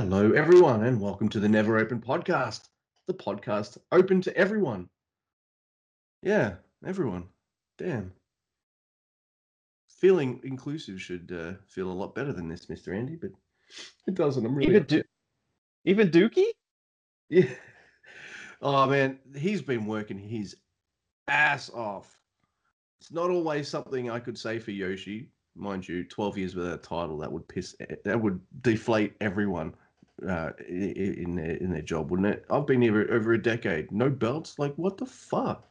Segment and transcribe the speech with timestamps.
[0.00, 2.68] Hello, everyone, and welcome to the Never Open podcast,
[3.08, 4.88] the podcast open to everyone.
[6.22, 6.54] Yeah,
[6.86, 7.24] everyone.
[7.78, 8.12] Damn.
[9.88, 12.96] Feeling inclusive should uh, feel a lot better than this, Mr.
[12.96, 13.32] Andy, but
[14.06, 14.46] it doesn't.
[14.46, 15.02] I'm really Even du-
[15.84, 16.52] even Dookie?
[17.28, 17.48] yeah.
[18.62, 20.54] Oh man, he's been working his
[21.26, 22.20] ass off.
[23.00, 26.04] It's not always something I could say for Yoshi, mind you.
[26.04, 29.74] Twelve years without a title that would piss that would deflate everyone
[30.26, 32.44] uh, in their in their job, wouldn't it?
[32.50, 34.58] I've been here over a decade, no belts.
[34.58, 35.64] Like what the fuck?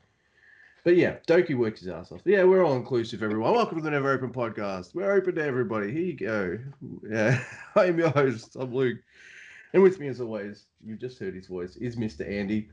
[0.83, 2.21] But yeah, Doki works his ass off.
[2.23, 3.53] Yeah, we're all inclusive, everyone.
[3.53, 4.95] Welcome to the Never Open podcast.
[4.95, 5.91] We're open to everybody.
[5.91, 6.57] Here you go.
[7.09, 7.43] Yeah,
[7.75, 8.55] I am your host.
[8.57, 8.99] I'm Luke.
[9.73, 12.25] And with me, as always, you've just heard his voice, is Mr.
[12.29, 12.69] Andy.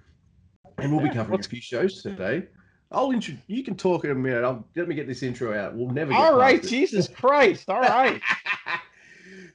[0.78, 2.46] And we'll be covering a few shows today.
[2.92, 4.44] I'll intro- You can talk in a minute.
[4.44, 5.74] I'll, let me get this intro out.
[5.74, 6.62] We'll never get All right.
[6.62, 7.68] Jesus Christ.
[7.68, 8.20] All right.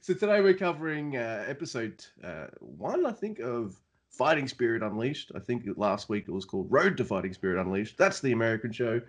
[0.00, 3.76] so today we're covering uh, episode uh, one, I think, of
[4.08, 5.30] Fighting Spirit Unleashed.
[5.34, 7.98] I think last week it was called Road to Fighting Spirit Unleashed.
[7.98, 9.00] That's the American show.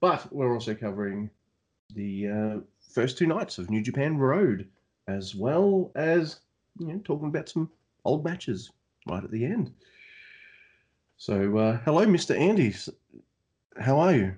[0.00, 1.30] But we're also covering
[1.94, 2.56] the uh,
[2.92, 4.68] first two nights of New Japan Road,
[5.06, 6.40] as well as
[6.78, 7.70] you know talking about some
[8.04, 8.70] old matches
[9.08, 9.72] right at the end.
[11.18, 12.36] So uh, hello, Mr.
[12.38, 12.74] Andy.
[13.78, 14.34] How are you?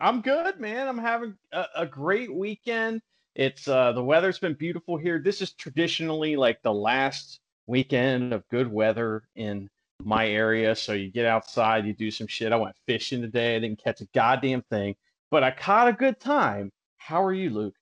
[0.00, 0.88] I'm good, man.
[0.88, 3.02] I'm having a, a great weekend.
[3.34, 5.18] It's uh the weather's been beautiful here.
[5.18, 9.68] This is traditionally like the last weekend of good weather in
[10.04, 10.74] my area.
[10.74, 12.52] So you get outside, you do some shit.
[12.52, 13.56] I went fishing today.
[13.56, 14.96] I didn't catch a goddamn thing,
[15.30, 16.70] but I caught a good time.
[16.96, 17.74] How are you, Luke?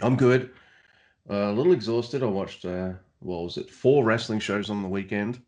[0.00, 0.50] I'm good.
[1.28, 2.22] Uh, a little exhausted.
[2.22, 5.40] I watched, uh, what was it, four wrestling shows on the weekend.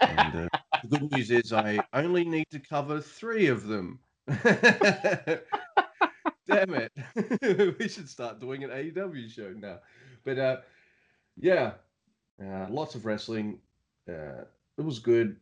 [0.00, 3.98] And uh, the good news is I only need to cover three of them.
[6.50, 7.76] Damn it.
[7.78, 9.78] we should start doing an AEW show now.
[10.24, 10.56] But uh,
[11.38, 11.72] yeah,
[12.42, 13.58] uh, lots of wrestling.
[14.08, 14.44] Uh,
[14.78, 15.36] it was good.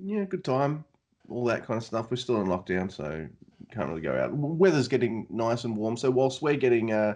[0.00, 0.84] Yeah, good time.
[1.28, 2.10] All that kind of stuff.
[2.10, 3.28] We're still in lockdown, so
[3.72, 4.32] can't really go out.
[4.34, 5.96] Weather's getting nice and warm.
[5.96, 7.14] So whilst we're getting uh,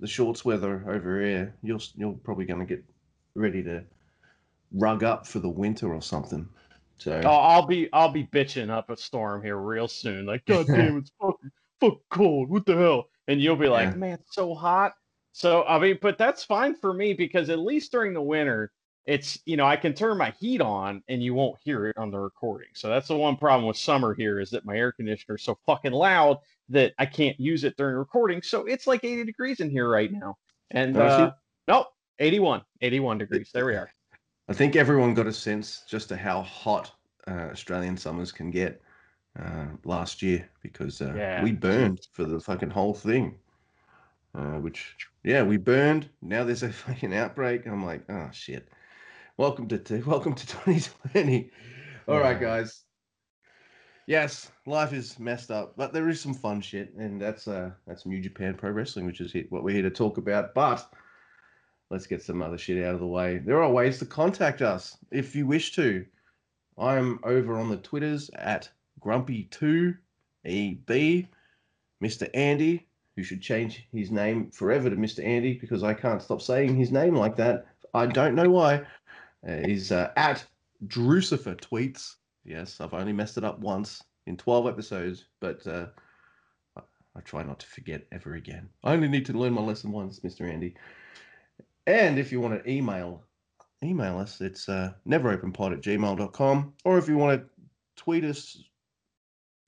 [0.00, 2.84] the shorts weather over here, you're you're probably going to get
[3.34, 3.84] ready to
[4.72, 6.48] rug up for the winter or something.
[6.98, 10.26] So Oh, I'll be I'll be bitching up a storm here real soon.
[10.26, 11.50] Like, God damn, it's fucking
[11.80, 12.50] fuck cold.
[12.50, 13.08] What the hell?
[13.26, 13.94] And you'll be like, Yeah.
[13.94, 14.94] man, it's so hot.
[15.32, 18.72] So I mean, but that's fine for me because at least during the winter,
[19.06, 22.10] it's you know I can turn my heat on and you won't hear it on
[22.10, 22.68] the recording.
[22.74, 25.58] So that's the one problem with summer here is that my air conditioner is so
[25.66, 26.38] fucking loud
[26.70, 28.42] that I can't use it during recording.
[28.42, 30.36] So it's like 80 degrees in here right now.
[30.70, 31.32] And uh,
[31.66, 31.86] nope,
[32.18, 33.50] 81, 81 degrees.
[33.54, 33.90] There we are.
[34.48, 36.92] I think everyone got a sense just to how hot
[37.26, 38.82] uh, Australian summers can get
[39.42, 41.42] uh, last year because uh, Yeah.
[41.42, 43.36] we burned for the fucking whole thing.
[44.34, 44.94] Uh, which,
[45.24, 46.08] yeah, we burned.
[46.22, 47.66] Now there's a fucking outbreak.
[47.66, 48.68] I'm like, oh shit.
[49.36, 51.50] Welcome to t- welcome to 2020.
[52.08, 52.40] All right, Yeah.
[52.40, 52.82] guys.
[54.06, 58.06] Yes, life is messed up, but there is some fun shit, and that's uh that's
[58.06, 60.54] New Japan Pro Wrestling, which is what we're here to talk about.
[60.54, 60.88] But
[61.90, 63.36] let's get some other shit out of the way.
[63.38, 66.06] There are ways to contact us if you wish to.
[66.78, 68.70] I'm over on the Twitters at
[69.00, 71.28] Grumpy2EB.
[72.02, 72.30] Mr.
[72.32, 72.86] Andy,
[73.16, 75.24] who should change his name forever to Mr.
[75.24, 77.66] Andy because I can't stop saying his name like that.
[77.94, 78.82] I don't know why.
[79.46, 80.44] Uh, is uh, at
[80.86, 82.16] Drucifer Tweets.
[82.44, 85.86] Yes, I've only messed it up once in 12 episodes, but uh,
[86.76, 86.82] I,
[87.16, 88.68] I try not to forget ever again.
[88.84, 90.48] I only need to learn my lesson once, Mr.
[90.48, 90.74] Andy.
[91.86, 93.24] And if you want to email
[93.82, 96.72] email us, it's uh, neveropenpod at gmail.com.
[96.84, 97.48] Or if you want to
[97.96, 98.62] tweet us,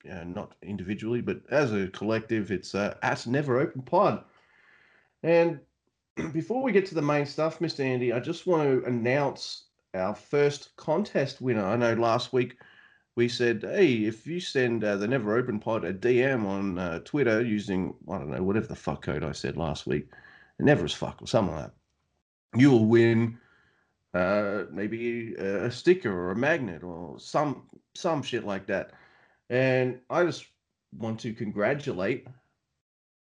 [0.09, 3.25] uh, not individually, but as a collective, it's uh, at
[3.85, 4.23] Pod.
[5.23, 5.59] And
[6.33, 7.81] before we get to the main stuff, Mr.
[7.81, 11.65] Andy, I just want to announce our first contest winner.
[11.65, 12.57] I know last week
[13.15, 16.99] we said, hey, if you send uh, the Never Open Pod a DM on uh,
[16.99, 20.07] Twitter using, I don't know, whatever the fuck code I said last week,
[20.59, 23.37] never as fuck or something like that, you will win
[24.13, 27.63] uh, maybe a sticker or a magnet or some
[27.93, 28.91] some shit like that.
[29.51, 30.45] And I just
[30.97, 32.25] want to congratulate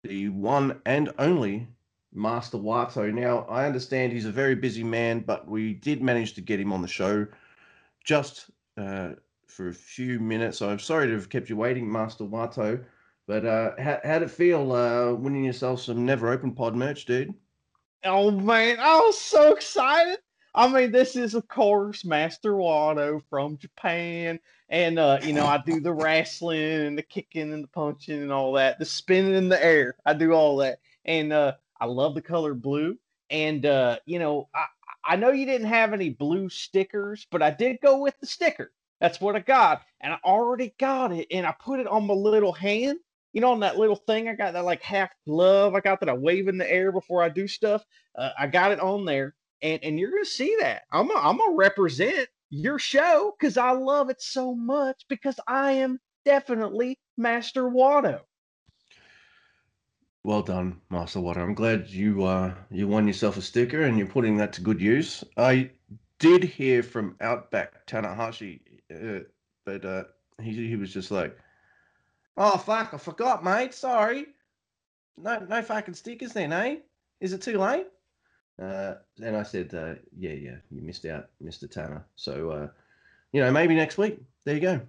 [0.03, 1.67] the one and only
[2.13, 3.11] Master Wato.
[3.11, 6.71] Now, I understand he's a very busy man, but we did manage to get him
[6.71, 7.25] on the show
[8.03, 9.13] just uh,
[9.47, 10.59] for a few minutes.
[10.59, 12.85] So I'm sorry to have kept you waiting, Master Wato.
[13.25, 17.33] But uh, how, how'd it feel uh, winning yourself some Never Open Pod merch, dude?
[18.03, 20.19] Oh man, I was so excited.
[20.55, 24.39] I mean, this is of course Master Wato from Japan,
[24.69, 28.31] and uh, you know I do the wrestling and the kicking and the punching and
[28.31, 29.95] all that, the spinning in the air.
[30.05, 32.97] I do all that, and uh, I love the color blue.
[33.29, 34.65] and uh, you know, I,
[35.13, 38.71] I know you didn't have any blue stickers, but I did go with the sticker.
[39.01, 42.13] That's what I got, and I already got it, and I put it on my
[42.13, 42.99] little hand.
[43.33, 46.09] You know, on that little thing I got that like half glove I got that
[46.09, 47.83] I wave in the air before I do stuff.
[48.15, 49.33] Uh, I got it on there,
[49.63, 50.83] and and you're gonna see that.
[50.91, 55.71] I'm a, I'm gonna represent your show because I love it so much because I
[55.71, 58.19] am definitely Master Wato.
[60.23, 61.37] Well done, Master Wato.
[61.37, 64.81] I'm glad you uh, you won yourself a sticker and you're putting that to good
[64.81, 65.23] use.
[65.37, 65.71] I
[66.19, 68.59] did hear from Outback Tanahashi,
[68.93, 69.23] uh,
[69.65, 70.03] but uh,
[70.41, 71.37] he he was just like,
[72.37, 73.73] "Oh fuck, I forgot, mate.
[73.73, 74.27] Sorry.
[75.17, 76.77] No no fucking stickers then, eh?
[77.21, 77.87] Is it too late?"
[78.61, 82.05] Uh, and I said, uh, "Yeah, yeah, you missed out, Mister Tanner.
[82.15, 82.67] So, uh,
[83.31, 84.19] you know, maybe next week.
[84.45, 84.81] There you go."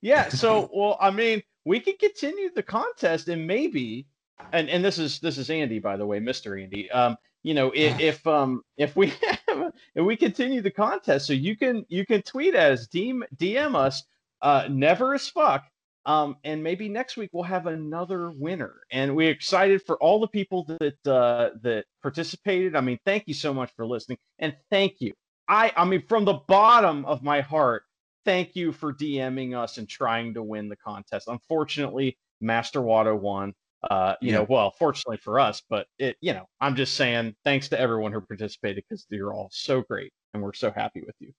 [0.00, 0.28] Yeah.
[0.28, 4.06] So, well, I mean, we could continue the contest and maybe
[4.52, 6.60] and and this is this is Andy by the way, Mr.
[6.60, 6.90] Andy.
[6.90, 9.08] Um, you know, if, if um if we
[9.48, 13.74] have if we continue the contest, so you can you can tweet us, DM DM
[13.74, 14.04] us,
[14.42, 15.64] uh, never as fuck.
[16.06, 18.80] Um, and maybe next week we'll have another winner.
[18.90, 22.74] And we're excited for all the people that uh, that participated.
[22.74, 25.12] I mean, thank you so much for listening, and thank you.
[25.48, 27.84] I I mean, from the bottom of my heart,
[28.24, 31.28] thank you for DMing us and trying to win the contest.
[31.28, 33.54] Unfortunately, Master Wato won.
[33.82, 34.38] Uh, you yeah.
[34.38, 38.12] know, well, fortunately for us, but it, you know, I'm just saying thanks to everyone
[38.12, 41.32] who participated because you're all so great and we're so happy with you.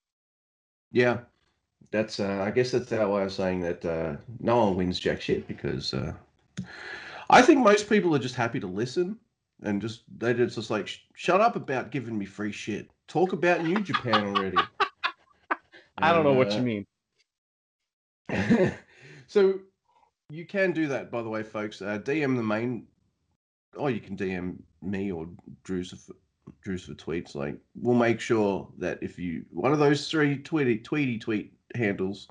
[0.91, 1.19] Yeah,
[1.89, 2.19] that's.
[2.19, 5.47] Uh, I guess that's that way of saying that uh, no one wins jack shit
[5.47, 6.13] because uh,
[7.29, 9.17] I think most people are just happy to listen
[9.63, 12.89] and just they just just like shut up about giving me free shit.
[13.07, 14.57] Talk about New Japan already.
[15.97, 16.85] I don't know what you uh, mean.
[19.27, 19.59] so
[20.29, 21.81] you can do that, by the way, folks.
[21.81, 22.87] Uh, DM the main,
[23.75, 25.27] or you can DM me or
[25.63, 26.13] Drucifer,
[26.61, 27.35] Drew's for tweets.
[27.35, 32.27] Like, we'll make sure that if you one of those three tweety tweety tweet handles,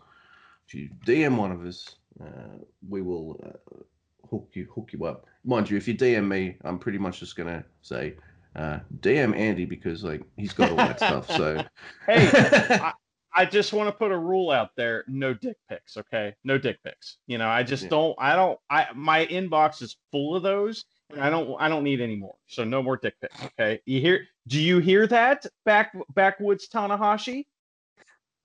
[0.67, 2.59] if you DM one of us, uh,
[2.89, 3.83] we will uh,
[4.31, 5.27] hook you hook you up.
[5.45, 8.15] Mind you, if you DM me, I'm pretty much just gonna say
[8.57, 11.31] uh, DM Andy because like he's got all that stuff.
[11.31, 11.65] So
[12.07, 12.93] hey, I,
[13.35, 15.97] I just want to put a rule out there: no dick pics.
[15.97, 17.19] Okay, no dick pics.
[17.27, 17.91] You know, I just yeah.
[17.91, 18.17] don't.
[18.19, 18.59] I don't.
[18.69, 20.85] I my inbox is full of those.
[21.11, 21.57] And I don't.
[21.61, 22.37] I don't need any more.
[22.47, 23.37] So no more dick pics.
[23.45, 24.27] Okay, you hear?
[24.47, 25.47] Do you hear that?
[25.65, 27.47] Back backwoods Tanahashi.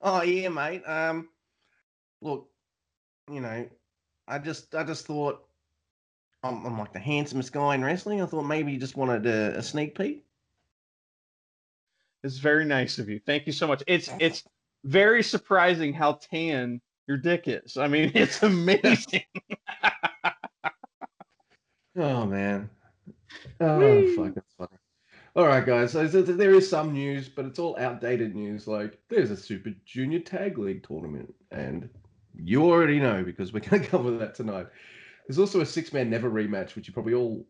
[0.00, 0.82] Oh yeah, mate.
[0.86, 1.28] Um,
[2.20, 2.48] look,
[3.30, 3.68] you know,
[4.28, 5.44] I just I just thought
[6.42, 8.20] I'm, I'm like the handsomest guy in wrestling.
[8.20, 10.24] I thought maybe you just wanted a, a sneak peek.
[12.22, 13.20] It's very nice of you.
[13.24, 13.82] Thank you so much.
[13.86, 14.44] It's it's
[14.84, 17.76] very surprising how tan your dick is.
[17.76, 19.24] I mean, it's amazing.
[21.96, 22.70] oh man.
[23.60, 24.76] Oh fuck, that's funny.
[25.36, 25.92] All right, guys.
[25.92, 28.66] So, there is some news, but it's all outdated news.
[28.66, 31.90] Like there's a Super Junior Tag League tournament, and
[32.34, 34.66] you already know because we're going to cover that tonight.
[35.28, 37.44] There's also a six-man never rematch, which you probably all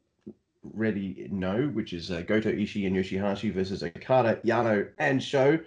[0.75, 5.61] already know, which is uh, Goto Ishii and Yoshihashi versus Okada, Yano, and SHO.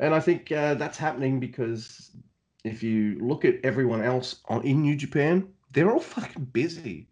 [0.00, 2.10] And I think uh, that's happening because
[2.64, 7.08] if you look at everyone else on, in New Japan, they're all fucking busy.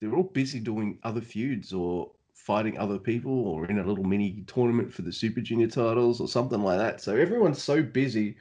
[0.00, 2.12] They're all busy doing other feuds or
[2.48, 6.26] fighting other people or in a little mini tournament for the Super Junior titles or
[6.26, 6.98] something like that.
[6.98, 8.36] So everyone's so busy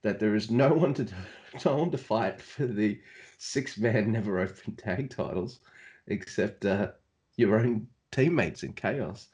[0.00, 1.06] that there is no one to
[1.62, 2.98] no one to fight for the
[3.36, 5.60] six man never open tag titles
[6.06, 6.92] except uh,
[7.36, 9.28] your own teammates in chaos.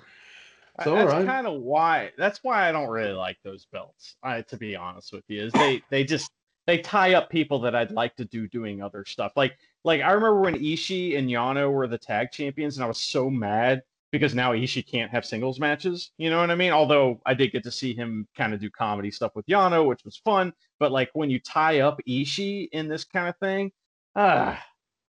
[0.83, 1.25] So, that's right.
[1.25, 2.11] kind of why.
[2.19, 4.17] That's why I don't really like those belts.
[4.25, 6.33] I, to be honest with you, is they they just
[6.67, 9.31] they tie up people that I'd like to do doing other stuff.
[9.37, 12.99] Like like I remember when Ishii and Yano were the tag champions, and I was
[12.99, 13.83] so mad
[14.13, 16.13] because now Ishii can't have singles matches.
[16.19, 16.71] You know what I mean?
[16.71, 20.05] Although I did get to see him kind of do comedy stuff with Yano, which
[20.05, 20.53] was fun.
[20.79, 23.73] But like when you tie up Ishii in this kind of thing,
[24.15, 24.63] ah,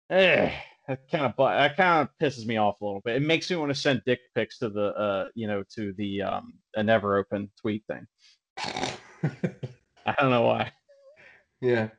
[0.09, 0.51] eh,
[0.87, 3.17] that kind of that kind of pisses me off a little bit.
[3.17, 6.21] It makes me want to send dick pics to the uh you know to the
[6.21, 8.07] um a never open tweet thing.
[10.07, 10.71] I don't know why.
[11.59, 11.89] Yeah,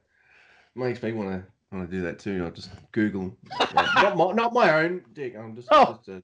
[0.75, 2.43] makes me want to want to do that too.
[2.43, 3.37] I'll just Google
[3.75, 5.35] not my not my own dick.
[5.37, 6.01] I'm just, oh.
[6.07, 6.21] just uh,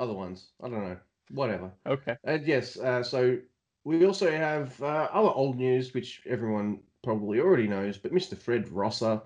[0.00, 0.48] other ones.
[0.62, 0.96] I don't know.
[1.30, 1.70] Whatever.
[1.86, 2.16] Okay.
[2.24, 3.38] And yes, uh, so
[3.84, 8.36] we also have uh, other old news which everyone probably already knows, but Mr.
[8.36, 9.20] Fred Rosser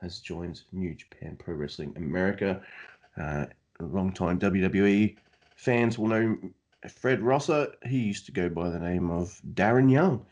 [0.00, 2.62] has joined New Japan Pro Wrestling America.
[3.20, 3.46] Uh,
[3.80, 5.16] long-time WWE
[5.56, 6.38] fans will know
[6.88, 7.72] Fred Rosser.
[7.86, 10.24] He used to go by the name of Darren Young.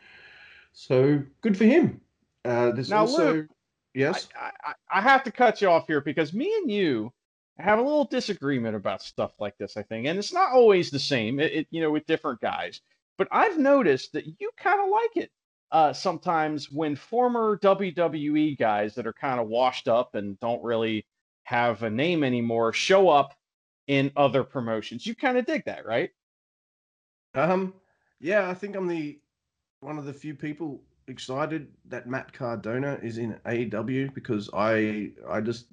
[0.73, 2.01] So good for him.
[2.45, 3.47] Uh, there's now, also Luke,
[3.95, 4.29] yes.
[4.41, 7.13] I, I, I, have to cut you off here because me and you
[7.59, 10.07] have a little disagreement about stuff like this, I think.
[10.07, 12.81] And it's not always the same, it, it you know, with different guys.
[13.17, 15.31] But I've noticed that you kind of like it
[15.73, 21.05] uh, sometimes when former WWE guys that are kind of washed up and don't really
[21.43, 23.35] have a name anymore show up
[23.87, 25.07] in other promotions.
[25.07, 26.11] You kind of dig that, right?
[27.35, 27.75] Um,
[28.21, 29.19] yeah, I think I'm the
[29.81, 35.41] one of the few people excited that Matt Cardona is in AEW because I I
[35.41, 35.67] just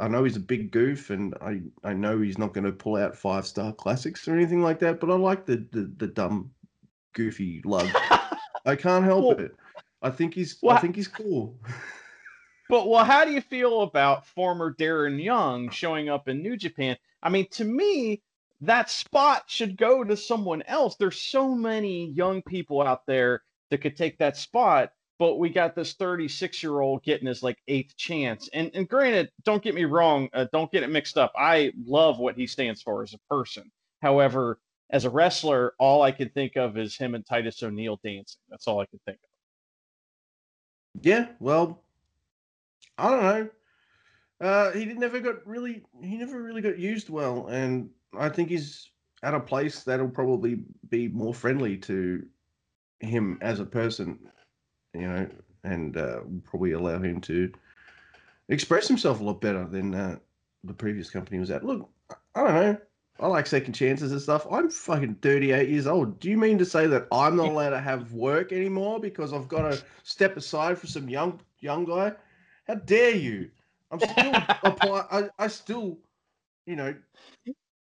[0.00, 2.96] I know he's a big goof and I I know he's not going to pull
[2.96, 6.50] out five star classics or anything like that, but I like the the, the dumb
[7.12, 7.88] goofy lug.
[8.66, 9.56] I can't help well, it.
[10.02, 11.56] I think he's well, I think he's cool.
[12.68, 16.96] but well, how do you feel about former Darren Young showing up in New Japan?
[17.22, 18.22] I mean, to me,
[18.60, 20.96] that spot should go to someone else.
[20.96, 25.74] There's so many young people out there that could take that spot, but we got
[25.74, 28.48] this 36 year old getting his like eighth chance.
[28.52, 31.32] And and granted, don't get me wrong, uh, don't get it mixed up.
[31.36, 33.70] I love what he stands for as a person.
[34.00, 34.60] However,
[34.90, 38.40] as a wrestler, all I can think of is him and Titus O'Neil dancing.
[38.48, 41.04] That's all I can think of.
[41.04, 41.82] Yeah, well,
[42.96, 43.48] I don't know.
[44.40, 48.90] Uh, he never got really, he never really got used well, and I think he's
[49.22, 52.24] at a place that'll probably be more friendly to
[53.00, 54.18] him as a person,
[54.94, 55.28] you know,
[55.64, 57.52] and uh, probably allow him to
[58.48, 60.18] express himself a lot better than uh,
[60.64, 61.64] the previous company was at.
[61.64, 61.88] Look,
[62.34, 62.78] I don't know.
[63.20, 64.46] I like second chances and stuff.
[64.50, 66.20] I'm fucking 38 years old.
[66.20, 69.48] Do you mean to say that I'm not allowed to have work anymore because I've
[69.48, 72.12] got to step aside for some young young guy?
[72.68, 73.50] How dare you?
[73.90, 75.04] I'm still apply.
[75.10, 75.98] I, I still,
[76.66, 76.94] you know,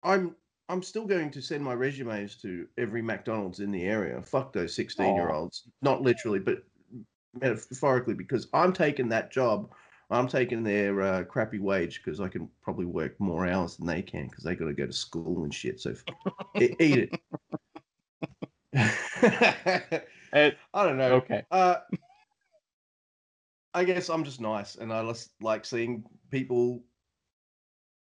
[0.01, 0.35] I'm
[0.69, 4.21] I'm still going to send my resumes to every McDonald's in the area.
[4.23, 5.67] Fuck those 16 year olds.
[5.83, 6.63] Not literally, but
[7.41, 9.69] metaphorically, because I'm taking that job
[10.09, 14.01] I'm taking their uh, crappy wage because I can probably work more hours than they
[14.01, 15.81] can because they got to go to school and shit.
[15.81, 15.93] So
[16.55, 17.21] eat it.
[18.73, 20.57] it.
[20.73, 21.13] I don't know.
[21.15, 21.43] Okay.
[21.51, 21.77] Uh,
[23.73, 26.83] I guess I'm just nice, and I just like seeing people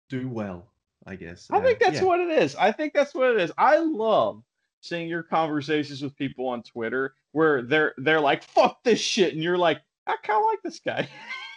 [0.09, 0.67] do well.
[1.05, 1.47] I guess.
[1.51, 2.03] I think that's yeah.
[2.03, 2.55] what it is.
[2.55, 3.51] I think that's what it is.
[3.57, 4.41] I love
[4.83, 9.41] seeing your conversations with people on Twitter where they're they're like, "Fuck this shit," and
[9.41, 11.07] you're like, "I kind of like this guy."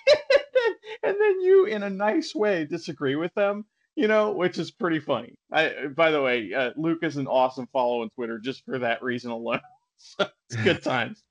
[1.02, 3.66] and then you, in a nice way, disagree with them.
[3.97, 5.35] You know, which is pretty funny.
[5.52, 9.02] I, by the way, uh, Luke is an awesome follow on Twitter just for that
[9.02, 9.61] reason alone.
[9.97, 11.23] so it's good times.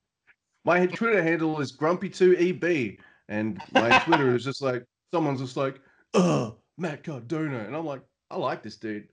[0.65, 2.97] my Twitter handle is grumpy2eb,
[3.29, 4.83] and my Twitter is just like
[5.13, 5.79] someone's just like,
[6.13, 9.07] "Uh, Matt Cardona," and I'm like, "I like this dude."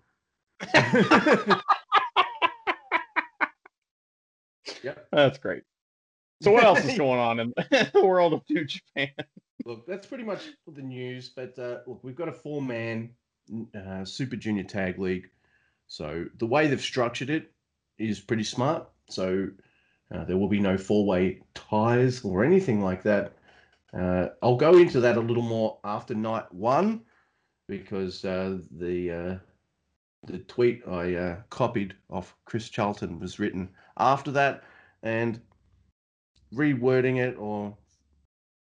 [4.82, 5.62] Yeah, That's great.
[6.42, 9.10] So what else is going on in the world of New Japan?
[9.64, 11.28] Look, that's pretty much the news.
[11.28, 13.10] But uh, look, we've got a four-man
[13.74, 15.30] uh, Super Junior Tag League.
[15.86, 17.52] So the way they've structured it
[17.98, 18.88] is pretty smart.
[19.08, 19.48] So
[20.12, 23.34] uh, there will be no four-way ties or anything like that.
[23.96, 27.02] Uh, I'll go into that a little more after night one
[27.68, 29.36] because uh, the uh,
[30.26, 34.62] the tweet I copied off Chris Charlton was written after that,
[35.02, 35.40] and
[36.54, 37.76] rewording it or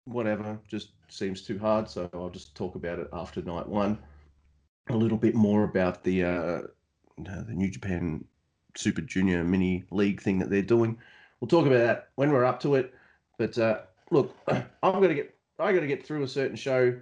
[0.04, 1.88] whatever just seems too hard.
[1.88, 3.98] So I'll just talk about it after night one.
[4.88, 6.60] A little bit more about the uh,
[7.18, 8.24] the New Japan
[8.76, 10.98] Super Junior Mini League thing that they're doing.
[11.40, 12.94] We'll talk about that when we're up to it.
[13.38, 16.94] But uh, look, I'm gonna get I got to get through a certain show,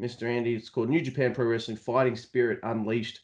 [0.00, 0.24] Mr.
[0.24, 0.54] Andy.
[0.54, 3.20] It's called New Japan Pro Wrestling Fighting Spirit Unleashed.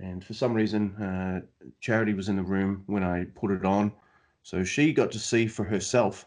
[0.00, 1.40] And for some reason, uh,
[1.80, 3.92] Charity was in the room when I put it on.
[4.48, 6.26] So she got to see for herself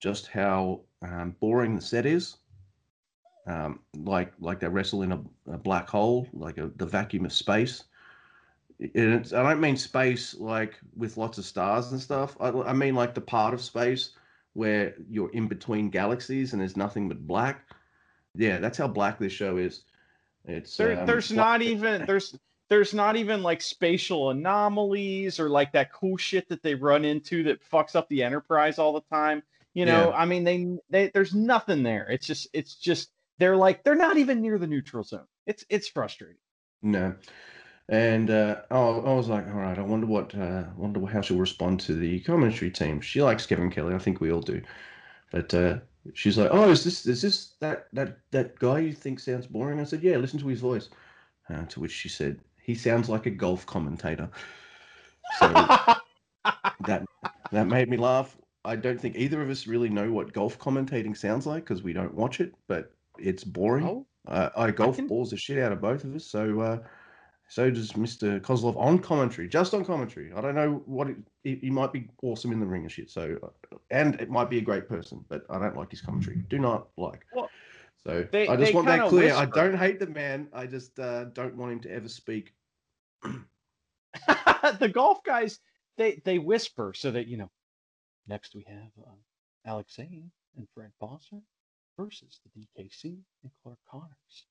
[0.00, 2.38] just how um, boring the set is.
[3.46, 5.20] Um, like like they wrestle in a,
[5.52, 7.84] a black hole, like a, the vacuum of space.
[8.94, 12.38] And I don't mean space like with lots of stars and stuff.
[12.40, 14.12] I, I mean like the part of space
[14.54, 17.68] where you're in between galaxies and there's nothing but black.
[18.34, 19.82] Yeah, that's how black this show is.
[20.46, 22.34] It's there, um, there's not even there's
[22.68, 27.42] there's not even like spatial anomalies or like that cool shit that they run into
[27.44, 29.42] that fucks up the enterprise all the time
[29.74, 30.16] you know yeah.
[30.16, 34.16] i mean they, they there's nothing there it's just it's just they're like they're not
[34.16, 36.36] even near the neutral zone it's it's frustrating
[36.82, 37.14] no
[37.88, 41.38] and uh, oh, I was like, all right, I wonder what, uh, wonder how she'll
[41.38, 43.00] respond to the commentary team.
[43.00, 44.60] She likes Kevin Kelly, I think we all do,
[45.30, 45.78] but uh,
[46.14, 49.78] she's like, oh, is this is this that that that guy you think sounds boring?
[49.78, 50.88] I said, yeah, listen to his voice.
[51.48, 54.28] Uh, to which she said, he sounds like a golf commentator.
[55.40, 57.04] So that
[57.50, 58.36] that made me laugh.
[58.64, 61.92] I don't think either of us really know what golf commentating sounds like because we
[61.92, 63.86] don't watch it, but it's boring.
[63.86, 66.24] Oh, Uh, I golf can- balls the shit out of both of us.
[66.26, 66.78] So, uh,
[67.48, 68.40] so does Mr.
[68.40, 70.32] Koslov on commentary, just on commentary.
[70.32, 73.10] I don't know what it, he, he might be awesome in the ring and shit.
[73.10, 76.36] So, uh, and it might be a great person, but I don't like his commentary.
[76.48, 77.24] Do not like.
[77.34, 77.50] Well,
[78.04, 79.32] so they- I just want that clear.
[79.34, 80.48] I don't hate the man.
[80.52, 82.52] I just uh, don't want him to ever speak.
[84.78, 85.58] the golf guys
[85.96, 87.50] they they whisper so that you know
[88.28, 89.10] next we have uh,
[89.66, 91.40] alex zane and fred Rosser
[91.98, 94.46] versus the dkc and clark connors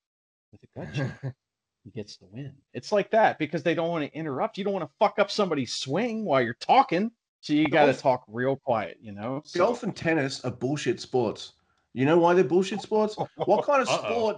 [0.51, 1.33] with a gut check
[1.83, 4.73] he gets the win it's like that because they don't want to interrupt you don't
[4.73, 8.55] want to fuck up somebody's swing while you're talking so you got to talk real
[8.55, 11.53] quiet you know So- Golf and tennis are bullshit sports.
[11.93, 13.15] You know why they're bullshit sports?
[13.37, 14.09] What kind of Uh-oh.
[14.09, 14.37] sport?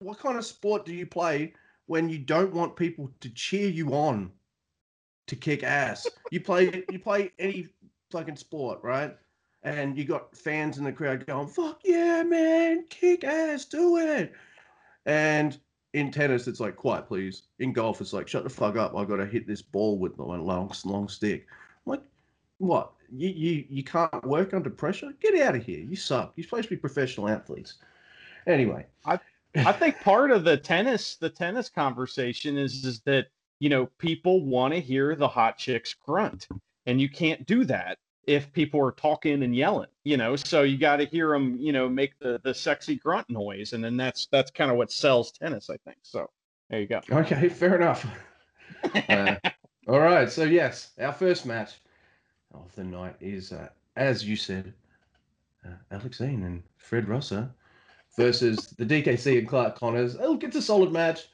[0.00, 1.52] What kind of sport do you play
[1.88, 4.30] when you don't want people to cheer you on
[5.26, 6.06] to kick ass?
[6.30, 7.68] You play you play any
[8.10, 9.16] fucking sport, right?
[9.62, 12.84] And you got fans in the crowd going, "Fuck yeah, man!
[12.90, 14.34] Kick ass, do it!"
[15.06, 15.58] And
[15.94, 18.94] in tennis, it's like, "Quiet, please." In golf, it's like, "Shut the fuck up!
[18.94, 21.46] I got to hit this ball with my long long stick."
[21.86, 22.02] I'm like,
[22.58, 22.92] what?
[23.10, 25.14] You, you you can't work under pressure?
[25.20, 25.80] Get out of here.
[25.80, 26.34] You suck.
[26.36, 27.78] You're supposed to be professional athletes.
[28.46, 29.18] Anyway, I
[29.72, 33.26] think part of the tennis, the tennis conversation is is that
[33.60, 36.48] you know people want to hear the hot chicks grunt,
[36.86, 39.88] and you can't do that if people are talking and yelling.
[40.04, 43.28] You know, so you got to hear them, you know, make the the sexy grunt
[43.30, 45.98] noise, and then that's that's kind of what sells tennis, I think.
[46.02, 46.28] So
[46.70, 47.00] there you go.
[47.10, 48.06] okay, fair enough.
[49.08, 49.36] Uh,
[49.88, 51.80] all right, so yes, our first match
[52.52, 54.72] of the night is, uh, as you said,
[55.66, 57.50] uh, Alex Zane and Fred Rosser
[58.18, 60.16] versus the DKC and Clark Connors.
[60.16, 61.28] Look, it's a solid match.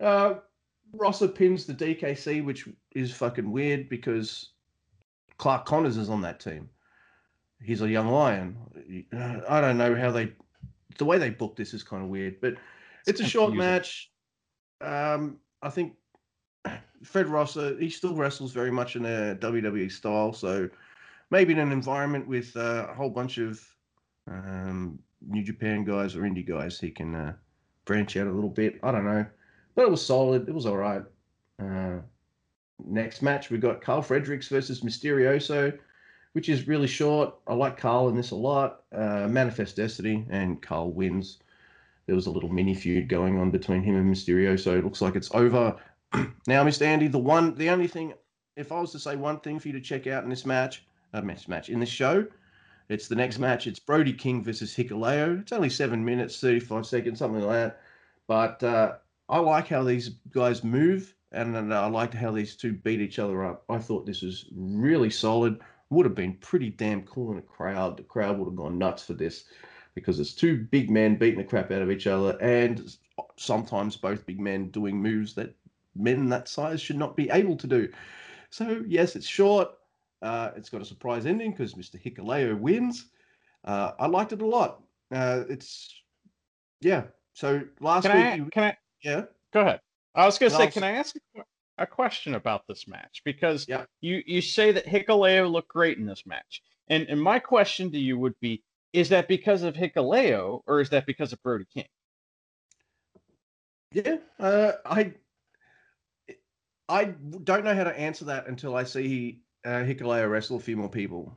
[0.00, 0.34] Uh,
[0.94, 4.50] Rosser pins the DKC, which is fucking weird because
[5.36, 6.68] Clark Connors is on that team.
[7.62, 8.56] He's a young lion.
[9.48, 10.32] I don't know how they,
[10.98, 12.54] the way they booked this is kind of weird, but
[13.06, 14.10] it's a short match.
[14.80, 15.94] Um, I think
[17.04, 20.32] Fred Rosser, he still wrestles very much in a WWE style.
[20.32, 20.68] So
[21.30, 23.64] maybe in an environment with uh, a whole bunch of
[24.28, 27.32] um, New Japan guys or indie guys, he can uh,
[27.84, 28.78] branch out a little bit.
[28.82, 29.26] I don't know.
[29.74, 30.48] But it was solid.
[30.48, 31.02] It was all right.
[31.58, 31.98] Uh,
[32.84, 35.78] next match, we've got Karl Fredericks versus Mysterioso,
[36.32, 37.34] which is really short.
[37.46, 38.82] I like Karl in this a lot.
[38.92, 41.38] Uh, Manifest Destiny, and Karl wins.
[42.06, 44.78] There was a little mini feud going on between him and Mysterioso.
[44.78, 45.76] It looks like it's over.
[46.46, 46.82] now, Mr.
[46.82, 48.14] Andy, the one, the only thing,
[48.56, 50.84] if I was to say one thing for you to check out in this match,
[51.14, 52.26] uh, match, match in this show,
[52.88, 53.66] it's the next match.
[53.66, 55.40] It's Brody King versus Hikuleo.
[55.40, 57.80] It's only seven minutes, thirty-five seconds, something like that.
[58.26, 58.94] But uh,
[59.28, 63.18] I like how these guys move, and, and I liked how these two beat each
[63.18, 63.64] other up.
[63.68, 65.60] I thought this was really solid.
[65.90, 67.96] Would have been pretty damn cool in a crowd.
[67.96, 69.44] The crowd would have gone nuts for this
[69.94, 72.96] because it's two big men beating the crap out of each other, and
[73.36, 75.54] sometimes both big men doing moves that
[75.94, 77.88] men that size should not be able to do.
[78.48, 79.68] So yes, it's short.
[80.22, 82.00] Uh, it's got a surprise ending because Mr.
[82.02, 83.10] Hikuleo wins.
[83.64, 84.82] Uh, I liked it a lot.
[85.10, 86.02] Uh, it's
[86.80, 87.04] yeah.
[87.34, 89.80] So last Can week, I you, can I yeah, go ahead?
[90.14, 91.16] I was going to say, can I ask
[91.78, 93.22] a question about this match?
[93.24, 93.84] Because Yeah.
[94.00, 97.98] you you say that Hikuleo looked great in this match, and and my question to
[97.98, 101.88] you would be: Is that because of Hikuleo or is that because of Brody King?
[103.92, 104.16] yeah.
[104.38, 105.14] Uh, I
[106.88, 110.76] I don't know how to answer that until I see uh, Hikuleo wrestle a few
[110.76, 111.34] more people.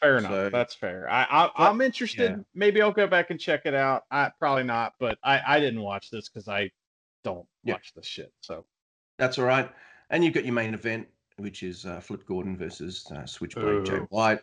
[0.00, 0.30] Fair enough.
[0.30, 1.08] So- That's fair.
[1.10, 2.30] I, I I'm interested.
[2.30, 2.42] yeah.
[2.54, 4.04] Maybe I'll go back and check it out.
[4.10, 6.70] I probably not, but I I didn't watch this because I
[7.24, 7.74] don't Yeah.
[7.74, 8.32] watch this shit.
[8.40, 8.64] So
[9.18, 9.70] That's all right.
[10.10, 13.98] And you've got your main event, which is uh, Flip Gordon versus uh, Switchblade Jay
[13.98, 14.06] Boo.
[14.10, 14.40] White.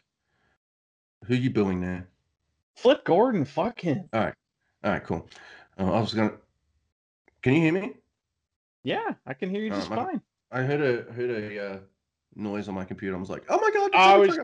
[1.25, 2.07] Who you booing there?
[2.75, 4.09] Flip Gordon, fuck him.
[4.11, 4.33] All right.
[4.83, 5.03] All right.
[5.03, 5.29] cool.
[5.79, 6.33] Uh, I was gonna.
[7.43, 7.93] Can you hear me?
[8.83, 10.21] Yeah, I can hear you Uh, just my- fine.
[10.51, 11.79] I heard a heard a uh,
[12.35, 13.15] noise on my computer.
[13.15, 14.39] I was like, "Oh my god!" I was-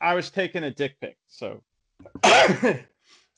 [0.00, 1.60] I was taking a dick pic, so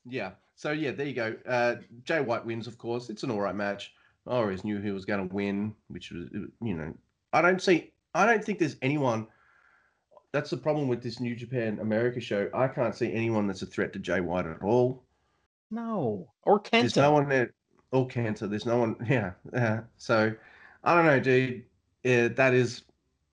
[0.05, 0.33] yeah.
[0.57, 1.35] So yeah, there you go.
[1.47, 3.09] Uh, Jay White wins, of course.
[3.11, 3.93] It's an all right match.
[4.27, 6.29] I always knew he was going to win, which was
[6.63, 6.93] you know.
[7.33, 7.93] I don't see.
[8.15, 9.27] I don't think there's anyone.
[10.33, 12.49] That's the problem with this New Japan America show.
[12.55, 15.03] I can't see anyone that's a threat to Jay White at all.
[15.71, 16.29] no.
[16.45, 16.97] Or There's Kenta.
[17.03, 17.53] no one there.
[17.93, 18.47] Or cancer.
[18.47, 18.97] There's no one.
[19.09, 19.33] Yeah.
[19.55, 20.33] Uh, so
[20.85, 21.65] I don't know, dude.
[22.05, 22.83] Yeah, that is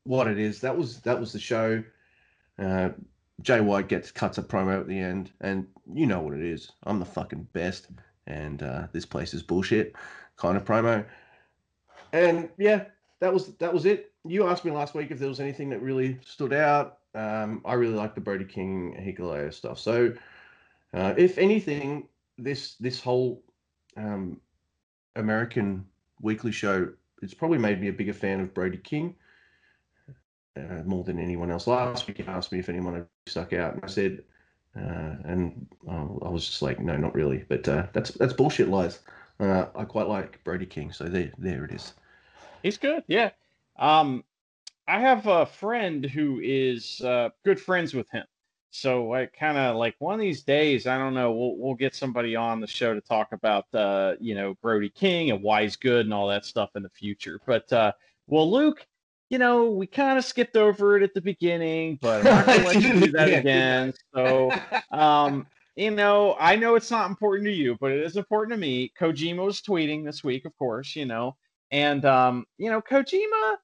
[0.08, 0.62] what it is.
[0.62, 1.84] That was that was the show.
[2.58, 2.90] Uh,
[3.42, 6.72] Jay White gets cuts a promo at the end, and you know what it is.
[6.84, 7.88] I'm the fucking best,
[8.26, 9.94] and uh, this place is bullshit.
[10.38, 11.06] Kind of promo.
[12.14, 12.86] And yeah,
[13.20, 14.12] that was that was it.
[14.26, 17.00] You asked me last week if there was anything that really stood out.
[17.14, 19.80] Um, I really like the Brody King Hikuleo stuff.
[19.80, 20.14] So,
[20.94, 23.44] uh, if anything, this this whole
[23.98, 24.40] um,
[25.16, 25.86] American
[26.22, 26.90] weekly show,
[27.22, 29.16] it's probably made me a bigger fan of Brody King
[30.58, 31.68] uh, more than anyone else.
[31.68, 34.24] Last week, he asked me if anyone had stuck out, and I said,
[34.76, 37.46] uh, and I was just like, no, not really.
[37.48, 39.00] But uh, that's that's bullshit lies.
[39.40, 41.94] Uh, I quite like Brody King, so there there it is.
[42.64, 43.32] He's good, yeah.
[43.78, 44.24] Um,
[44.88, 48.26] I have a friend who is uh, good friends with him.
[48.70, 51.96] So I kind of like one of these days, I don't know, we'll we'll get
[51.96, 55.76] somebody on the show to talk about uh, you know, Brody King and why he's
[55.76, 57.40] good and all that stuff in the future.
[57.46, 57.72] But
[58.28, 58.86] well, Luke,
[59.30, 62.64] you know, we kind of skipped over it at the beginning, but I'm not gonna
[62.66, 63.94] let you do that again.
[64.14, 64.52] So
[64.92, 68.58] um, you know, I know it's not important to you, but it is important to
[68.58, 68.92] me.
[69.00, 71.36] Kojima was tweeting this week, of course, you know,
[71.72, 73.58] and um, you know, Kojima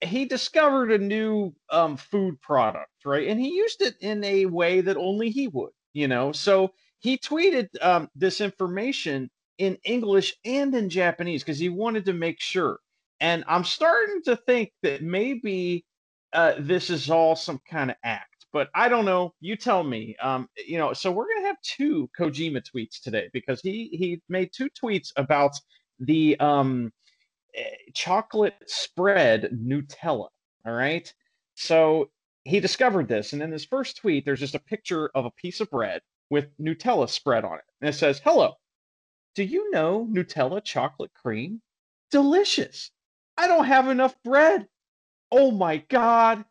[0.00, 3.28] he discovered a new um, food product, right?
[3.28, 6.32] And he used it in a way that only he would, you know.
[6.32, 12.12] So he tweeted um, this information in English and in Japanese because he wanted to
[12.12, 12.78] make sure.
[13.20, 15.84] And I'm starting to think that maybe
[16.32, 19.34] uh, this is all some kind of act, but I don't know.
[19.40, 20.16] You tell me.
[20.22, 24.52] Um, you know, so we're gonna have two Kojima tweets today because he he made
[24.52, 25.52] two tweets about
[26.00, 26.92] the um
[27.54, 30.28] Eh, chocolate spread Nutella.
[30.66, 31.12] All right.
[31.56, 32.10] So
[32.44, 33.32] he discovered this.
[33.32, 36.46] And in his first tweet, there's just a picture of a piece of bread with
[36.58, 37.64] Nutella spread on it.
[37.80, 38.54] And it says, Hello,
[39.34, 41.62] do you know Nutella chocolate cream?
[42.10, 42.90] Delicious.
[43.38, 44.66] I don't have enough bread.
[45.30, 46.44] Oh my God.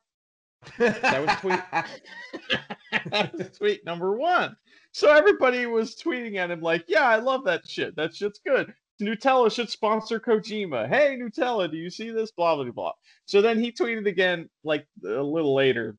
[0.80, 1.60] that was tweet.
[3.12, 4.56] that was tweet number one.
[4.94, 7.96] So everybody was tweeting at him like, "Yeah, I love that shit.
[7.98, 10.88] That shit's good." Nutella should sponsor Kojima.
[10.90, 12.32] Hey, Nutella, do you see this?
[12.32, 12.94] Blah, blah, blah.
[13.26, 15.98] So then he tweeted again, like a little later.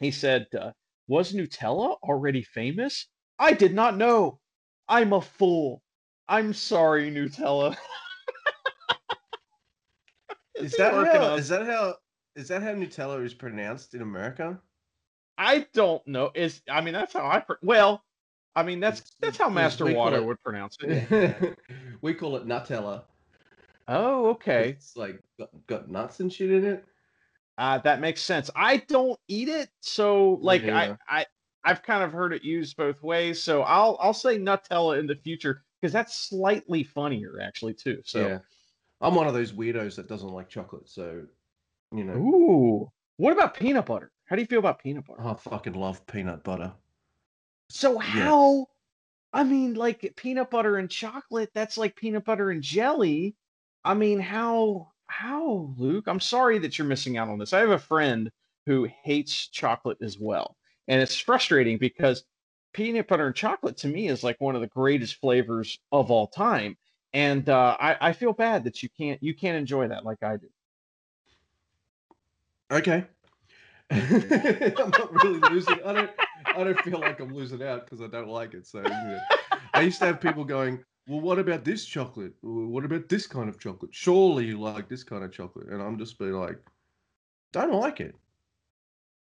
[0.00, 0.70] He said, uh,
[1.08, 3.06] Was Nutella already famous?
[3.38, 4.40] I did not know.
[4.88, 5.82] I'm a fool.
[6.28, 7.76] I'm sorry, Nutella.
[10.58, 11.94] is that how, is that how
[12.34, 14.60] is that how Nutella is pronounced in America?
[15.38, 16.30] I don't know.
[16.34, 18.02] Is I mean that's how I well
[18.56, 21.58] I mean, that's that's how Master Water it, would pronounce it.
[22.00, 23.02] we call it Nutella.
[23.86, 24.70] Oh, okay.
[24.70, 26.84] It's like got, got nuts and shit in it.
[27.58, 28.50] Uh, that makes sense.
[28.56, 30.96] I don't eat it, so like yeah.
[31.06, 31.26] I, I
[31.64, 33.42] I've kind of heard it used both ways.
[33.42, 38.00] So I'll I'll say Nutella in the future because that's slightly funnier actually too.
[38.04, 38.38] So yeah.
[39.00, 41.22] I'm one of those weirdos that doesn't like chocolate, so
[41.92, 42.14] you know.
[42.14, 42.92] Ooh.
[43.18, 44.10] What about peanut butter?
[44.26, 45.22] How do you feel about peanut butter?
[45.22, 46.72] I fucking love peanut butter.
[47.68, 48.66] So how?
[49.32, 51.50] I mean, like peanut butter and chocolate.
[51.54, 53.36] That's like peanut butter and jelly.
[53.84, 54.92] I mean, how?
[55.06, 56.04] How, Luke?
[56.08, 57.52] I'm sorry that you're missing out on this.
[57.52, 58.30] I have a friend
[58.66, 60.56] who hates chocolate as well,
[60.88, 62.24] and it's frustrating because
[62.72, 66.26] peanut butter and chocolate to me is like one of the greatest flavors of all
[66.26, 66.76] time.
[67.16, 70.36] And uh, I, I feel bad that you can't you can't enjoy that like I
[70.36, 70.48] do.
[72.70, 73.06] Okay.
[73.90, 75.78] I'm not really losing.
[75.82, 76.10] I don't.
[76.44, 78.66] I don't feel like I'm losing out because I don't like it.
[78.66, 78.84] So.
[79.72, 82.34] I used to have people going, "Well, what about this chocolate?
[82.42, 83.94] What about this kind of chocolate?
[83.94, 86.58] Surely you like this kind of chocolate." And I'm just being like,
[87.54, 88.14] "Don't like it.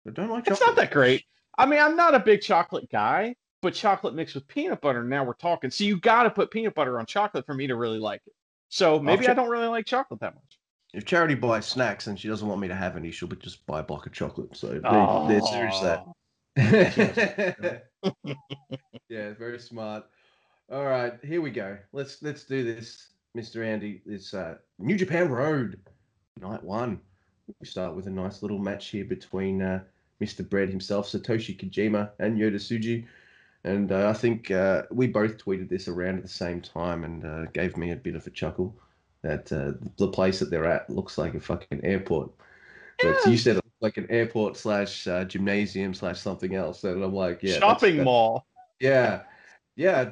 [0.05, 0.59] I don't like." Chocolate.
[0.59, 1.27] It's not that great.
[1.57, 5.03] I mean, I'm not a big chocolate guy, but chocolate mixed with peanut butter.
[5.03, 5.71] Now we're talking.
[5.71, 8.35] So you got to put peanut butter on chocolate for me to really like it.
[8.69, 10.59] So maybe I don't really like chocolate that much.
[10.95, 13.81] If Charity buys snacks and she doesn't want me to have any, she'll just buy
[13.81, 14.57] a block of chocolate.
[14.57, 15.29] So oh.
[15.29, 15.81] there, there's
[16.57, 17.85] that.
[19.09, 20.05] yeah, very smart.
[20.71, 21.79] All right, here we go.
[21.93, 23.65] Let's let's do this, Mr.
[23.65, 24.03] Andy.
[24.07, 25.79] It's uh, New Japan Road,
[26.41, 27.01] night one.
[27.61, 29.83] We start with a nice little match here between uh,
[30.23, 30.49] Mr.
[30.49, 33.07] Bread himself, Satoshi Kojima, and Yota Tsuji.
[33.65, 37.25] And uh, I think uh, we both tweeted this around at the same time and
[37.25, 38.75] uh, gave me a bit of a chuckle
[39.23, 42.31] that uh, the place that they're at looks like a fucking airport.
[43.03, 46.85] But you said like an airport slash uh, gymnasium slash something else.
[46.85, 48.47] And I'm like, yeah, shopping that's, mall.
[48.81, 49.23] Yeah,
[49.77, 50.11] yeah,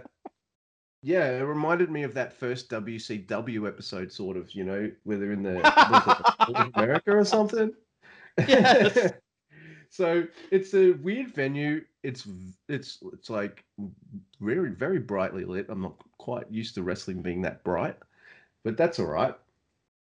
[1.03, 1.39] yeah.
[1.39, 4.53] It reminded me of that first WCW episode, sort of.
[4.53, 7.73] You know, where they're in the it, America or something.
[8.47, 9.13] Yes.
[9.91, 11.83] so it's a weird venue.
[12.03, 12.27] It's
[12.69, 13.65] it's it's like
[14.41, 15.67] very very brightly lit.
[15.69, 17.97] I'm not quite used to wrestling being that bright,
[18.65, 19.35] but that's all right.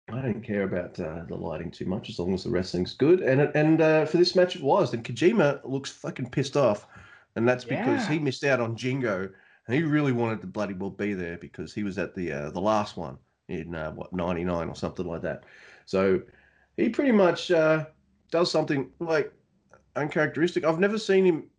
[0.10, 3.22] I don't care about uh, the lighting too much as long as the wrestling's good.
[3.22, 4.94] And it, and uh, for this match, it was.
[4.94, 6.88] And Kojima looks fucking pissed off,
[7.36, 8.10] and that's because yeah.
[8.10, 9.32] he missed out on Jingu,
[9.68, 12.50] and he really wanted to bloody well be there because he was at the uh,
[12.52, 15.46] the last one in uh, what '99 or something like that.
[15.86, 16.22] So
[16.76, 17.86] he pretty much uh,
[18.32, 19.34] does something like
[19.96, 20.64] uncharacteristic.
[20.64, 21.50] I've never seen him.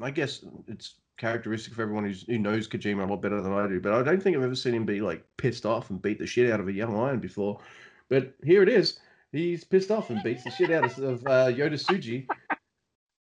[0.00, 3.66] I guess it's characteristic for everyone who's, who knows Kojima a lot better than I
[3.66, 3.80] do.
[3.80, 6.26] But I don't think I've ever seen him be like pissed off and beat the
[6.26, 7.60] shit out of a young lion before.
[8.08, 9.00] But here it is.
[9.32, 12.26] He's pissed off and beats the shit out of, uh, Yota Tsuji,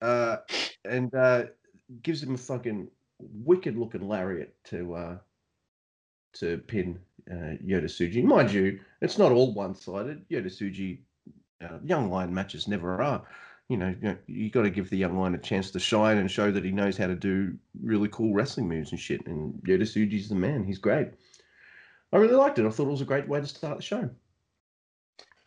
[0.02, 0.38] uh,
[0.86, 1.45] and uh,
[2.02, 2.88] gives him a fucking
[3.19, 5.17] wicked looking lariat to uh,
[6.34, 8.24] to pin uh, Yota Tsuji.
[8.24, 10.28] Mind you, it's not all one sided.
[10.30, 11.00] Yota Tsuji,
[11.63, 13.24] uh, young lion matches never are.
[13.71, 16.17] You know, you, know, you got to give the young lion a chance to shine
[16.17, 19.25] and show that he knows how to do really cool wrestling moves and shit.
[19.27, 20.65] And Yota Tsuji's the man.
[20.65, 21.07] He's great.
[22.12, 22.65] I really liked it.
[22.65, 24.10] I thought it was a great way to start the show.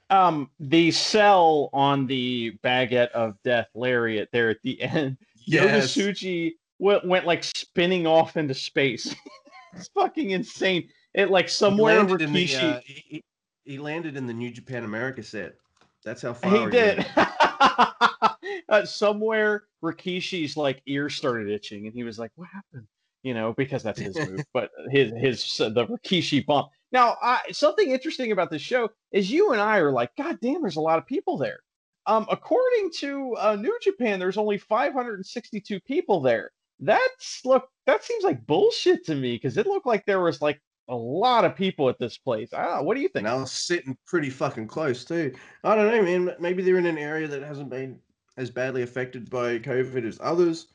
[0.09, 5.19] Um, the cell on the baguette of death lariat there at the end.
[5.47, 5.95] Yes.
[5.95, 9.15] Yota Tsuji went, went like spinning off into space.
[9.75, 10.89] it's fucking insane.
[11.13, 13.23] It like somewhere he landed, in the, uh, he,
[13.67, 15.57] he landed in the New Japan America set.
[16.03, 17.05] That's how far he did.
[18.69, 22.87] uh, somewhere Rikishi's like ear started itching, and he was like, "What happened?"
[23.23, 24.45] You know, because that's his move.
[24.53, 26.69] But his his uh, the Rikishi bump.
[26.93, 30.63] Now, I, something interesting about this show is you and I are like, God damn,
[30.63, 31.59] there's a lot of people there.
[32.07, 36.51] Um, according to uh, New Japan, there's only 562 people there.
[36.81, 37.69] That's look.
[37.87, 41.45] That seems like bullshit to me because it looked like there was like a lot
[41.45, 42.53] of people at this place.
[42.53, 42.81] I.
[42.81, 43.27] What do you think?
[43.27, 45.35] And I was sitting pretty fucking close too.
[45.63, 46.37] I don't know, man.
[46.39, 47.99] Maybe they're in an area that hasn't been
[48.37, 50.69] as badly affected by COVID as others.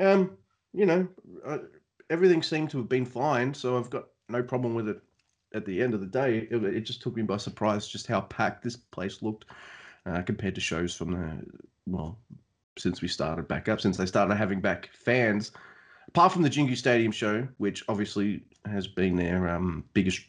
[0.00, 0.36] Um,
[0.72, 1.08] you know,
[1.46, 1.58] uh,
[2.10, 5.00] everything seemed to have been fine, so I've got no problem with it.
[5.54, 8.22] At the end of the day, it, it just took me by surprise just how
[8.22, 9.44] packed this place looked
[10.04, 11.44] uh, compared to shows from the
[11.86, 12.18] well
[12.76, 15.52] since we started back up, since they started having back fans.
[16.08, 20.22] Apart from the Jingu Stadium show, which obviously has been their um, biggest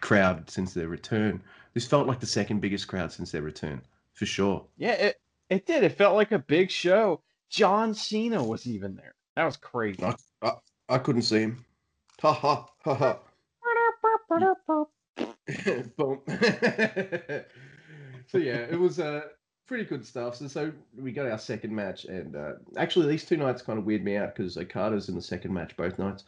[0.00, 1.42] crowd since their return,
[1.74, 3.80] this felt like the second biggest crowd since their return,
[4.12, 4.64] for sure.
[4.76, 5.84] Yeah, it it did.
[5.84, 7.22] It felt like a big show.
[7.48, 9.14] John Cena was even there.
[9.36, 10.02] That was crazy.
[10.02, 10.52] I, I,
[10.88, 11.64] I couldn't see him.
[12.20, 13.18] Ha ha ha ha.
[15.96, 16.20] Boom.
[18.26, 19.22] so yeah, it was uh,
[19.66, 20.36] pretty good stuff.
[20.36, 23.84] So, so we got our second match, and uh, actually these two nights kind of
[23.84, 26.24] weird me out because Okada's in the second match both nights.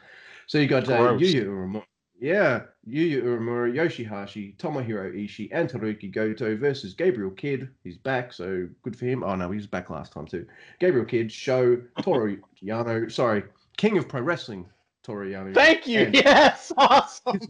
[0.46, 1.20] So you got uh, Gross.
[1.22, 1.83] Yuya Uemura,
[2.20, 7.68] yeah, Yuya Uemura, Yoshihashi, Tomohiro Ishii, and Hirooki Goto versus Gabriel Kidd.
[7.83, 9.22] He's back, so good for him.
[9.24, 10.46] Oh no, he was back last time too.
[10.80, 13.42] Gabriel Kidd, SHO, Toru Yano, sorry,
[13.76, 14.66] King of Pro Wrestling,
[15.02, 15.54] Toru Yano.
[15.54, 16.00] Thank you.
[16.00, 17.40] And- Yes, awesome.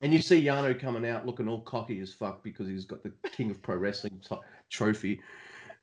[0.00, 3.12] And you see Yano coming out looking all cocky as fuck because he's got the
[3.30, 4.36] King of Pro Wrestling t-
[4.68, 5.20] trophy.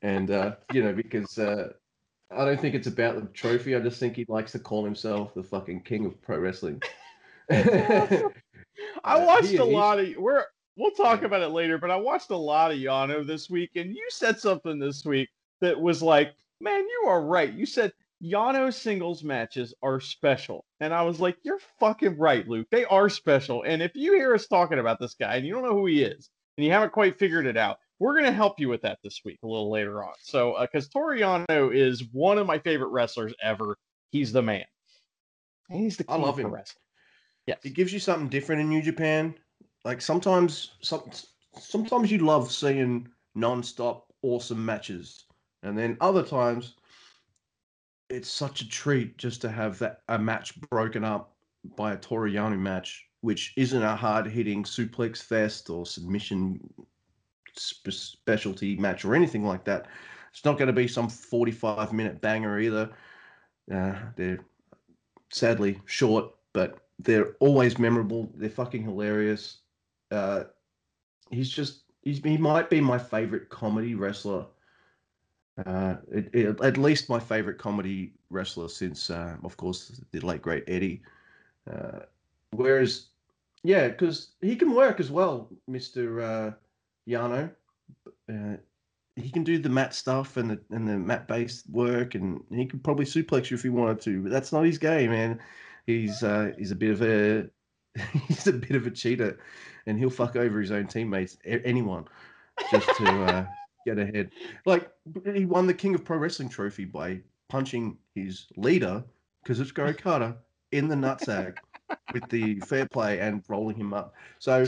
[0.02, 1.72] And, uh, you know, because uh,
[2.30, 3.74] I don't think it's about the trophy.
[3.74, 6.80] I just think he likes to call himself the fucking King of Pro Wrestling.
[7.50, 8.22] I
[9.04, 10.08] Uh, watched he- a lot of.
[10.16, 10.44] We're
[10.76, 13.90] we'll talk about it later, but I watched a lot of Yano this week, and
[13.94, 15.28] you said something this week
[15.60, 20.94] that was like, "Man, you are right." You said Yano singles matches are special, and
[20.94, 22.68] I was like, "You're fucking right, Luke.
[22.70, 25.64] They are special." And if you hear us talking about this guy and you don't
[25.64, 28.68] know who he is, and you haven't quite figured it out, we're gonna help you
[28.68, 30.14] with that this week a little later on.
[30.20, 33.76] So, because uh, Toru Yano is one of my favorite wrestlers ever.
[34.10, 34.64] He's the man.
[35.68, 36.50] And he's the I love him.
[36.50, 36.82] wrestling.
[37.46, 37.58] Yes.
[37.62, 39.34] it gives you something different in New Japan.
[39.84, 41.02] Like sometimes, some,
[41.58, 45.24] sometimes you love seeing non-stop awesome matches,
[45.62, 46.74] and then other times,
[48.08, 51.34] it's such a treat just to have that a match broken up
[51.76, 56.58] by a Toru Yano match, which isn't a hard-hitting suplex fest or submission
[57.56, 59.86] spe- specialty match or anything like that.
[60.32, 62.90] It's not going to be some 45-minute banger either.
[63.72, 64.38] Uh, they're
[65.30, 68.30] sadly short, but they're always memorable.
[68.34, 69.58] They're fucking hilarious.
[70.10, 70.44] Uh,
[71.30, 74.46] he's just he's he might be my favorite comedy wrestler.
[75.66, 80.42] Uh, it, it- at least my favorite comedy wrestler since, uh, of course, the late
[80.42, 81.02] great Eddie.
[81.70, 82.00] Uh,
[82.52, 83.08] whereas,
[83.62, 86.52] yeah, because he can work as well, Mister uh,
[87.08, 87.50] Yano.
[88.28, 88.56] Uh,
[89.16, 92.66] he can do the mat stuff and the and the mat based work, and he
[92.66, 94.22] could probably suplex you if he wanted to.
[94.22, 95.40] But that's not his game, man
[95.86, 97.48] he's uh, he's a bit of a
[98.28, 99.38] he's a bit of a cheater,
[99.86, 102.06] and he'll fuck over his own teammates, anyone,
[102.70, 103.46] just to uh,
[103.86, 104.30] get ahead.
[104.66, 104.90] Like
[105.34, 109.04] he won the King of Pro Wrestling trophy by punching his leader,
[109.46, 110.36] Kazuchika Okada,
[110.72, 111.56] in the nutsack
[112.12, 114.14] with the fair play and rolling him up.
[114.38, 114.66] So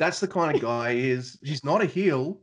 [0.00, 1.38] that's the kind of guy he is.
[1.42, 2.40] He's not a heel.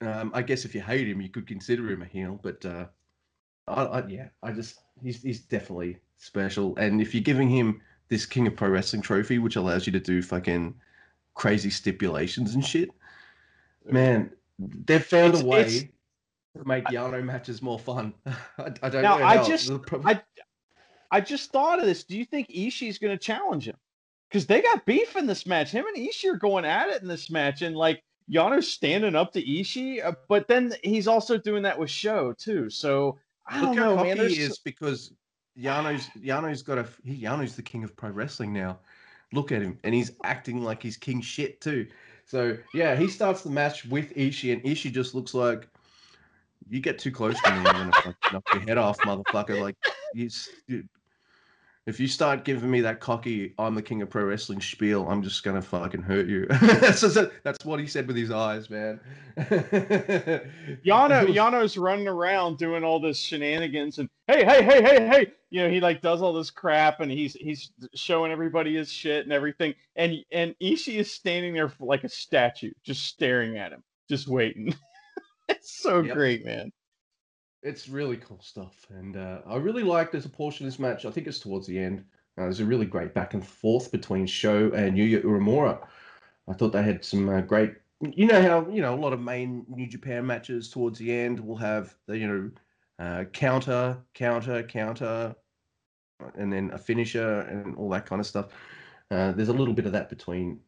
[0.00, 2.86] Um, I guess if you hate him, you could consider him a heel, but uh,
[3.66, 6.76] I, I, yeah, I just he's he's definitely special.
[6.76, 10.00] And if you're giving him this King of Pro Wrestling trophy, which allows you to
[10.00, 10.74] do fucking
[11.34, 12.90] crazy stipulations and shit,
[13.90, 15.60] man, they've found It's- a way.
[15.62, 15.84] it's-
[16.64, 18.12] make Yano matches more fun.
[18.26, 19.24] I, I don't Now, know.
[19.24, 19.70] I just-
[20.04, 20.20] I
[21.10, 22.02] I just thought of this.
[22.04, 23.76] Do you think Ishii's going to challenge him?
[24.28, 25.70] Because they got beef in this match.
[25.70, 29.32] Him and Ishii are going at it in this match, and like Yano's standing up
[29.32, 32.68] to Ishii, uh, but then he's also doing that with SHO too.
[32.68, 34.16] So I don't Look how know, man.
[34.18, 35.12] he is because
[35.58, 38.78] Yano's Yano's got a he, Yano's the king of pro wrestling now.
[39.32, 41.86] Look at him, and he's acting like he's king shit too.
[42.26, 45.68] So yeah, he starts the match with Ishii, and Ishii just looks like
[46.68, 49.60] you get too close to me, I'm gonna knock your head off, motherfucker.
[49.60, 49.76] Like
[50.12, 50.28] you,
[50.66, 50.84] you,
[51.88, 55.22] if you start giving me that cocky, I'm the king of pro wrestling spiel, I'm
[55.22, 56.46] just gonna fucking hurt you.
[56.50, 59.00] that's, what he said with his eyes, man.
[59.38, 65.62] Yano Yano's running around doing all this shenanigans and hey hey hey hey hey you
[65.62, 69.32] know he like does all this crap and he's he's showing everybody his shit and
[69.32, 74.28] everything and and Ishii is standing there like a statue just staring at him just
[74.28, 74.74] waiting.
[75.48, 76.14] it's so Yep.
[76.14, 76.72] great, man.
[77.62, 80.12] It's really cool stuff, and uh, I really like.
[80.12, 81.04] There's a portion of this match.
[81.04, 82.04] I think it's towards the end.
[82.36, 85.84] Uh, there's a really great back and forth between SHO and Yuya Uemura.
[86.46, 87.74] I thought they had some uh, great.
[88.00, 91.40] You know how you know a lot of main New Japan matches towards the end
[91.40, 92.50] will have the you know
[93.04, 95.34] uh, counter, counter, counter,
[96.36, 98.46] and then a finisher and all that kind of stuff.
[99.10, 100.60] Uh, there's a little bit of that between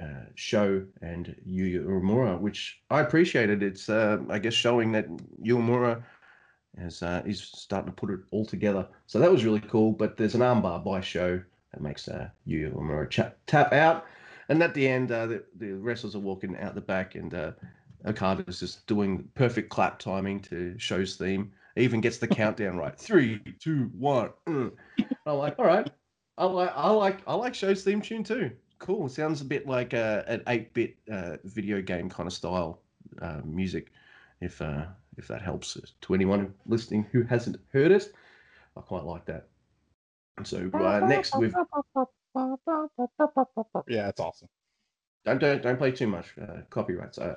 [0.00, 3.62] uh, SHO and Yuya Uemura, which I appreciated.
[3.62, 5.06] It's uh, I guess showing that
[5.44, 6.02] Uemura
[6.78, 8.86] as uh, he's starting to put it all together.
[9.06, 9.92] So that was really cool.
[9.92, 14.06] But there's an armbar by SHO that makes uh, Yu Uemura cha- tap out,
[14.48, 17.52] and at the end, uh, the, the wrestlers are walking out the back, and uh,
[18.04, 21.52] is just doing perfect clap timing to SHO's theme.
[21.76, 22.98] He even gets the countdown right.
[22.98, 24.30] Three, two, one.
[24.46, 24.72] mm.
[25.26, 25.88] I'm like, all right.
[26.38, 28.50] I like, I like, I like SHO's theme tune too.
[28.78, 29.08] Cool.
[29.08, 32.80] Sounds a bit like uh, an eight-bit uh, video game kind of style
[33.20, 33.92] uh, music.
[34.40, 34.86] If uh,
[35.20, 38.12] if that helps to anyone listening who hasn't heard it,
[38.76, 39.46] I quite like that.
[40.42, 41.54] So uh, next we've
[43.86, 44.48] Yeah, it's awesome.
[45.24, 47.18] don't don't don't play too much uh, copyrights.
[47.18, 47.34] Uh,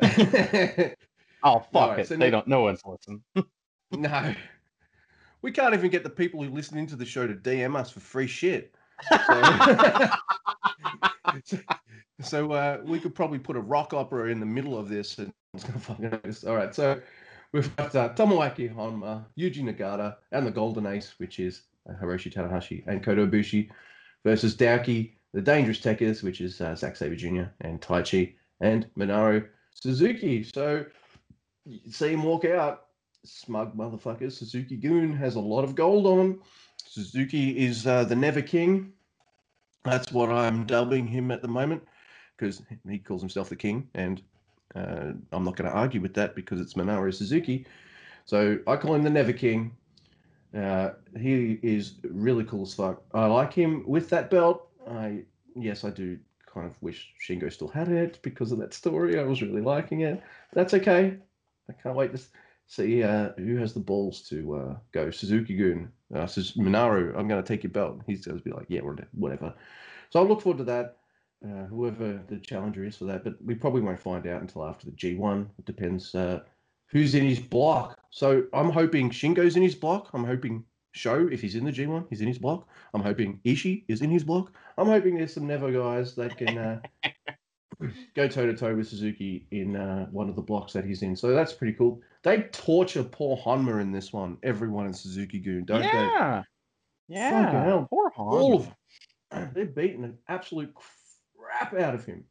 [1.44, 2.08] Oh fuck it.
[2.08, 2.48] so they don't.
[2.48, 3.22] No one's listening.
[3.92, 4.34] no,
[5.42, 8.00] we can't even get the people who listen into the show to DM us for
[8.00, 8.74] free shit.
[11.44, 11.58] So,
[12.22, 15.34] so uh, we could probably put a rock opera in the middle of this, and
[15.54, 16.14] it's gonna fucking.
[16.48, 17.02] All right, so
[17.54, 22.86] we've got uh, Honma, Yuji Nagata, and the Golden Ace, which is uh, Hiroshi Tanahashi
[22.88, 23.70] and Kota Ibushi,
[24.24, 27.44] versus Douki, the Dangerous Tekkers, which is uh, Zack Sabre Jr.
[27.62, 30.44] and Taichi and Minoru Suzuki.
[30.44, 30.86] So
[31.66, 32.88] you see him walk out,
[33.24, 34.32] smug motherfucker.
[34.32, 36.42] Suzuki Gun has a lot of gold on him.
[36.78, 38.94] Suzuki is uh, the Never King.
[39.84, 41.84] That's what I'm dubbing him at the moment
[42.38, 44.22] because he calls himself the king, and
[44.76, 47.66] uh, I'm not going to argue with that because it's Minoru Suzuki.
[48.26, 49.76] So I call him the Never King.
[50.56, 53.02] Uh, he is really cool as fuck.
[53.14, 54.70] I like him with that belt.
[54.88, 55.24] I
[55.56, 59.20] yes, I do kind of wish Shingo still had it because of that story.
[59.20, 60.22] I was really liking it.
[60.54, 61.18] That's okay.
[61.70, 62.22] I can't wait to
[62.68, 65.10] see uh, who has the balls to uh, go.
[65.12, 68.02] Suzuki Gun, uh, Suz- Minoru, I'm going to take your belt.
[68.06, 68.82] He's going to be like, yeah,
[69.14, 69.54] whatever.
[70.10, 70.98] So I look forward to that.
[71.44, 74.86] Uh, whoever the challenger is for that, but we probably won't find out until after
[74.86, 75.46] the G1.
[75.60, 76.40] It depends uh,
[76.88, 78.00] who's in his block.
[78.12, 80.10] So I'm hoping Shingo's in his block.
[80.14, 82.68] I'm hoping SHO, if he's in the G1, he's in his block.
[82.94, 84.54] I'm hoping Ishii is in his block.
[84.78, 86.80] I'm hoping there's some Never guys that can uh,
[88.16, 91.16] go toe to toe with Suzuki in uh, one of the blocks that he's in.
[91.16, 92.00] So that's pretty cool.
[92.22, 94.38] They torture poor Honma in this one.
[94.44, 95.88] Everyone in Suzuki Gun, don't they?
[95.88, 96.44] yeah.
[97.08, 97.86] Yeah.
[97.90, 98.26] Poor Han.
[98.28, 98.66] All of
[99.32, 99.52] them.
[99.56, 100.74] They're beating an absolute
[101.44, 102.24] crap out of him.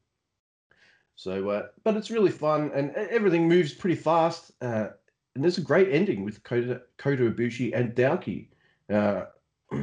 [1.14, 4.52] So, uh, but it's really fun, and everything moves pretty fast.
[4.60, 4.88] Uh,
[5.34, 8.48] and there's a great ending with Kota, Kota Ibushi and Douki.
[8.90, 9.24] Uh,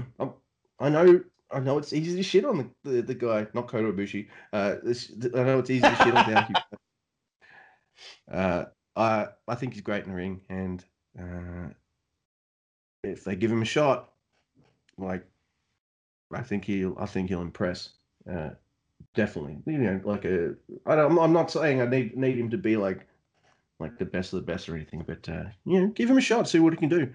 [0.80, 3.92] I know, I know it's easy to shit on the, the, the guy, not Kota
[3.92, 4.28] Ibushi.
[4.54, 6.54] Uh, this, I know it's easy to shit on Douki.
[8.28, 8.66] but, uh,
[8.96, 10.84] I I think he's great in the ring, and
[11.18, 11.70] uh,
[13.04, 14.12] if they give him a shot,
[14.98, 15.26] like
[16.34, 17.92] I think he'll I think he'll impress.
[19.14, 20.56] Uh, definitely, you know, like a
[20.86, 23.08] I don't, I'm not saying I need need him to be like
[23.80, 26.22] like the best of the best or anything, but uh, you know, give him a
[26.22, 27.10] shot, see what he can do.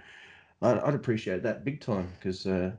[0.62, 2.72] I'd, I'd appreciate that big time because uh,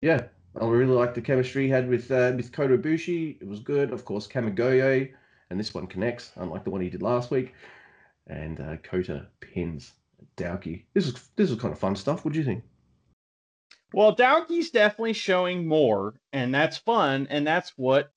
[0.00, 0.22] yeah,
[0.60, 3.40] I really like the chemistry he had with uh, with Kota Ibushi.
[3.40, 4.26] It was good, of course.
[4.26, 5.12] Kamigoye,
[5.50, 7.54] and this one connects, unlike the one he did last week.
[8.26, 9.92] And uh, Kota pins
[10.36, 10.84] Douki.
[10.94, 12.24] This is this is kind of fun stuff.
[12.24, 12.64] What do you think?
[13.94, 18.12] Well, Douki's definitely showing more, and that's fun, and that's what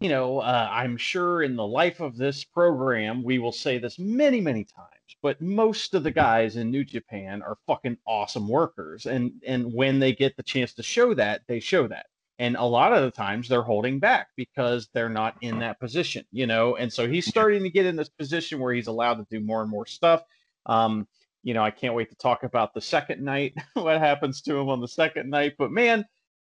[0.00, 0.40] you know.
[0.40, 4.64] Uh, I'm sure in the life of this program, we will say this many, many
[4.64, 4.88] times.
[5.22, 9.06] but most of the guys in New Japan are fucking awesome workers.
[9.06, 12.06] And and when they get the chance to show that, they show that.
[12.38, 16.24] And a lot of the times they're holding back because they're not in that position,
[16.32, 16.76] you know.
[16.76, 19.62] And so he's starting to get in this position where he's allowed to do more
[19.62, 20.22] and more stuff.
[20.66, 21.06] Um,
[21.44, 24.68] you know, I can't wait to talk about the second night, what happens to him
[24.68, 25.54] on the second night.
[25.58, 26.04] But man,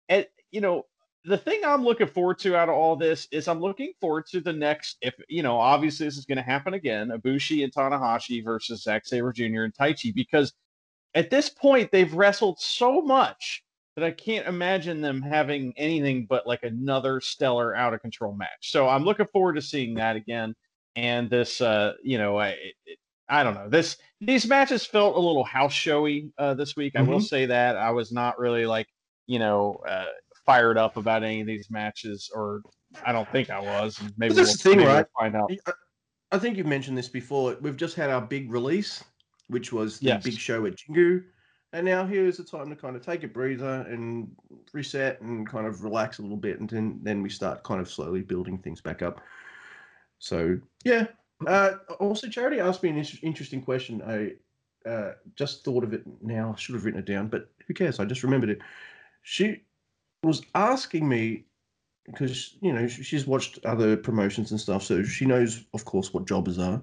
[0.08, 0.86] it, you know,
[1.26, 4.40] the thing I'm looking forward to out of all this is I'm looking forward to
[4.40, 4.96] the next.
[5.02, 9.06] If you know, obviously this is going to happen again: Ibushi and Tanahashi versus Zack
[9.06, 9.64] Sabre Jr.
[9.64, 10.52] and Taichi, because
[11.14, 13.64] at this point they've wrestled so much
[13.96, 18.70] that I can't imagine them having anything but like another stellar out of control match.
[18.70, 20.54] So I'm looking forward to seeing that again.
[20.94, 22.50] And this, uh, you know, I,
[22.84, 22.98] it,
[23.28, 23.68] I don't know.
[23.68, 26.94] This these matches felt a little house showy uh, this week.
[26.94, 27.08] Mm-hmm.
[27.08, 27.26] I will mm-hmm.
[27.26, 28.86] say that I was not really like,
[29.26, 30.06] you know, uh,
[30.46, 32.62] fired up about any of these matches, or
[33.04, 34.00] I don't think I was.
[34.16, 35.06] maybe that's we'll, the thing, right?
[35.20, 35.50] We'll find out.
[36.32, 37.56] I think you've mentioned this before.
[37.60, 39.04] We've just had our big release,
[39.48, 40.24] which was the yes.
[40.24, 41.22] big show at Jingu.
[41.72, 44.30] And now here's the time to kind of take a breather and
[44.72, 47.90] reset and kind of relax a little bit, and then then we start kind of
[47.90, 49.20] slowly building things back up.
[50.18, 51.06] So yeah.
[51.46, 54.00] Uh, also, Charity asked me an interesting question.
[54.00, 56.54] I uh, just thought of it now.
[56.56, 58.00] I should have written it down, but who cares?
[58.00, 58.60] I just remembered it.
[59.22, 59.62] She
[60.26, 61.44] was asking me
[62.04, 66.26] because you know she's watched other promotions and stuff, so she knows, of course, what
[66.26, 66.80] jobbers are.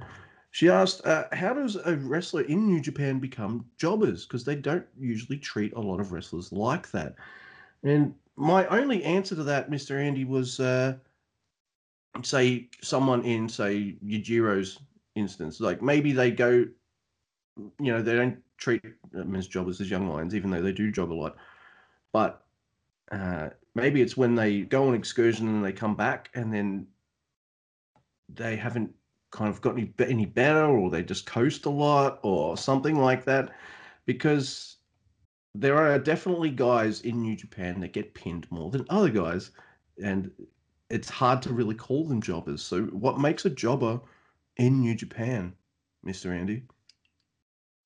[0.52, 4.26] She asked, uh, "How does a wrestler in New Japan become jobbers?
[4.26, 7.16] Because they don't usually treat a lot of wrestlers like that."
[7.84, 10.96] And my only answer to that, Mister Andy, was uh,
[12.22, 14.80] say someone in say Yujiro's
[15.16, 16.66] instance, like maybe they go,
[17.58, 20.92] you know, they don't treat them as jobbers as young lions, even though they do
[20.92, 21.36] job a lot,
[22.12, 22.43] but
[23.14, 26.88] uh, maybe it's when they go on excursion and they come back and then
[28.28, 28.92] they haven't
[29.32, 33.24] kind of got any any better or they just coast a lot or something like
[33.26, 33.52] that
[34.06, 34.78] because
[35.54, 39.52] there are definitely guys in New Japan that get pinned more than other guys
[40.04, 40.32] and
[40.90, 42.64] it's hard to really call them jobbers.
[42.64, 44.00] So what makes a jobber
[44.58, 45.54] in New Japan,
[46.06, 46.36] Mr.
[46.36, 46.64] Andy?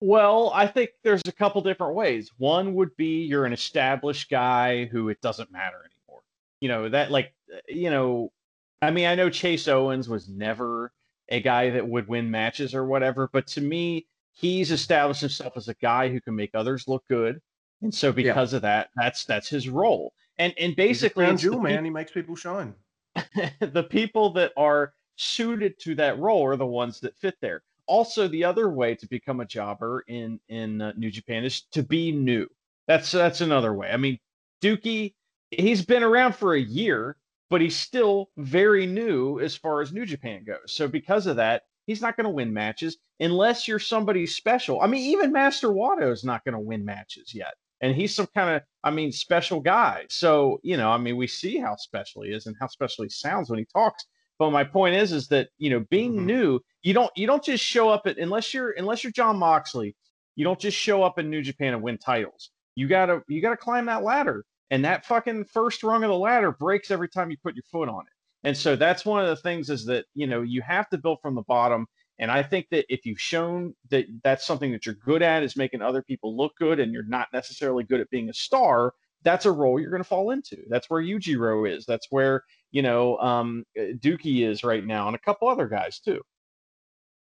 [0.00, 2.30] Well, I think there's a couple different ways.
[2.38, 6.22] One would be you're an established guy who it doesn't matter anymore.
[6.60, 7.34] You know, that like,
[7.68, 8.32] you know,
[8.80, 10.92] I mean, I know Chase Owens was never
[11.28, 15.68] a guy that would win matches or whatever, but to me, he's established himself as
[15.68, 17.40] a guy who can make others look good.
[17.82, 18.56] And so because yeah.
[18.56, 20.12] of that, that's that's his role.
[20.38, 22.74] And and basically he's jewel, man, he makes people shine.
[23.60, 28.28] the people that are suited to that role are the ones that fit there also
[28.28, 32.12] the other way to become a jobber in in uh, New Japan is to be
[32.12, 32.46] new.
[32.86, 33.90] That's that's another way.
[33.90, 34.18] I mean,
[34.62, 35.14] Douki,
[35.50, 37.16] he's been around for a year,
[37.50, 40.72] but he's still very new as far as New Japan goes.
[40.72, 44.80] So because of that, he's not going to win matches unless you're somebody special.
[44.80, 47.54] I mean, even Master Wato is not going to win matches yet.
[47.80, 50.04] And he's some kind of, I mean, special guy.
[50.08, 53.10] So, you know, I mean, we see how special he is and how special he
[53.10, 54.04] sounds when he talks.
[54.38, 56.26] But my point is, is that you know, being mm-hmm.
[56.26, 59.96] new, you don't you don't just show up at unless you're unless you're Jon Moxley,
[60.36, 62.50] you don't just show up in New Japan and win titles.
[62.76, 66.52] You gotta you gotta climb that ladder, and that fucking first rung of the ladder
[66.52, 68.12] breaks every time you put your foot on it.
[68.46, 71.18] And so that's one of the things is that you know you have to build
[71.20, 71.86] from the bottom.
[72.20, 75.56] And I think that if you've shown that that's something that you're good at is
[75.56, 79.46] making other people look good, and you're not necessarily good at being a star, that's
[79.46, 80.56] a role you're going to fall into.
[80.68, 81.84] That's where Yujiro is.
[81.86, 86.00] That's where you know um, uh, Douki is right now, and a couple other guys
[86.00, 86.22] too.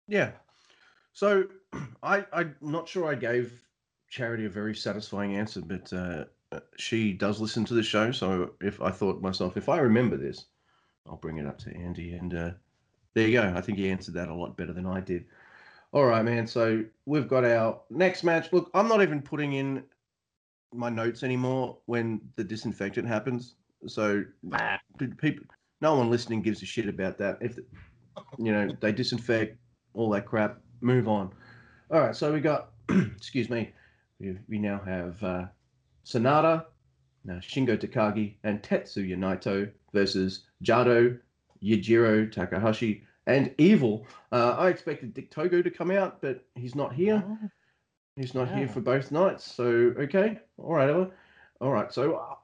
[0.09, 0.33] Yeah.
[1.13, 1.45] So
[2.03, 3.61] I I'm not sure I gave
[4.09, 8.11] Charity a very satisfying answer, but uh, uh, she does listen to the show.
[8.13, 10.47] So if I thought myself, if I remember this,
[11.07, 12.51] I'll bring it up to Andy, and uh,
[13.15, 13.53] there you go.
[13.55, 15.27] I think he answered that a lot better than I did.
[15.93, 16.47] All right, man.
[16.47, 18.53] So we've got our next match.
[18.53, 19.85] Look, I'm not even putting in
[20.73, 23.57] my notes anymore when the disinfectant happens.
[23.87, 24.25] So
[25.19, 25.45] people,
[25.81, 27.39] no one listening gives a shit about that.
[27.41, 27.59] If
[28.39, 29.57] you know they disinfect
[29.95, 31.33] all that crap, move on.
[31.91, 33.73] All right, so we got, excuse me,
[34.21, 35.47] we, we now have uh,
[36.05, 36.67] Sanada,
[37.25, 41.19] now Shingo Takagi, and Tetsuya Naito versus Jado,
[41.63, 44.07] Yujiro Takahashi, and Evil.
[44.33, 47.25] Uh, I expected Dick Togo to come out, but he's not here.
[47.27, 47.39] Oh.
[48.17, 48.59] He's not yeah.
[48.59, 49.51] here for both nights.
[49.51, 49.65] So
[49.99, 51.11] okay, all right,
[51.61, 51.93] all right.
[51.93, 52.39] So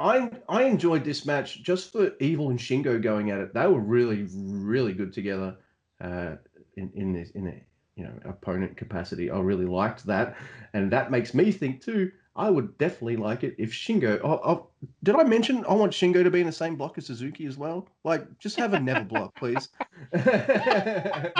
[0.00, 3.54] I I enjoyed this match just for Evil and Shingo going at it.
[3.54, 5.56] They were really really good together
[6.00, 6.36] uh,
[6.76, 7.62] in in this in a
[7.96, 9.30] you know opponent capacity.
[9.30, 10.36] I really liked that,
[10.72, 12.10] and that makes me think too.
[12.34, 14.20] I would definitely like it if Shingo.
[14.24, 14.68] Oh, oh,
[15.02, 17.58] did I mention I want Shingo to be in the same block as Suzuki as
[17.58, 17.88] well?
[18.04, 19.68] Like, just have a never block, please.
[20.12, 21.34] but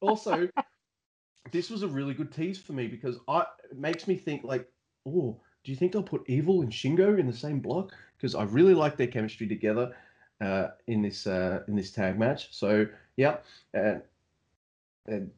[0.00, 0.48] also,
[1.52, 4.66] this was a really good tease for me because I it makes me think like,
[5.06, 5.40] oh,
[5.70, 7.92] do you think they'll put Evil and Shingo in the same block?
[8.16, 9.94] Because I really like their chemistry together
[10.40, 12.48] uh, in this uh, in this tag match.
[12.50, 13.36] So yeah,
[13.72, 14.02] and,
[15.06, 15.30] and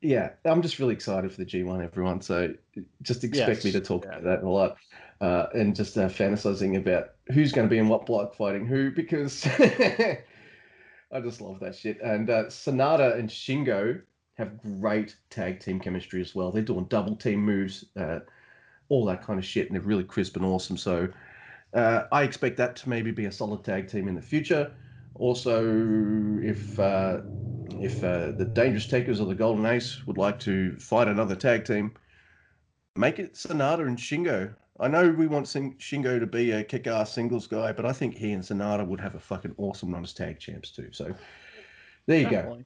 [0.00, 2.20] yeah, I'm just really excited for the G1, everyone.
[2.20, 2.54] So
[3.02, 4.10] just expect yes, me to talk yeah.
[4.10, 4.76] about that a lot,
[5.20, 8.92] uh, and just uh, fantasizing about who's going to be in what block fighting who
[8.92, 10.20] because I
[11.20, 12.00] just love that shit.
[12.00, 14.02] And uh, Sanada and Shingo
[14.34, 16.52] have great tag team chemistry as well.
[16.52, 18.20] They're doing double team moves, uh,
[18.88, 20.76] all that kind of shit, and they're really crisp and awesome.
[20.76, 21.08] So
[21.74, 24.72] uh, I expect that to maybe be a solid tag team in the future.
[25.14, 25.64] Also,
[26.42, 27.20] if uh,
[27.80, 31.64] if uh, the Dangerous Tekkers or the Golden Ace would like to fight another tag
[31.64, 31.92] team,
[32.96, 34.54] make it Sanada and Shingo.
[34.80, 38.30] I know we want Shingo to be a kick-ass singles guy, but I think he
[38.30, 40.88] and Sanada would have a fucking awesome run as tag champs too.
[40.92, 41.12] So
[42.06, 42.64] there you Definitely.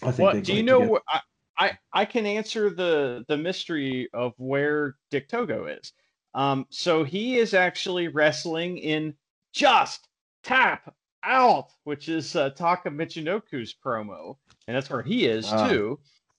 [0.00, 0.08] go.
[0.08, 0.26] I think.
[0.26, 0.98] What, do you know?
[1.06, 1.20] I,
[1.58, 5.92] I I can answer the the mystery of where Dick Togo is.
[6.34, 9.14] Um, so he is actually wrestling in
[9.52, 10.08] just
[10.42, 10.92] tap
[11.22, 14.36] out, which is uh, Taka Michinoku's promo,
[14.66, 15.68] and that's where he is ah.
[15.68, 15.98] too.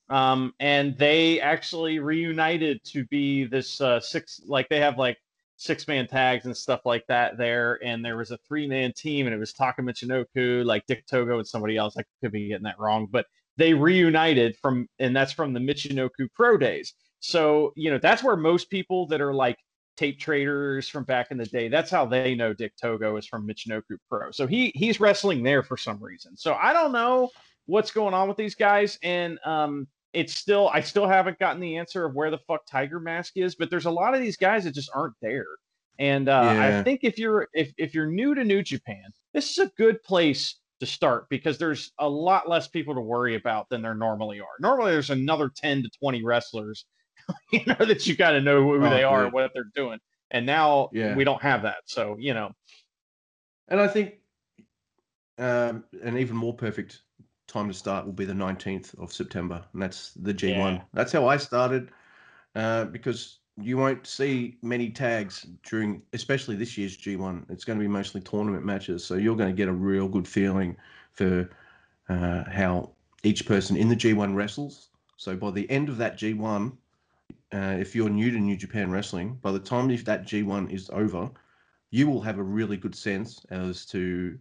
[0.10, 5.18] Um, and they actually reunited to be this uh, six, like they have like
[5.58, 7.80] six man tags and stuff like that there.
[7.84, 11.38] And there was a three man team, and it was Taka Michinoku, like Dick Togo,
[11.38, 11.96] and somebody else.
[11.98, 13.26] I could be getting that wrong, but
[13.58, 16.94] they reunited from, and that's from the Michinoku Pro days.
[17.20, 19.58] So you know that's where most people that are like
[19.98, 21.68] tape traders from back in the day.
[21.70, 24.32] That's how they know Dick Togo is from Michinoku Pro.
[24.32, 26.36] So he he's wrestling there for some reason.
[26.38, 27.30] So I don't know
[27.66, 31.78] what's going on with these guys, and um, it's still I still haven't gotten the
[31.78, 33.56] answer of where the fuck Tiger Mask is.
[33.56, 35.48] But there's a lot of these guys that just aren't there.
[35.98, 36.80] And uh, yeah.
[36.80, 40.04] I think if you're if if you're new to New Japan, this is a good
[40.04, 44.40] place to start because there's a lot less people to worry about than there normally
[44.40, 44.48] are.
[44.60, 46.86] Normally, there's another 10 to 20 wrestlers
[47.52, 50.00] you know that you got to know who oh, they are and what they're doing.
[50.32, 51.16] And now yeah.
[51.16, 51.78] we don't have that.
[51.86, 52.52] So you know,
[53.68, 54.16] and I think
[55.38, 57.02] um, an even more perfect
[57.48, 60.56] time to start will be the 19th of September, and that's the G1.
[60.56, 60.82] Yeah.
[60.94, 61.92] That's how I started
[62.56, 67.50] uh, because you won't see many tags during, especially this year's G1.
[67.50, 70.28] It's going to be mostly tournament matches, so you're going to get a real good
[70.28, 70.76] feeling
[71.12, 71.50] for
[72.10, 72.92] uh, how
[73.24, 74.90] each person in the G1 wrestles.
[75.18, 76.74] So by the end of that G1,
[77.54, 80.90] uh, if you're new to New Japan Wrestling, by the time if that G1 is
[80.92, 81.30] over,
[81.92, 84.38] you will have a really good sense as to,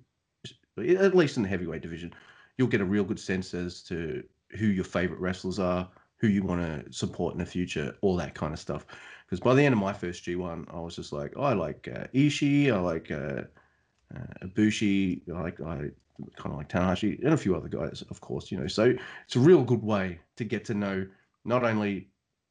[0.77, 2.13] at least in the heavyweight division,
[2.59, 4.25] you'll get a real good sense as to
[4.59, 5.89] who your favorite wrestlers are,
[6.19, 8.87] who you want to support in the future, all that kind of stuff.
[9.27, 11.89] Because by the end of my first G1, I was just like, oh, I like
[11.93, 13.43] uh, Ishii, I like uh,
[14.15, 15.91] uh, Ibushi, I like I
[16.37, 18.67] kind of like Tanahashi, and a few other guys, of course, you know.
[18.67, 18.95] So
[19.25, 21.07] it's a real good way to get to know
[21.45, 22.09] not only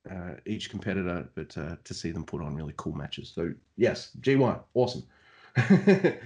[0.10, 3.32] uh, each competitor, but uh, to see them put on really cool matches.
[3.34, 5.04] So yes, G1, awesome.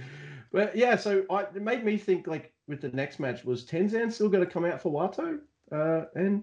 [0.52, 4.12] but yeah, so I, it made me think like with the next match was Tenzan
[4.12, 5.38] still going to come out for Wato?
[5.70, 6.42] Uh, and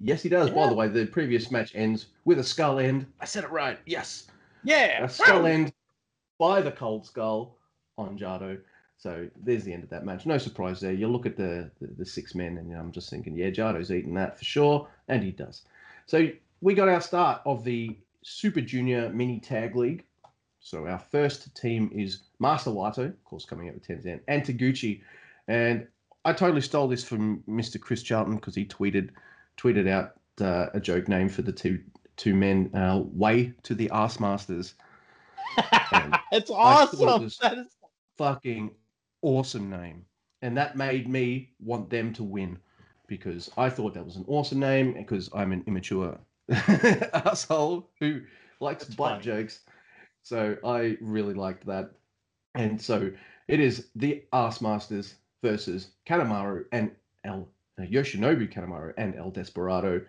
[0.00, 0.48] yes, he does.
[0.48, 0.54] Yeah.
[0.54, 3.06] By the way, the previous match ends with a skull end.
[3.20, 3.78] I said it right.
[3.86, 4.26] Yes.
[4.62, 5.04] Yeah.
[5.04, 5.72] A skull end
[6.38, 7.58] by the cold skull
[7.98, 8.58] on Jado.
[8.96, 10.24] So there's the end of that match.
[10.24, 10.92] No surprise there.
[10.92, 13.50] You look at the the, the six men, and you know, I'm just thinking, yeah,
[13.50, 15.62] Jado's eating that for sure, and he does.
[16.06, 16.28] So
[16.60, 20.04] we got our start of the Super Junior Mini Tag League.
[20.60, 25.02] So our first team is Master Wato, of course, coming out with Tenzan, and Taguchi.
[25.46, 25.86] And
[26.24, 27.78] I totally stole this from Mr.
[27.78, 29.10] Chris Charlton because he tweeted
[29.56, 31.80] tweeted out uh, a joke name for the two
[32.16, 34.74] two men, uh, Way to the Ass Masters.
[36.32, 37.22] it's awesome.
[37.24, 37.66] It that is
[38.16, 38.70] fucking
[39.22, 40.04] awesome name,
[40.42, 42.58] and that made me want them to win
[43.06, 48.20] because I thought that was an awesome name because I'm an immature asshole who
[48.60, 49.22] likes That's butt funny.
[49.24, 49.60] jokes.
[50.22, 51.90] So I really liked that.
[52.54, 53.10] And so
[53.48, 56.92] it is the Ass Masters versus Kanemaru and
[57.24, 57.48] El
[57.82, 60.02] Yoshinobu Kanemaru and El Desperado.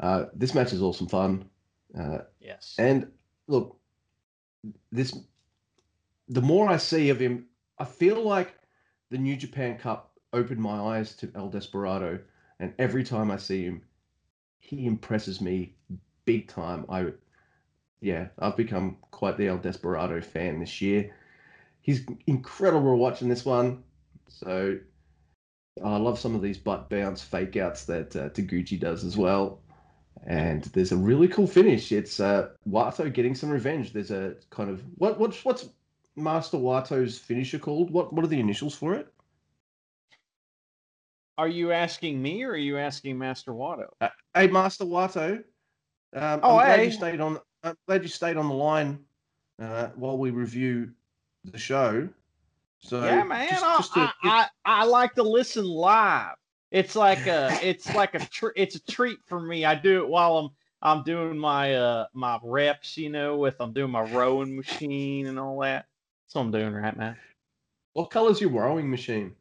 [0.00, 1.48] Uh, this match is awesome fun.
[1.98, 2.74] Uh, yes.
[2.78, 3.10] And
[3.46, 3.78] look,
[4.90, 5.16] this
[6.28, 7.46] the more I see of him,
[7.78, 8.54] I feel like
[9.10, 12.18] the New Japan Cup opened my eyes to El Desperado,
[12.58, 13.82] and every time I see him,
[14.58, 15.74] he impresses me
[16.24, 16.86] big time.
[16.88, 17.08] I,
[18.00, 21.14] yeah, I've become quite the El Desperado fan this year.
[21.82, 23.82] He's incredible watching this one.
[24.28, 24.78] So
[25.82, 29.60] I love some of these butt bounce fake outs that uh, Taguchi does as well.
[30.26, 31.90] And there's a really cool finish.
[31.90, 33.92] It's uh, Wato getting some revenge.
[33.92, 35.68] There's a kind of what what's what's
[36.14, 37.90] Master Wato's finisher called?
[37.90, 39.12] What what are the initials for it?
[41.38, 43.86] Are you asking me or are you asking Master Wato?
[44.00, 45.38] Uh, hey, Master Wato.
[46.14, 46.84] Um, Oh, I'm glad hey.
[46.84, 47.38] you stayed on.
[47.64, 48.98] I'm glad you stayed on the line
[49.60, 50.90] uh, while we review
[51.44, 52.08] the show.
[52.82, 53.48] So yeah, man.
[53.48, 56.34] just- I, just to- I, I, I like to listen live.
[56.70, 59.64] It's like a it's like a tr- it's a treat for me.
[59.64, 60.48] I do it while I'm
[60.80, 65.38] I'm doing my uh my reps, you know, with I'm doing my rowing machine and
[65.38, 65.86] all that.
[66.26, 67.14] That's what I'm doing right now.
[67.92, 69.34] what color's your rowing machine?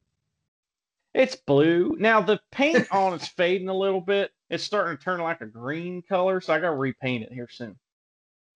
[1.13, 1.95] It's blue.
[1.99, 4.31] Now the paint on it's fading a little bit.
[4.49, 7.77] It's starting to turn like a green color, so I gotta repaint it here soon.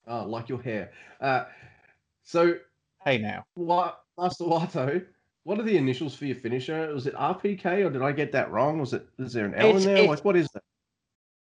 [0.07, 0.91] Oh, like your hair.
[1.19, 1.45] Uh,
[2.23, 2.55] so
[3.03, 3.45] Hey now.
[3.55, 5.05] what, Master Wato?
[5.43, 6.91] What are the initials for your finisher?
[6.93, 8.79] Was it RPK or did I get that wrong?
[8.79, 9.07] Was it?
[9.19, 10.07] Is there an L It's- in there?
[10.07, 10.63] Like what is that?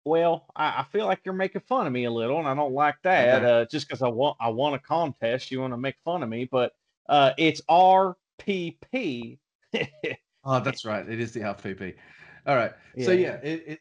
[0.05, 2.73] Well, I, I feel like you're making fun of me a little, and I don't
[2.73, 3.43] like that.
[3.43, 3.51] Okay.
[3.63, 6.29] Uh, just because I want I won a contest, you want to make fun of
[6.29, 6.75] me, but
[7.09, 9.39] uh, it's RPP.
[10.49, 11.09] Oh, that's right.
[11.09, 11.97] It is the RPP.
[12.47, 12.71] All right.
[13.03, 13.81] So yeah, it, it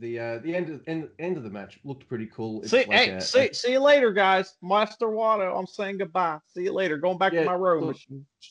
[0.00, 2.60] the uh, the end of end, end of the match looked pretty cool.
[2.62, 4.54] It's see, like hey, a- see, see you later, guys.
[4.62, 6.38] Master Wato, I'm saying goodbye.
[6.48, 6.96] See you later.
[6.96, 7.96] Going back Yeah, to my row look,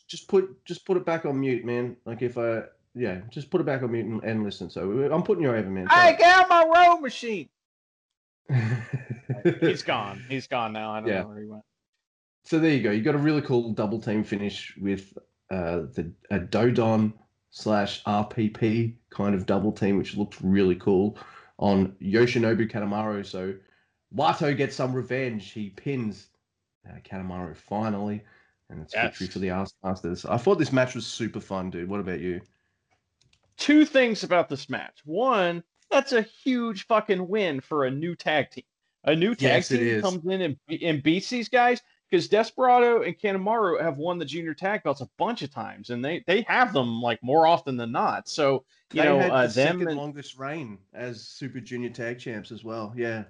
[0.07, 1.97] just put just put it back on mute, man.
[2.05, 2.63] Like if I
[2.93, 4.69] yeah, just put it back on mute and, and listen.
[4.69, 5.87] So I'm putting you over, man.
[5.87, 7.49] Hey, get out my row machine.
[9.61, 10.21] He's gone.
[10.29, 10.91] He's gone now.
[10.91, 11.21] I don't Yeah.
[11.21, 11.63] know where he went.
[12.45, 12.91] so there you go.
[12.91, 15.17] You got a really cool double team finish with
[15.51, 17.13] uh, the a Dodon
[17.55, 21.17] slash RPP kind of double team, which looked really cool
[21.57, 23.25] on Yoshinobu Kanemaru.
[23.25, 23.55] So
[24.15, 25.51] Wato gets some revenge.
[25.51, 26.27] He pins
[26.87, 28.23] uh, Kanemaru finally,
[28.69, 30.25] and it's victory for the Ass Masters.
[30.25, 31.89] I thought this match was super fun, dude.
[31.89, 32.41] What about you?
[33.57, 35.01] two things about this match.
[35.05, 38.63] One, that's a huge fucking win for a new tag team.
[39.03, 43.17] A new tag Yes, team comes in and, and beats these guys because Desperado and
[43.17, 46.73] Kanemaru have won the junior tag belts a bunch of times, and they they have
[46.73, 48.29] them like more often than not.
[48.29, 52.19] So you they know had uh, the them and, longest reign as Super Junior Tag
[52.19, 52.93] Champs as well.
[52.95, 53.25] Yeah,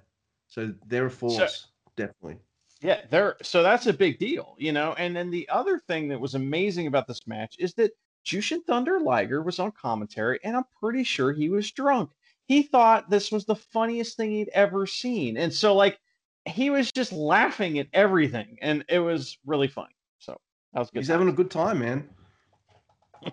[0.47, 2.37] so they're a force, definitely.
[2.81, 4.93] Yeah, they're so that's a big deal, you know.
[4.97, 7.91] And then the other thing that was amazing about this match is that
[8.25, 12.11] Jushin Thunder Liger was on commentary, and I'm pretty sure he was drunk.
[12.47, 15.99] He thought this was the funniest thing he'd ever seen, and so like
[16.45, 19.95] he was just laughing at everything, and it was really funny.
[20.19, 20.37] So
[20.73, 20.99] that was good.
[20.99, 21.13] He's times.
[21.19, 22.07] having a good time, man.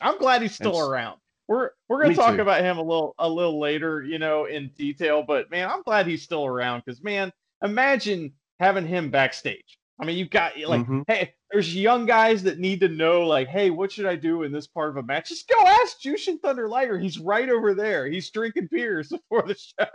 [0.00, 1.18] I'm glad he's still It's- around.
[1.48, 2.42] We're we're gonna Me talk too.
[2.42, 5.22] about him a little a little later, you know, in detail.
[5.22, 9.78] But man, I'm glad he's still around because man, imagine having him backstage.
[10.00, 11.04] I mean, you got like, Mhm.
[11.06, 14.50] hey, there's young guys that need to know, like, hey, what should I do in
[14.50, 15.28] this part of a match?
[15.28, 16.98] Just go ask Jushin Thunder Liger.
[16.98, 18.08] He's right over there.
[18.08, 19.86] He's drinking beers before the show.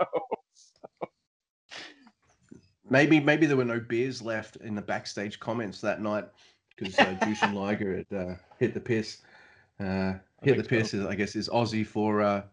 [2.91, 6.25] Maybe maybe there were no beers left in the backstage comments that night
[6.75, 9.19] because uh, Jushin Liger had uh, hit the piss.
[9.79, 12.43] Uh, hit the think piss is I guess is Aussie for uh,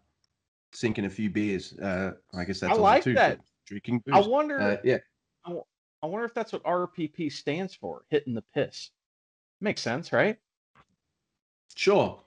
[0.73, 1.77] sinking a few beers.
[1.79, 3.41] Uh, I guess that's I Aussie like too that.
[3.67, 4.61] drinking I wonder.
[4.61, 4.99] Uh, yeah,
[5.45, 8.05] I wonder if that's what RPP stands for.
[8.09, 8.91] Hitting the piss.
[9.61, 10.39] Makes sense, right?
[11.75, 12.21] sure.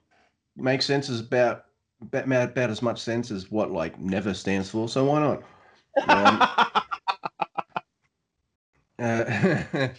[0.58, 1.64] Makes sense is about
[2.02, 4.90] about, about as much sense as what like never stands for.
[4.90, 5.44] So why not?
[6.08, 6.71] Um,
[9.02, 9.90] Uh,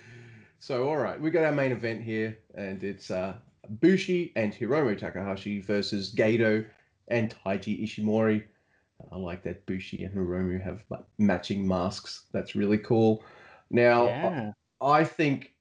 [0.58, 3.34] so, all right, we've got our main event here, and it's uh,
[3.80, 6.64] Bushi and Hiromu Takahashi versus Gedo
[7.08, 8.44] and Taiji Ishimori.
[9.12, 12.24] I like that Bushi and Hiromu have ma- matching masks.
[12.32, 13.24] That's really cool.
[13.70, 14.52] Now, yeah.
[14.80, 15.52] I think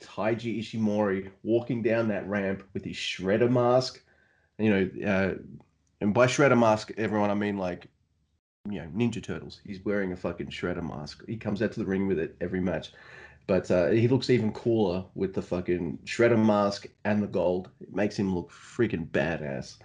[0.00, 4.02] Taiji Ishimori walking down that ramp with his shredder mask,
[4.58, 5.34] you know, uh,
[6.00, 7.86] and by shredder mask, everyone, I mean like,
[8.70, 9.60] you know, Ninja Turtles.
[9.64, 11.22] He's wearing a fucking shredder mask.
[11.26, 12.92] He comes out to the ring with it every match.
[13.46, 17.70] But uh, he looks even cooler with the fucking shredder mask and the gold.
[17.80, 19.78] It makes him look freaking badass.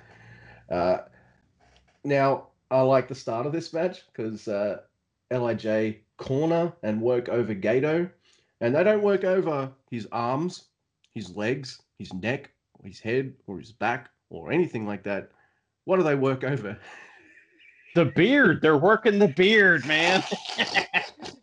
[0.70, 1.00] Uh,
[2.04, 4.82] now, I like the start of this match because uh,
[5.32, 8.10] Lij corner and work over Gedo,
[8.62, 10.66] and they don't work over his arms,
[11.16, 12.52] his legs, his neck,
[12.84, 15.32] his head, or his back, or anything like that.
[15.86, 16.78] What do they work over?
[17.96, 18.62] The beard.
[18.62, 20.24] They're working the beard, man.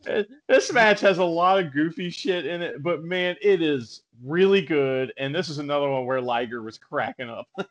[0.48, 4.62] this match has a lot of goofy shit in it, but man, it is really
[4.62, 5.12] good.
[5.16, 7.48] And this is another one where Liger was cracking up.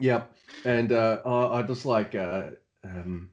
[0.00, 0.34] Yep.
[0.64, 2.44] And uh, I, I just like uh,
[2.84, 3.30] um,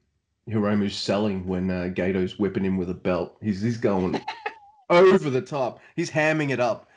[0.48, 3.38] Hiromu's selling when uh, Gedo's whipping him with a belt.
[3.42, 4.20] He's he's going
[4.90, 5.80] over the top.
[5.96, 6.88] He's hamming it up.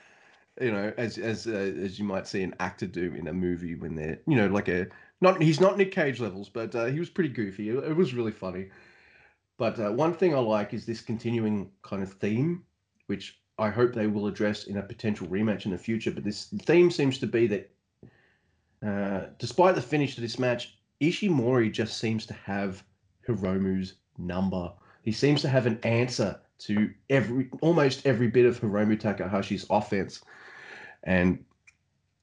[0.60, 3.76] You know, as as uh, as you might see an actor do in a movie
[3.76, 4.88] when they're you know like a
[5.22, 7.70] not he's not Nick Cage levels, but uh, he was pretty goofy.
[7.70, 8.70] It, it was really funny.
[9.58, 12.64] But uh, one thing I like is this continuing kind of theme,
[13.06, 16.12] which I hope they will address in a potential rematch in the future.
[16.12, 17.72] But this theme seems to be that
[18.86, 22.84] uh, despite the finish to this match, Ishimori just seems to have
[23.28, 24.72] Hiromu's number.
[25.04, 30.22] He seems to have an answer to every almost every bit of Hiromu Takahashi's offense,
[31.04, 31.44] and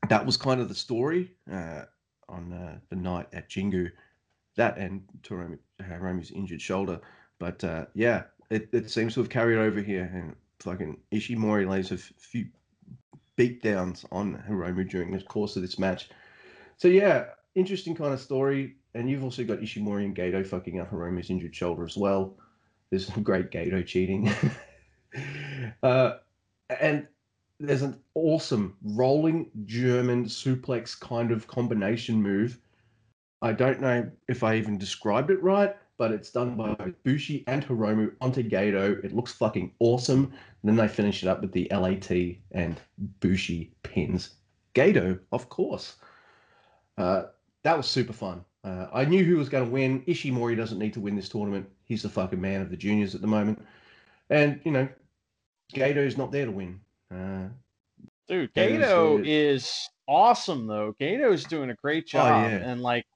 [0.08, 1.82] that was kind of the story uh,
[2.28, 3.90] on uh, the night at Jingu.
[4.56, 5.02] That and
[5.80, 7.00] Hiromu's injured shoulder,
[7.38, 11.92] but uh, yeah, it, it seems to have carried over here, and fucking Ishimori lays
[11.92, 12.46] a few
[13.36, 16.10] beatdowns on Hiromu during the course of this match.
[16.76, 18.76] So yeah, interesting kind of story.
[18.94, 22.36] And you've also got Ishimori and Gedo fucking up Hiromu's injured shoulder as well.
[22.90, 24.32] There's some great Gedo cheating.
[25.82, 26.14] uh,
[26.80, 27.06] and
[27.60, 32.58] there's an awesome rolling German suplex kind of combination move.
[33.42, 37.66] I don't know if I even described it right, but it's done by Bushi and
[37.66, 39.04] Hiromu onto Gedo.
[39.04, 40.32] It looks fucking awesome.
[40.62, 42.10] And then they finish it up with the LAT
[42.52, 42.80] and
[43.20, 44.30] Bushi pins.
[44.74, 45.96] Gedo, of course.
[46.96, 47.24] Uh,
[47.64, 48.44] that was super fun.
[48.64, 50.02] Uh, I knew who was going to win.
[50.02, 51.68] Ishimori doesn't need to win this tournament.
[51.84, 53.64] He's the fucking man of the juniors at the moment.
[54.30, 54.88] And, you know,
[55.74, 56.80] Gedo's not there to win.
[57.12, 57.48] Uh,
[58.28, 60.94] Dude, Gedo is awesome, though.
[61.00, 62.44] Gedo's doing a great job.
[62.44, 62.56] Oh, yeah.
[62.56, 63.06] And, like,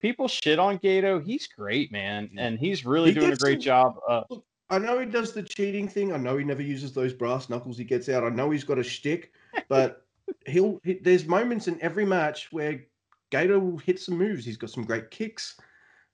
[0.00, 2.30] people shit on Gedo, He's great, man.
[2.36, 3.96] And he's really he doing a great job.
[4.08, 6.12] Uh, look, I know he does the cheating thing.
[6.12, 8.24] I know he never uses those brass knuckles he gets out.
[8.24, 9.32] I know he's got a shtick,
[9.68, 10.06] but
[10.46, 12.84] he'll, he, there's moments in every match where
[13.30, 14.44] Gedo will hit some moves.
[14.44, 15.60] He's got some great kicks.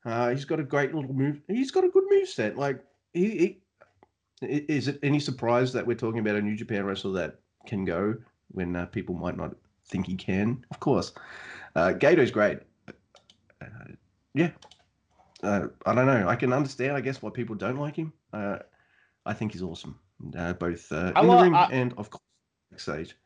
[0.04, 1.40] Uh, he's got a great little move.
[1.48, 2.56] He's got a good move set.
[2.56, 2.80] Like
[3.12, 3.62] he, he
[4.42, 8.14] is it any surprise that we're talking about a New Japan wrestler that can go
[8.48, 9.54] when uh, people might not
[9.86, 10.64] think he can?
[10.70, 11.12] Of course,
[11.74, 12.60] uh, Gedo's great.
[13.60, 13.66] Uh,
[14.34, 14.50] yeah,
[15.42, 16.28] uh, I don't know.
[16.28, 18.12] I can understand, I guess, why people don't like him.
[18.32, 18.58] Uh,
[19.26, 19.98] I think he's awesome,
[20.36, 22.22] uh, both uh, in love, the ring I, and of course
[22.70, 23.16] backstage.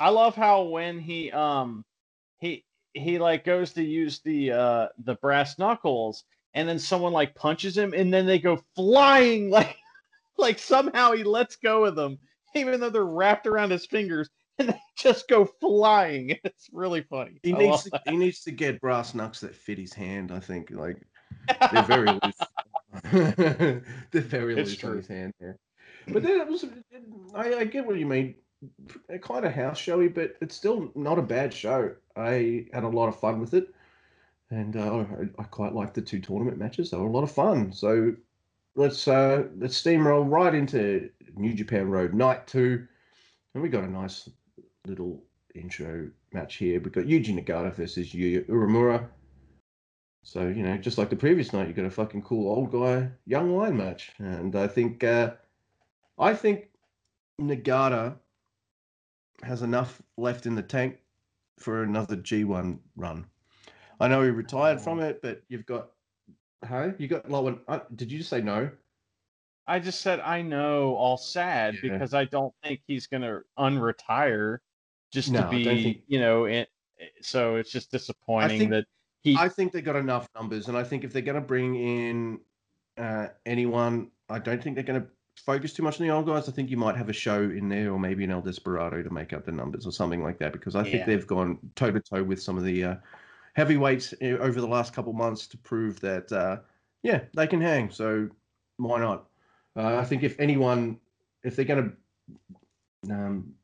[0.00, 1.84] I love how when he um
[2.38, 6.24] he he like goes to use the uh the brass knuckles
[6.56, 9.76] and then someone like punches him and then they go flying like
[10.38, 12.18] like somehow he lets go of them
[12.54, 14.28] even though they're wrapped around his fingers
[14.58, 16.34] and they just go flying.
[16.44, 17.38] It's really funny.
[17.42, 20.40] He I needs to, he needs to get brass knucks that fit his hand i
[20.40, 20.96] think like
[21.70, 22.40] they're very loose.
[23.12, 24.90] They're very it's loose true.
[24.90, 25.52] on his hand yeah
[26.08, 26.64] but then it was
[27.34, 28.34] I, I get what you mean.
[29.20, 31.92] Kind of uh, house showy, but it's still not a bad show.
[32.16, 33.68] I had a lot of fun with it,
[34.50, 35.04] and uh,
[35.38, 36.90] I, quite liked the two tournament matches.
[36.90, 37.72] They were a lot of fun.
[37.72, 38.14] So
[38.74, 42.86] let's uh, let's steamroll right into New Japan Road Night Two,
[43.54, 44.28] and we got a nice
[44.86, 45.22] little
[45.54, 46.80] intro match here.
[46.80, 49.08] We've got Yuji Nagata versus Yuya Uemura.
[50.22, 53.10] So you know, just like the previous night, you got a fucking cool old guy,
[53.26, 55.32] young lion match, and I think uh,
[56.18, 56.68] I think
[57.40, 58.16] Nagata
[59.42, 60.98] has enough left in the tank
[61.58, 63.26] for another G1 run.
[64.00, 65.88] I know he retired from it, but you've got,
[66.68, 67.60] hey, you got Lowen.
[67.66, 68.70] Uh, did you just say no?
[69.66, 71.92] I just said I know, all sad yeah.
[71.92, 74.58] because I don't think he's going to unretire
[75.12, 76.02] just no, to be, think...
[76.06, 76.68] you know, it,
[77.20, 78.84] so it's just disappointing think, that
[79.22, 79.36] he.
[79.36, 82.40] I think they got enough numbers, and I think if they're going to bring in
[82.96, 85.08] uh, anyone, I don't think they're going to
[85.42, 86.48] focus too much on the old guys.
[86.48, 89.10] I think you might have a SHO in there, or maybe an El Desperado to
[89.10, 90.52] make up the numbers, or something like that.
[90.52, 90.92] Because I yeah.
[90.92, 92.94] think they've gone toe to toe with some of the uh,
[93.56, 96.58] heavyweights eh, over the last couple months to prove that, uh,
[97.02, 97.90] yeah, they can hang.
[97.90, 98.28] So
[98.76, 99.24] why not?
[99.74, 100.98] Uh, I think if anyone,
[101.42, 101.96] if they're going
[103.06, 103.54] to um,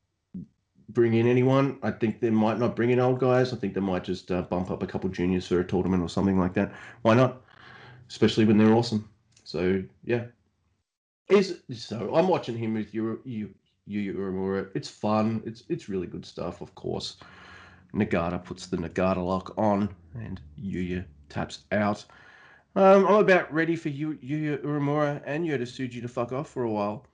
[0.89, 3.53] bring in anyone, I think they might not bring in old guys.
[3.53, 6.09] I think they might just uh, bump up a couple juniors for a tournament or
[6.09, 6.73] something like that.
[7.03, 7.43] Why not?
[8.09, 9.07] Especially when they're awesome.
[9.43, 10.25] So yeah,
[11.29, 13.53] is so I'm watching him with you you
[13.85, 14.69] you Uemura.
[14.73, 15.43] It's fun.
[15.45, 17.17] It's it's really good stuff, of course.
[17.93, 22.05] Nagata puts the Nagata lock on and Yuya taps out.
[22.75, 26.63] Um, I'm about ready for you, Yuya Uemura and Yota Tsuji to fuck off for
[26.63, 27.05] a while.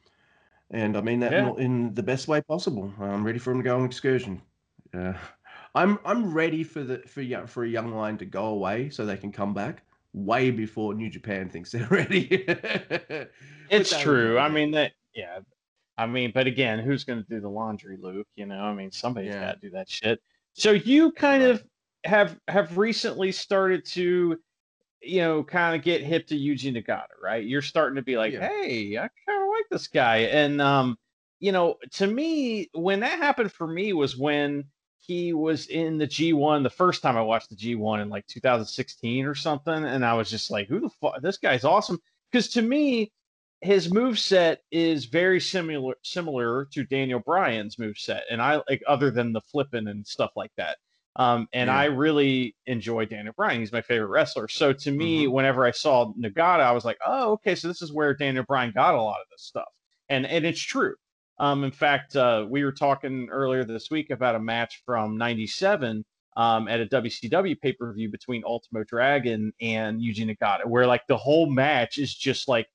[0.71, 1.49] And I mean that yeah.
[1.49, 2.93] in, in, the best way possible.
[2.99, 4.41] I'm ready for him to go on excursion.
[4.93, 5.13] Uh,
[5.75, 9.17] I'm I'm ready for the for for a young line to go away so they
[9.17, 12.45] can come back way before New Japan thinks they're ready.
[13.69, 14.37] it's true.
[14.37, 15.39] I mean that yeah.
[15.97, 18.27] I mean, but again, who's going to do the laundry, Luke?
[18.37, 19.41] You know, I mean, somebody's yeah.
[19.41, 20.21] got to do that shit.
[20.53, 21.63] So you kind of
[22.03, 24.37] have have recently started to,
[25.01, 27.45] you know, kind of get hip to Yuji Nagata, right?
[27.45, 28.47] You're starting to be like, yeah.
[28.47, 30.97] hey, I kind of like this guy, and um,
[31.39, 34.65] you know, to me, when that happened for me was when
[34.99, 39.25] he was in the G1 the first time I watched the G1 in like 2016
[39.25, 41.21] or something, and I was just like, "Who the fuck?
[41.21, 41.99] This guy's awesome."
[42.31, 43.11] Because to me,
[43.61, 48.81] his move set is very similar similar to Daniel Bryan's move set, and I like
[48.87, 50.77] other than the flipping and stuff like that.
[51.15, 51.77] Um, and Yeah.
[51.77, 53.59] I really enjoy Daniel Bryan.
[53.59, 54.47] He's my favorite wrestler.
[54.47, 55.31] So to me, Mhm.
[55.31, 58.71] whenever I saw Nagata, I was like, oh, okay, so this is where Daniel Bryan
[58.71, 59.67] got a lot of this stuff.
[60.09, 60.95] And and it's true.
[61.39, 66.05] Um, in fact, uh, we were talking earlier this week about a match from '97
[66.37, 71.05] um, at a WCW pay per view between Ultimo Dragon and Yuji Nagata, where like
[71.07, 72.67] the whole match is just like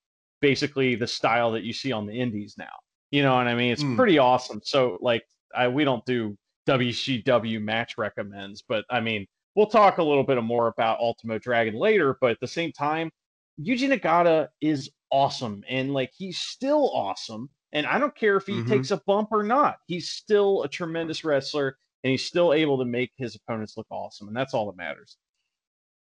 [0.44, 2.76] basically the style that you see on the Indies now.
[3.10, 3.72] You know what I mean?
[3.72, 3.96] It's Mm.
[3.96, 4.60] pretty awesome.
[4.62, 5.24] So like,
[5.54, 6.36] I, we don't do
[6.66, 11.74] WCW match recommends, but I mean, we'll talk a little bit more about Ultimo Dragon
[11.76, 12.18] later.
[12.20, 13.10] But at the same time,
[13.58, 17.48] Yuji Nagata is awesome, and like he's still awesome.
[17.72, 18.68] And I don't care if he Mhm.
[18.68, 19.78] takes a bump or not.
[19.86, 24.28] He's still a tremendous wrestler, and he's still able to make his opponents look awesome,
[24.28, 25.16] and that's all that matters.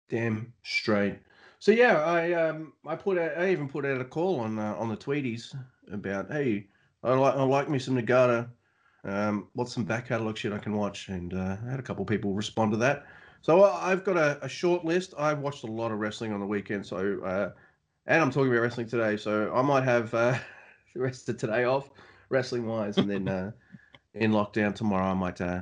[0.09, 1.17] Damn straight.
[1.60, 4.76] So yeah, I um I put out, I even put out a call on uh,
[4.76, 5.53] on the tweeties
[5.91, 6.68] about hey
[7.03, 8.49] I like I like me some Nagata,
[9.03, 12.05] um what's some back catalog shit I can watch and uh, I had a couple
[12.05, 13.05] people respond to that.
[13.41, 15.14] So uh, I've got a, a short list.
[15.18, 17.51] I've watched a lot of wrestling on the weekend, so uh,
[18.05, 20.38] and I'm talking about wrestling today, so I might have uh,
[20.93, 21.89] the rest of today off
[22.30, 23.51] wrestling wise, and then uh,
[24.14, 25.62] in lockdown tomorrow I might uh,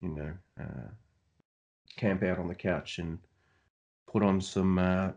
[0.00, 0.88] you know uh,
[1.96, 3.18] camp out on the couch and
[4.06, 5.12] put on some uh,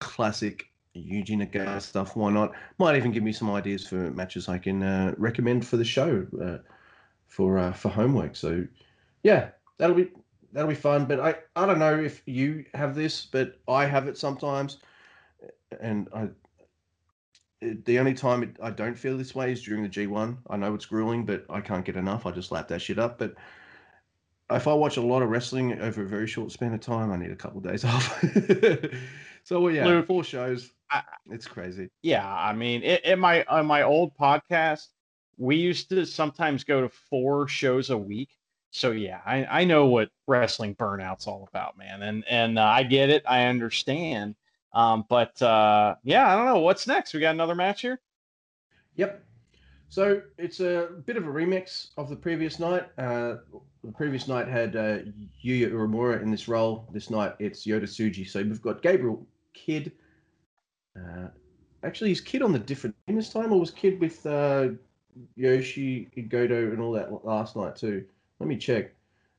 [0.00, 2.16] classic Yuji Nagata stuff.
[2.16, 2.52] Why not?
[2.78, 6.26] Might even give me some ideas for matches I can uh, recommend for the show
[6.42, 6.58] uh,
[7.28, 8.36] for uh, for homework.
[8.36, 8.66] So
[9.22, 10.10] yeah, that'll be
[10.52, 11.04] that'll be fun.
[11.04, 14.78] But I I don't know if you have this, but I have it sometimes,
[15.80, 16.28] and I.
[17.62, 20.36] The only time it, I don't feel this way is during the G1.
[20.50, 22.26] I know it's grueling, but I can't get enough.
[22.26, 23.18] I just lap that shit up.
[23.18, 23.34] But
[24.50, 27.16] if I watch a lot of wrestling over a very short span of time, I
[27.16, 28.22] need a couple of days off.
[29.44, 30.70] so well, yeah, Luke, four shows.
[30.90, 31.90] I- it's crazy.
[32.02, 34.88] Yeah, I mean, i in my on my old podcast,
[35.36, 38.30] we used to sometimes go to four shows a week.
[38.70, 42.82] So yeah, I, I know what wrestling burnout's all about, man, and and uh, I
[42.84, 44.36] get it, I understand.
[44.72, 47.14] Um, but uh, yeah, I don't know what's next.
[47.14, 47.98] We got another match here.
[48.96, 49.24] Yep.
[49.88, 52.86] So it's a bit of a remix of the previous night.
[52.98, 53.36] Uh,
[53.84, 54.98] the previous night had uh,
[55.44, 56.88] Yuya Uemura in this role.
[56.92, 58.28] This night it's Yoda Tsuji.
[58.28, 59.24] So we've got Gabriel
[59.54, 59.92] Kidd.
[60.96, 61.28] Uh,
[61.84, 64.68] actually, is Kid on the different team this time, or was Kid with uh,
[65.36, 68.04] Yoshi Igodo and all that last night too?
[68.40, 68.92] Let me check.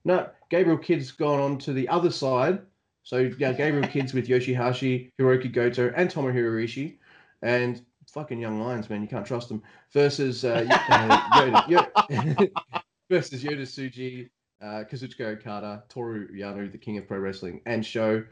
[0.05, 2.59] No, Gabriel Kidd's gone on to the other side.
[3.03, 6.95] So yeah, Gabriel Kidd's with Yoshihashi, Hirooki Goto, and Tomohiro Ishii.
[7.41, 7.81] And
[8.11, 9.61] fucking young lions, man, you can't trust them.
[9.91, 12.51] Versus uh, uh, Yoda, Yoda
[13.09, 14.29] versus Yoda Tsuji,
[14.61, 18.23] uh, Kazuchika Okada, Toru Yano, the king of pro wrestling, and SHO.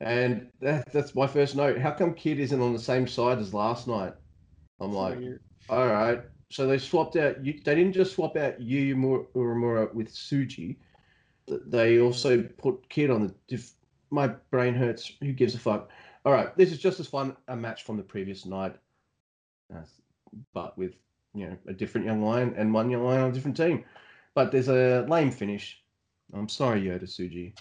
[0.00, 1.78] And that, that's my first note.
[1.78, 4.14] How come Kid isn't on the same side as last night?
[4.80, 5.18] I'm like,
[5.68, 6.22] all right.
[6.50, 7.42] So they swapped out.
[7.44, 10.76] You, they didn't just swap out Yu Uemura with Tsuji.
[11.46, 13.34] They also put Kid on the.
[13.48, 13.72] Diff,
[14.10, 15.12] my brain hurts.
[15.20, 15.90] Who gives a fuck?
[16.24, 18.76] All right, this is just as fun a match from the previous night,
[20.54, 20.94] but with
[21.34, 23.84] you know a different young lion and one young lion on a different team.
[24.34, 25.82] But there's a lame finish.
[26.32, 27.54] I'm sorry, Yoda Tsuji.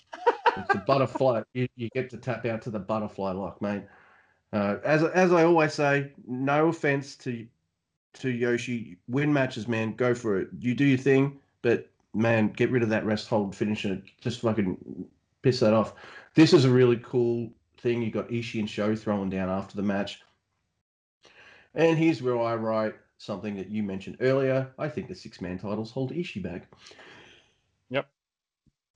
[0.57, 1.43] It's a butterfly.
[1.53, 3.83] You, you get to tap out to the butterfly lock, mate.
[4.53, 7.45] Uh, as as I always say, no offense to
[8.13, 9.93] to Yoshi, win matches, man.
[9.93, 10.49] Go for it.
[10.59, 14.01] You do your thing, but man, get rid of that rest hold finisher.
[14.19, 15.05] Just fucking
[15.41, 15.93] piss that off.
[16.35, 18.01] This is a really cool thing.
[18.01, 20.21] You got Ishii and SHO throwing down after the match.
[21.75, 24.71] And here's where I write something that you mentioned earlier.
[24.77, 26.67] I think the six man titles hold Ishii back.
[27.89, 28.07] Yep.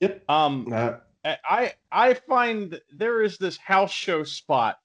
[0.01, 0.23] Yep.
[0.29, 0.97] Um, Uh,
[1.43, 4.79] I I find there is this house show spot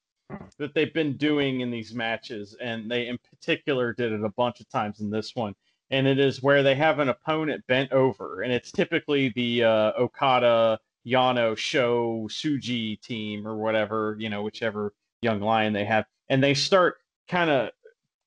[0.59, 4.61] that they've been doing in these matches, and they in particular did it a bunch
[4.61, 5.55] of times in this one.
[5.91, 9.93] And it is where they have an opponent bent over, and it's typically the uh,
[9.99, 16.43] Okada, Yano, SHO, Tsuji team or whatever, you know, whichever young lion they have, and
[16.43, 17.70] they start kind of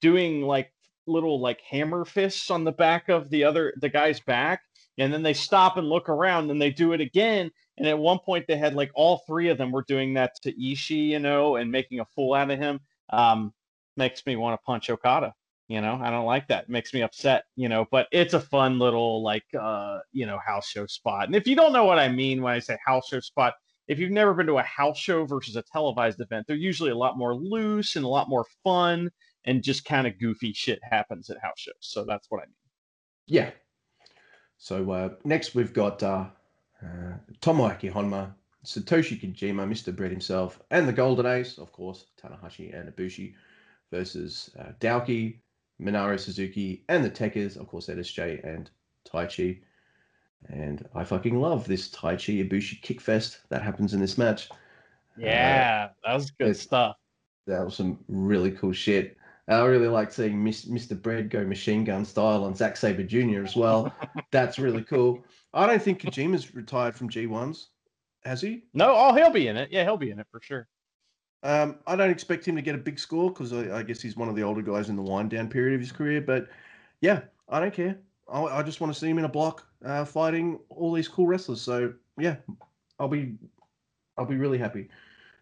[0.03, 0.71] doing like
[1.07, 4.61] little like hammer fists on the back of the other the guy's back
[4.99, 8.19] and then they stop and look around and they do it again and at one
[8.19, 11.55] point they had like all three of them were doing that to Ishii, you know,
[11.55, 12.79] and making a fool out of him.
[13.09, 13.53] Um,
[13.97, 15.33] makes me want to punch Okada.
[15.67, 16.65] You know, I don't like that.
[16.65, 20.37] It makes me upset, you know, but it's a fun little like uh, you know,
[20.45, 21.25] house show spot.
[21.25, 23.53] And if you don't know what I mean when I say house show spot,
[23.87, 26.97] if you've never been to a house show versus a televised event, they're usually a
[26.97, 29.09] lot more loose and a lot more fun
[29.45, 31.73] and just kind of goofy shit happens at house shows.
[31.79, 32.55] So that's what I mean.
[33.27, 33.51] Yeah.
[34.57, 36.25] So uh, next we've got uh,
[36.81, 38.33] uh, Tomoaki Honma,
[38.65, 39.95] Satoshi Kojima, Mr.
[39.95, 43.33] Bread himself, and the Golden Ace, of course, Tanahashi and Ibushi,
[43.91, 45.39] versus uh, Douki,
[45.81, 48.69] Minoru Suzuki, and the Tekkers, of course, ZSJ and
[49.07, 49.61] Taichi.
[50.49, 54.49] And I fucking love this Taichi Ibushi kickfest that happens in this match.
[55.17, 56.95] Yeah, uh, that was good stuff.
[57.47, 59.17] That was some really cool shit.
[59.47, 60.99] I really like seeing Mr.
[60.99, 63.43] Bread go machine gun style on Zack Sabre Jr.
[63.43, 63.93] as well.
[64.31, 65.23] That's really cool.
[65.53, 67.65] I don't think Kojima's retired from G1s.
[68.23, 68.63] Has he?
[68.73, 69.69] No, oh, he'll be in it.
[69.69, 70.67] Yeah, he'll be in it for sure.
[71.43, 74.15] Um, I don't expect him to get a big score because I, I, guess he's
[74.15, 76.21] one of the older guys in the wind down period of his career.
[76.21, 76.47] But
[77.01, 77.19] yeah,
[77.49, 77.97] I don't care.
[78.31, 81.27] I, I just want to see him in a block uh, fighting all these cool
[81.27, 81.61] wrestlers.
[81.61, 82.37] So yeah,
[82.97, 83.35] I'll be
[84.17, 84.87] I'll be really happy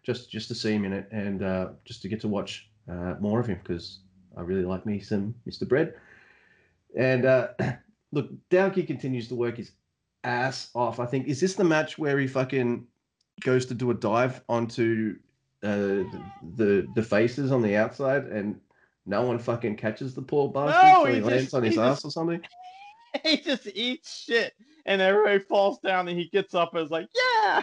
[0.02, 3.14] just just to see him in it and uh, just to get to watch uh,
[3.20, 4.00] more of him because
[4.36, 5.68] I really like me some Mr.
[5.68, 5.94] Bread.
[6.96, 7.48] And uh,
[8.12, 9.72] look, Douki continues to work his
[10.24, 11.00] ass off.
[11.00, 12.86] I think is this the match where he fucking
[13.40, 15.16] goes to do a dive onto
[15.62, 16.04] uh,
[16.56, 18.60] the the faces on the outside and
[19.06, 21.78] no one fucking catches the poor bastard no, so he, he lands just, on his
[21.78, 22.42] ass just, or something.
[23.22, 24.54] He just eats shit
[24.86, 27.62] and everybody falls down and he gets up and is like, yeah.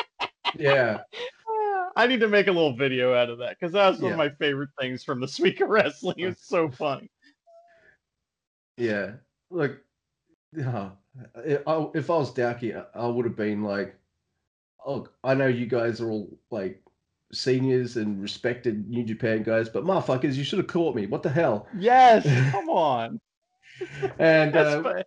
[0.56, 1.00] yeah.
[1.96, 4.12] I need to make a little video out of that because that's one yeah.
[4.12, 6.16] of my favorite things from this week of wrestling.
[6.18, 7.10] It's so funny.
[8.76, 9.12] Yeah.
[9.50, 9.78] Look,
[10.58, 10.90] uh,
[11.44, 13.96] if I was Douki, I would have been like,
[14.86, 16.82] oh, I know you guys are all like
[17.32, 21.06] seniors and respected New Japan guys, but motherfuckers, you should have caught me.
[21.06, 21.66] What the hell?
[21.78, 23.20] Yes, come on.
[24.18, 25.02] and uh,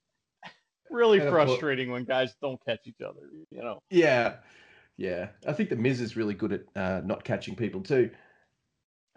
[0.89, 3.21] really and frustrating when guys don't catch each other.
[3.51, 3.81] You know.
[3.89, 4.37] Yeah,
[4.99, 5.29] yeah.
[5.47, 8.11] I think the Miz is really good at uh, not catching people too.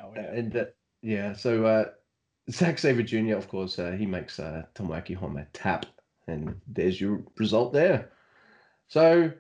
[0.01, 0.33] Oh, yeah.
[0.33, 0.65] And uh,
[1.03, 1.85] yeah, so uh,
[2.51, 3.35] Zack Sabre Jr.
[3.35, 5.87] Of course, uh, he makes uh, Tomoaki tap,
[6.29, 8.13] and there's your result there.
[8.87, 9.33] So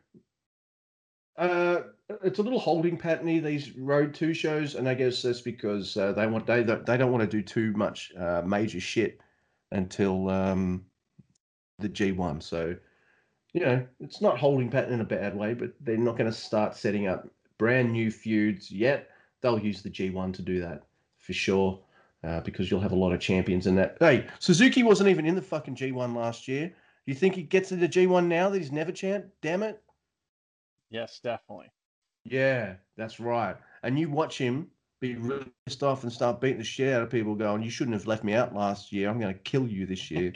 [1.38, 1.80] uh,
[2.24, 6.12] it's a little holding patterny these road two shows, and I guess that's because uh,
[6.12, 9.20] they want they they don't want to do too much uh, major shit
[9.70, 10.84] until um,
[11.78, 12.40] the G one.
[12.40, 12.74] So
[13.52, 16.36] you know it's not holding pattern in a bad way, but they're not going to
[16.36, 17.28] start setting up
[17.58, 19.10] brand new feuds yet.
[19.40, 20.84] They'll use the G one to do that
[21.18, 21.80] for sure.
[22.24, 23.96] Uh, because you'll have a lot of champions in that.
[23.98, 26.68] Hey, Suzuki wasn't even in the fucking G1 last year.
[26.68, 26.74] Do
[27.06, 29.26] you think he gets to the G1 now that he's never champ?
[29.40, 29.82] Damn it.
[30.88, 31.72] Yes, definitely.
[32.24, 33.56] Yeah, that's right.
[33.82, 34.68] And you watch him
[35.00, 37.96] be really pissed off and start beating the shit out of people, going, "You shouldn't
[37.96, 39.08] have left me out last year.
[39.08, 40.32] I'm going to kill you this year."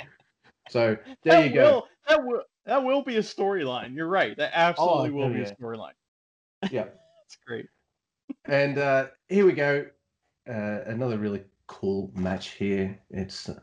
[0.69, 1.87] so there that you will, go.
[2.09, 3.95] That will that will be a storyline.
[3.97, 4.37] You're right.
[4.37, 5.45] That absolutely oh, will yeah.
[5.45, 5.93] be a storyline.
[6.71, 7.67] Yeah, that's great.
[8.47, 9.87] and uh, here we go.
[10.49, 12.99] Uh, another really cool match here.
[13.11, 13.61] It's uh,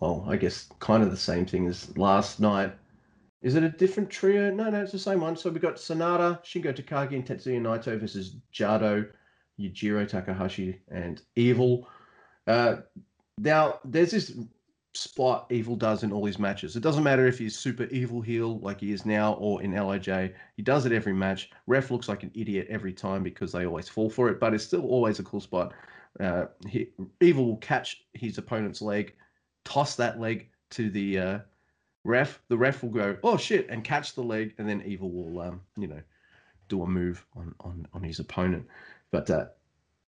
[0.00, 2.74] well, I guess kind of the same thing as last night.
[3.42, 4.50] Is it a different trio?
[4.50, 5.36] No, no, it's the same one.
[5.36, 9.06] So we've got Sanada, Shingo Takagi, and Tetsuya Naito versus Jado,
[9.60, 11.86] Yujiro Takahashi, and Evil.
[12.46, 12.76] Uh,
[13.38, 14.38] now, there's this
[14.94, 16.76] spot Evil does in all his matches.
[16.76, 20.34] It doesn't matter if he's super evil heel like he is now or in LIJ.
[20.56, 21.50] He does it every match.
[21.66, 24.64] Ref looks like an idiot every time because they always fall for it, but it's
[24.64, 25.74] still always a cool spot.
[26.20, 26.90] Uh, he,
[27.20, 29.14] evil will catch his opponent's leg,
[29.64, 31.38] toss that leg to the uh,
[32.04, 35.40] ref, the ref will go, oh shit, and catch the leg, and then Evil will,
[35.40, 36.00] um, you know,
[36.68, 38.66] do a move on on on his opponent.
[39.10, 39.46] But uh,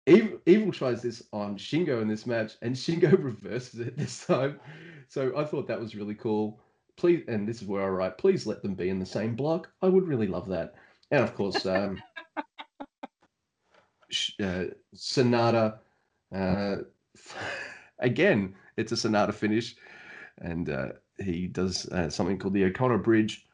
[0.07, 4.59] Evil, Evil tries this on Shingo in this match, and Shingo reverses it this time.
[5.09, 6.61] So I thought that was really cool.
[6.96, 9.70] Please, and this is where I write, please let them be in the same block.
[9.80, 10.74] I would really love that.
[11.11, 12.03] And of course, um,
[14.42, 15.78] uh, Sanada.
[16.34, 16.76] Uh,
[17.98, 19.76] again, it's a Sanada finish,
[20.38, 20.88] and uh,
[21.18, 23.46] he does uh, something called the O'Connor Bridge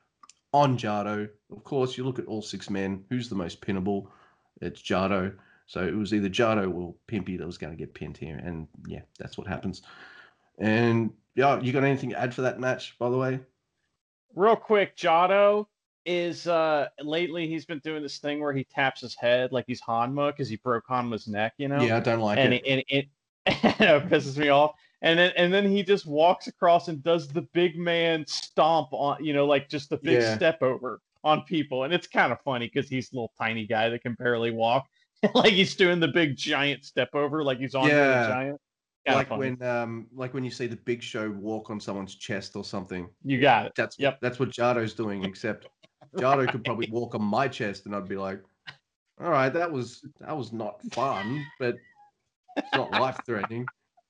[0.52, 1.28] on Jado.
[1.50, 3.04] Of course, you look at all six men.
[3.10, 4.06] Who's the most pinnable?
[4.60, 5.34] It's Jado.
[5.68, 8.66] So it was either Jado or Pimpy that was going to get pinned here, and
[8.86, 9.82] yeah, that's what happens.
[10.58, 13.38] And yeah, you got anything to add for that match, by the way?
[14.34, 15.66] Real quick, Jado
[16.04, 19.82] is uh lately he's been doing this thing where he taps his head like he's
[19.82, 21.82] Honma because he broke Honma's neck, you know.
[21.82, 22.62] Yeah, I don't like and it.
[22.64, 23.08] it and it,
[23.46, 27.42] it pisses me off and then and then he just walks across and does the
[27.42, 30.34] big man stomp on you know like just the big yeah.
[30.34, 33.88] step over on people and it's kind of funny because he's a little tiny guy
[33.88, 34.86] that can barely walk
[35.34, 38.22] like he's doing the big giant step over like he's on yeah.
[38.22, 38.60] the giant
[39.06, 39.40] kinda like funny.
[39.50, 43.08] when um like when you see the big show walk on someone's chest or something
[43.24, 45.66] you got it that's yep that's what jado's doing except
[46.16, 48.42] jado could probably walk on my chest and i'd be like
[49.20, 51.76] all right that was that was not fun but
[52.56, 53.66] it's not life threatening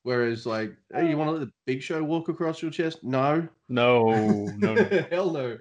[0.09, 3.05] Whereas, like, hey, you want to let the Big Show walk across your chest?
[3.05, 5.05] No, no, no, no.
[5.11, 5.59] hell no.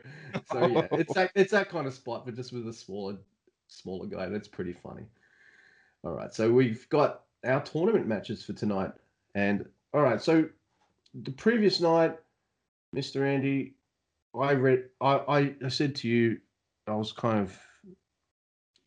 [0.50, 3.18] So yeah, it's that it's that kind of spot, but just with a smaller,
[3.68, 4.30] smaller guy.
[4.30, 5.04] That's pretty funny.
[6.08, 8.92] All right, so we've got our tournament matches for tonight,
[9.36, 10.48] and all right, so
[11.14, 12.18] the previous night,
[12.94, 13.74] Mister Andy,
[14.34, 14.86] I read.
[15.02, 16.38] I, I I said to you,
[16.88, 17.60] I was kind of.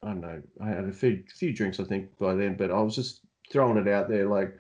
[0.03, 0.43] I don't know.
[0.63, 3.21] I had a few few drinks, I think, by then, but I was just
[3.53, 4.27] throwing it out there.
[4.27, 4.57] Like,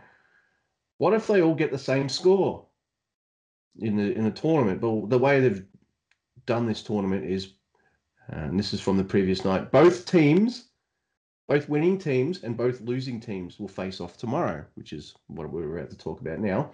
[0.99, 2.67] what if they all get the same score
[3.79, 4.83] in the in the tournament?
[4.83, 5.65] But the way they've
[6.45, 7.55] done this tournament is,
[8.29, 9.73] and this is from the previous night.
[9.73, 10.67] Both teams,
[11.51, 15.77] both winning teams and both losing teams will face off tomorrow, which is what we're
[15.77, 16.71] about to talk about now.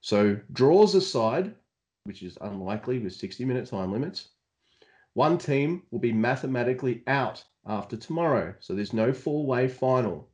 [0.00, 1.54] So draws aside,
[2.04, 4.28] which is unlikely with 60 minute time limits,
[5.12, 8.54] one team will be mathematically out after tomorrow.
[8.58, 10.30] So there's no four way final.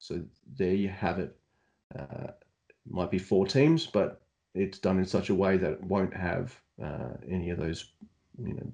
[0.00, 0.24] So
[0.56, 1.36] there you have it.
[1.96, 2.32] Uh,
[2.90, 4.20] might be four teams, but
[4.56, 7.92] it's done in such a way that it won't have uh, any of those,
[8.36, 8.72] you know,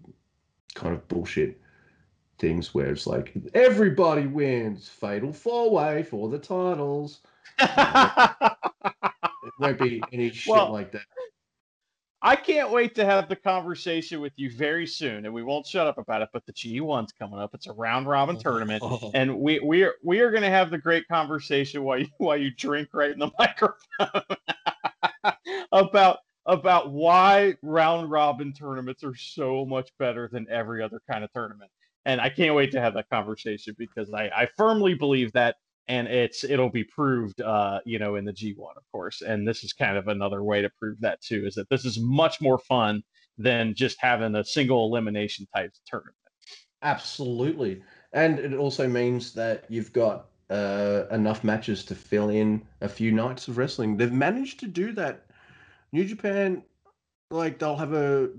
[0.75, 1.61] kind of bullshit
[2.39, 7.21] things where it's like everybody wins, fatal four way for the titles.
[7.59, 11.03] it won't be any shit well, like that.
[12.25, 15.87] I can't wait to have the conversation with you very soon, and we won't shut
[15.87, 16.31] up about it.
[16.33, 19.11] But the G1's coming up; it's a round robin tournament, oh, oh.
[19.13, 22.39] and we we are we are going to have the great conversation while you while
[22.39, 24.23] you drink right in the microphone
[25.73, 31.33] about about why round robin tournaments are so much better than every other kind of
[31.33, 31.71] tournament.
[32.07, 36.09] And I can't wait to have that conversation because I, I firmly believe that and
[36.09, 39.23] it's it'll be proved uh, you know in the G1 of course.
[39.23, 41.99] And this is kind of another way to prove that too is that this is
[41.99, 43.03] much more fun
[43.37, 46.17] than just having a single elimination type tournament.
[46.83, 47.83] Absolutely.
[48.13, 53.11] And it also means that you've got uh, enough matches to fill in a few
[53.11, 53.97] nights of wrestling.
[53.97, 55.27] They've managed to do that.
[55.93, 56.63] New japan
[57.31, 58.31] like they'll have a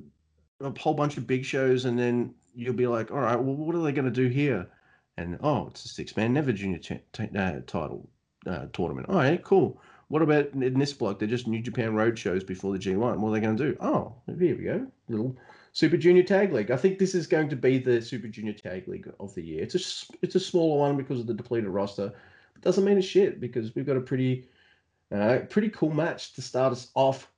[0.62, 3.76] a whole bunch of big shows and then you'll be like all right well what
[3.76, 4.68] are they going to do here
[5.18, 8.10] and oh, it's a six man never junior t- t- uh, title
[8.48, 9.10] uh, tournament.
[9.10, 9.82] All right, cool.
[10.08, 11.18] What about in this block?
[11.20, 13.18] They're just New Japan Road shows before the G1.
[13.18, 13.78] What are they going to do?
[13.80, 14.86] Oh, here we go.
[15.10, 15.36] Little
[15.74, 16.70] Super Junior Tag League.
[16.70, 19.64] I think this is going to be the Super Junior Tag League of the year.
[19.64, 22.14] It's a it's a smaller one because of the depleted roster.
[22.62, 24.48] Doesn't mean a shit because we've got a pretty
[25.14, 27.32] uh, pretty cool match to start us off,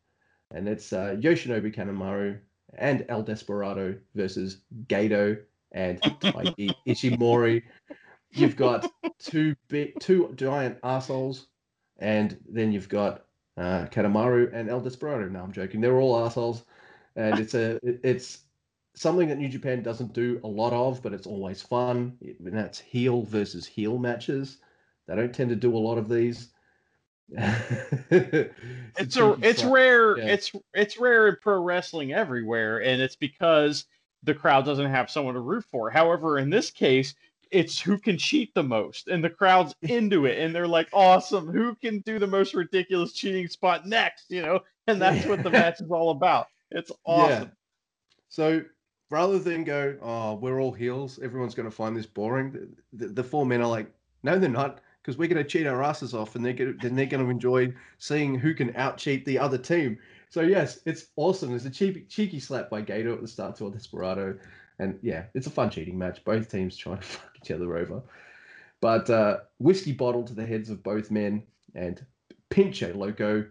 [0.52, 2.40] and it's uh, Yoshinobu Kanemaru
[2.76, 4.58] and El Desperado versus
[4.88, 5.40] Gedo
[5.72, 7.64] and Taiki Ishimori.
[8.32, 11.48] You've got two big, two giant assholes,
[11.98, 13.26] and then you've got
[13.58, 15.28] uh, Kanemaru and El Desperado.
[15.30, 15.82] No, I'm joking.
[15.82, 16.64] They're all assholes,
[17.16, 18.40] and it's a it's
[18.96, 22.18] something that New Japan doesn't do a lot of, but it's always fun.
[22.22, 24.58] And that's heel versus heel matches.
[25.08, 26.50] They don't tend to do a lot of these.
[28.10, 28.54] it's,
[28.98, 30.28] it's a it's rare yeah.
[30.28, 33.86] it's it's rare in pro wrestling everywhere and it's because
[34.24, 35.90] the crowd doesn't have someone to root for.
[35.90, 37.16] However, in this case,
[37.52, 41.48] it's who can cheat the most, and the crowd's into it, and they're like, "Awesome!
[41.48, 45.50] Who can do the most ridiculous cheating spot next?" You know, and that's what the
[45.50, 46.48] match is all about.
[46.72, 47.44] It's awesome.
[47.44, 47.50] Yeah.
[48.30, 48.62] So
[49.10, 52.52] rather than go, "Oh, we're all heels," everyone's going to find this boring.
[52.52, 53.92] The, the, the four men are like,
[54.24, 56.80] "No, they're not." Because we're going to cheat our asses off, and they're going to,
[56.86, 59.98] then they're going to enjoy seeing who can out cheat the other team.
[60.28, 61.52] So yes, it's awesome.
[61.52, 64.38] There's a cheeky, slap by Gedo at the start to El Desperado,
[64.80, 66.26] and yeah, it's a fun cheating match.
[66.26, 68.02] Both teams trying to fuck each other over,
[68.82, 71.42] but uh, whiskey bottle to the heads of both men
[71.74, 72.06] and
[72.50, 73.46] pinche loco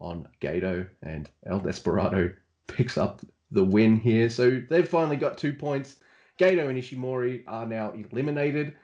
[0.00, 2.32] on Gedo, and El Desperado
[2.66, 3.20] picks up
[3.50, 4.30] the win here.
[4.30, 5.96] So they've finally got two points.
[6.40, 8.74] Gedo and Ishimori are now eliminated,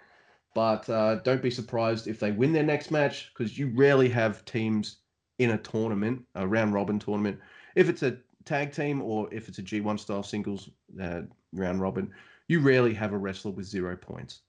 [0.55, 4.45] but uh, don't be surprised if they win their next match because you rarely have
[4.45, 4.97] teams
[5.39, 7.39] in a tournament, a round robin tournament,
[7.75, 10.71] if it's a tag team or if it's a G1 style singles
[11.01, 11.23] uh,
[11.53, 12.11] round robin,
[12.49, 14.41] you rarely have a wrestler with zero points.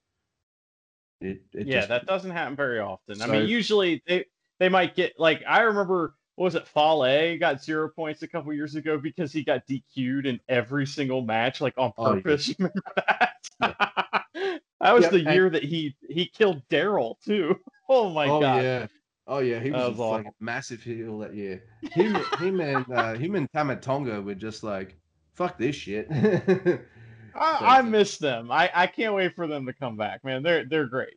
[1.20, 3.16] It, it yeah, just, that doesn't happen very often.
[3.16, 4.24] So, I mean, usually they
[4.58, 8.52] they might get like I remember what was it Fale got zero points a couple
[8.52, 12.48] years ago because he got DQ'd in every single match like on purpose.
[12.48, 12.68] Oh, yeah.
[12.68, 13.28] Remember that?
[14.34, 14.58] Yeah.
[14.82, 17.56] that was yep, the year and, that he he killed Daryl too.
[17.88, 18.62] Oh my oh, god.
[18.62, 18.86] Yeah.
[19.26, 21.62] Oh yeah, he was, was like a massive heel that year.
[21.82, 24.96] Him, him and uh, him and Tama Tonga were just like,
[25.34, 26.08] "Fuck this shit."
[27.34, 28.50] I, I miss them.
[28.50, 30.42] I, I can't wait for them to come back, man.
[30.42, 31.14] They're they're great.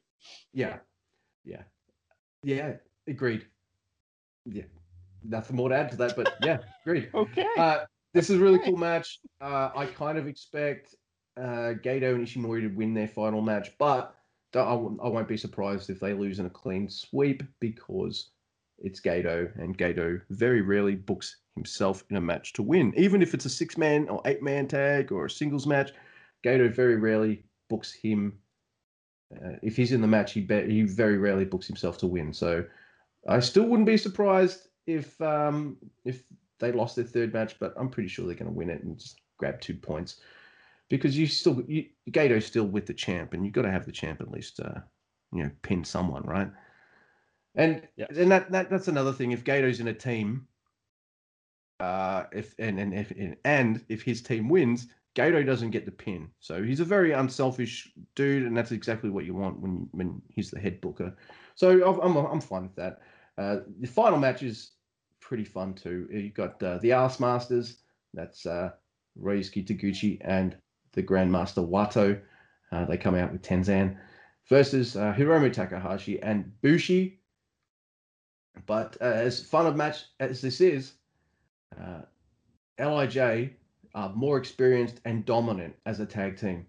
[0.53, 0.79] Yeah,
[1.45, 1.63] yeah,
[2.43, 2.73] yeah.
[3.07, 3.45] Agreed.
[4.45, 4.63] Yeah,
[5.23, 7.09] nothing more to add to that, but yeah, agreed.
[7.15, 7.47] okay.
[7.57, 9.19] Uh, this is a really cool match.
[9.39, 10.95] Uh, I kind of expect
[11.37, 14.15] uh, Gedo and Ishimori to win their final match, but
[14.53, 18.29] I won't be surprised if they lose in a clean sweep because
[18.79, 22.93] it's Gedo, and Gedo very rarely books himself in a match to win.
[22.95, 25.91] Even if it's a six man or eight man tag or a singles match,
[26.45, 28.37] Gedo very rarely books him.
[29.35, 32.31] Uh, if he's in the match, he bet he very rarely books himself to win.
[32.31, 32.63] So
[33.27, 36.23] I still wouldn't be surprised if um, if
[36.59, 38.97] they lost their third match, but I'm pretty sure they're going to win it and
[38.97, 40.21] just grab two points
[40.89, 43.91] because you still you, Gedo's still with the champ, and you've got to have the
[43.91, 44.79] champ at least, uh,
[45.31, 46.49] you know, pin someone, right?
[47.55, 49.31] And and that, that that's another thing.
[49.31, 50.47] If Gedo's in a team,
[51.79, 53.13] uh, if and and if
[53.45, 56.29] and if his team wins, Gedo doesn't get the pin.
[56.39, 60.51] So he's a very unselfish dude, and that's exactly what you want when when he's
[60.51, 61.15] the head booker.
[61.55, 63.01] So I'm I'm, I'm fine with that.
[63.37, 64.71] Uh, the final match is
[65.21, 66.07] pretty fun too.
[66.11, 67.77] You've got uh, the Ass Masters.
[68.13, 68.71] That's uh,
[69.21, 70.57] Ryusuke Taguchi and
[70.95, 72.19] the Grandmaster Wato.
[72.71, 73.95] Uh, they come out with Tenzan
[74.49, 77.19] versus uh, Hiromu Takahashi and Bushi.
[78.65, 80.93] But uh, as fun a match as this is,
[81.79, 82.01] uh,
[82.79, 83.17] Lij
[83.93, 86.65] are more experienced and dominant as a tag team,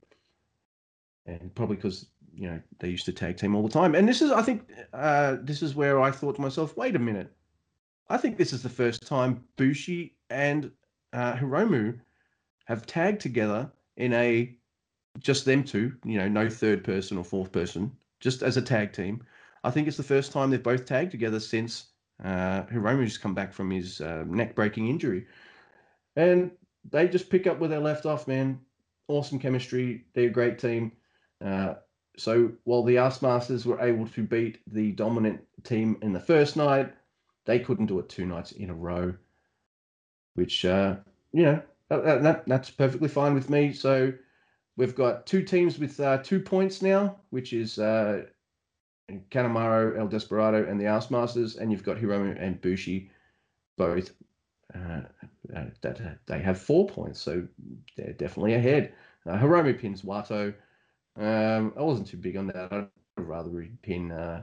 [1.26, 3.94] and probably because you know they used to tag team all the time.
[3.94, 7.00] And this is, I think, uh, this is where I thought to myself, wait a
[7.00, 7.32] minute,
[8.08, 10.70] I think this is the first time Bushi and
[11.12, 11.98] uh, Hiromu
[12.66, 14.56] have tagged together in a
[15.18, 17.90] just them two, you know, no third person or fourth person,
[18.20, 19.24] just as a tag team.
[19.64, 21.86] I think it's the first time they've both tagged together since
[22.22, 25.26] uh, Hiromu's come back from his uh, neck breaking injury.
[26.14, 26.50] And
[26.90, 28.60] they just pick up where they left off, man.
[29.08, 30.04] Awesome chemistry.
[30.14, 30.92] They're a great team.
[31.44, 31.74] Uh,
[32.16, 36.56] so while the Ass Masters were able to beat the dominant team in the first
[36.56, 36.92] night,
[37.44, 39.14] they couldn't do it two nights in a row,
[40.34, 40.96] which, uh,
[41.32, 43.72] you know, that, that, that's perfectly fine with me.
[43.72, 44.12] So
[44.76, 48.24] we've got two teams with uh, two points now, which is uh,
[49.08, 53.10] El Desperado, and the Ass Masters, and you've got Hiromu and Bushi,
[53.76, 54.10] both
[54.74, 55.02] uh,
[55.54, 57.46] uh, that uh, they have four points, so
[57.96, 58.92] they're definitely ahead.
[59.26, 60.54] Uh, Hiromu pins Wato.
[61.16, 62.72] Um, I wasn't too big on that.
[62.72, 64.42] I'd rather pin uh,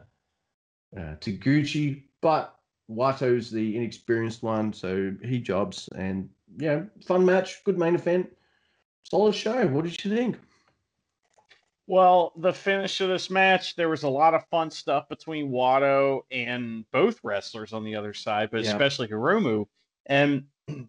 [0.95, 2.56] uh, Taguchi, but
[2.90, 5.90] Wato's the inexperienced one, so he jobs.
[5.95, 8.30] And yeah, fun match, good main event,
[9.03, 9.65] solid show.
[9.67, 10.38] What did you think?
[11.85, 16.21] Well, the finish of this match, there was a lot of fun stuff between Wato
[16.31, 18.71] and both wrestlers on the other side, but Yeah.
[18.71, 19.67] especially Hiromu.
[20.05, 20.45] And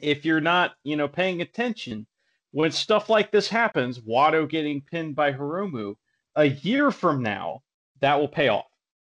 [0.00, 2.06] if you're not, you know, paying attention,
[2.52, 5.96] when stuff like this happens, Wato getting pinned by Hiromu,
[6.36, 7.62] a year from now,
[8.00, 8.66] that will pay off.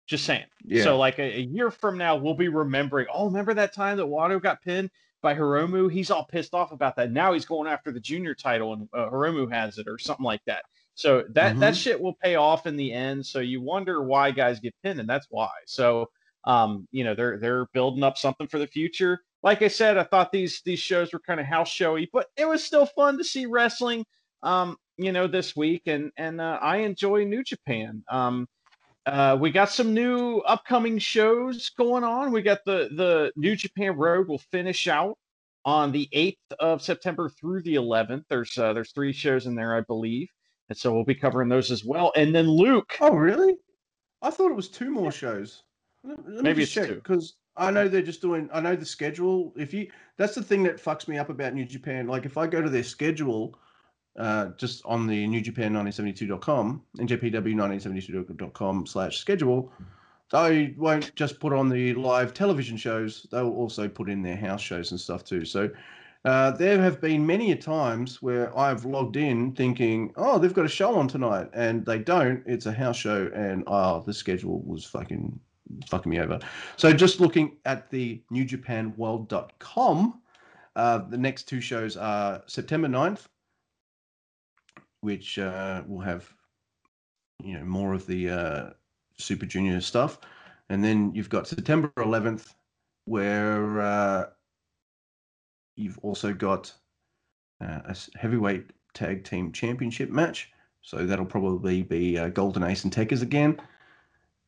[0.07, 0.47] Just saying.
[0.65, 0.85] Yeah.
[0.85, 3.07] So, like a, a year from now, we'll be remembering.
[3.13, 4.91] Oh, remember that time that Wato got pinned
[5.25, 5.91] by Hiromu?
[5.91, 7.11] He's all pissed off about that.
[7.11, 10.43] Now he's going after the junior title, and uh, Hiromu has it, or something like
[10.47, 10.65] that.
[10.95, 11.77] So that that Mhm.
[11.83, 13.27] shit will pay off in the end.
[13.27, 15.51] So you wonder why guys get pinned, and that's why.
[15.67, 16.11] So,
[16.45, 19.21] um, you know, they're they're building up something for the future.
[19.43, 22.47] Like I said, I thought these these shows were kind of house showy, but it
[22.49, 24.05] was still fun to see wrestling.
[24.43, 28.05] Um, you know, this week, and and uh, I enjoy New Japan.
[28.11, 28.47] Um,
[29.07, 32.33] uh, we got some new upcoming shows going on.
[32.33, 35.19] We got the the New Japan Road will finish out
[35.67, 38.25] on the 8th of September through the 11th.
[38.29, 40.29] There's uh, there's three shows in there, I believe,
[40.69, 42.13] and so we'll be covering those as well.
[42.17, 43.57] And then Luke, Oh, really?
[44.23, 45.63] I thought it was two more shows.
[46.03, 46.95] Let, me Maybe just it's check two.
[46.97, 48.49] because I know they're just doing.
[48.53, 49.53] I know the schedule.
[49.57, 52.07] If you, that's the thing that fucks me up about New Japan.
[52.07, 53.59] Like if I go to their schedule,
[54.17, 59.73] uh, just on the NewJapan1972.com, NJPW1972.com slash schedule,
[60.33, 63.27] they won't just put on the live television shows.
[63.31, 65.45] They'll also put in their house shows and stuff too.
[65.45, 65.71] So.
[66.27, 70.65] Uh, there have been many a times where I've logged in thinking, "Oh, they've got
[70.65, 72.43] a show on tonight," and they don't.
[72.47, 75.39] It's a house show, and oh, the schedule was fucking
[75.87, 76.39] fucking me over.
[76.77, 80.21] So just looking at the NewJapanWorld.com,
[80.77, 83.27] uh, the next two shows are September 9th,
[85.05, 86.33] which uh, will have
[87.43, 88.71] you know more of the uh,
[89.19, 90.19] Super Junior stuff,
[90.71, 92.55] and then you've got September 11th,
[93.05, 94.27] where uh,
[95.77, 96.73] you've also got
[97.61, 100.51] uh, a heavyweight tag team championship match.
[100.81, 103.61] So that'll probably be uh, Golden Ace and Tekkers again,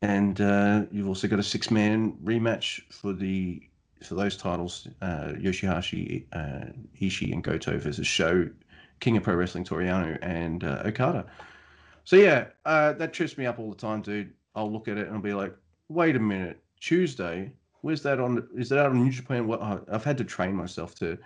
[0.01, 3.61] and uh, you've also got a six-man rematch for the
[4.03, 6.25] for those titles: Yoshihashi,
[6.99, 8.49] Ishii, and Goto versus SHO,
[8.99, 11.25] King of Pro Wrestling Toru Yano, and uh, Okada.
[12.03, 14.33] So yeah, uh, that trips me up all the time, dude.
[14.55, 15.55] I'll look at it and I'll be like,
[15.89, 17.51] wait a minute, Tuesday.
[17.81, 18.47] Where's that on?
[18.55, 19.45] Is that out on New Japan?
[19.47, 21.17] What I- I've had to train myself to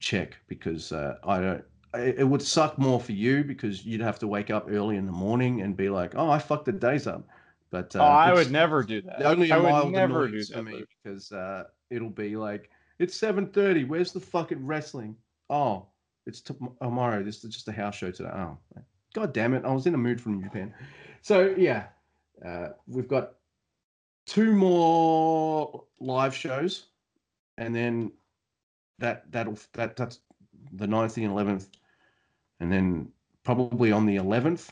[0.00, 1.64] check because uh, I don't.
[1.94, 5.12] It would suck more for you because you'd have to wake up early in the
[5.12, 7.26] morning and be like, "Oh, I fucked the days up."
[7.70, 9.22] But uh, oh, I would never do that.
[9.22, 10.62] only I a would mild never do that.
[10.64, 13.84] me because uh, it'll be like, "It's seven thirty.
[13.84, 15.16] Where's the fucking wrestling?"
[15.50, 15.86] Oh,
[16.26, 17.22] it's tomorrow.
[17.22, 18.30] This is just a house show today.
[18.32, 18.58] Oh,
[19.14, 19.64] god damn it!
[19.64, 20.74] I was in a mood from Japan.
[21.22, 21.86] So yeah,
[22.44, 23.32] uh, we've got
[24.26, 26.86] two more live shows
[27.58, 28.12] and then
[28.98, 30.20] that that'll that that's
[30.72, 31.66] the 9th and 11th,
[32.60, 33.08] and then
[33.44, 34.68] probably on the 11th,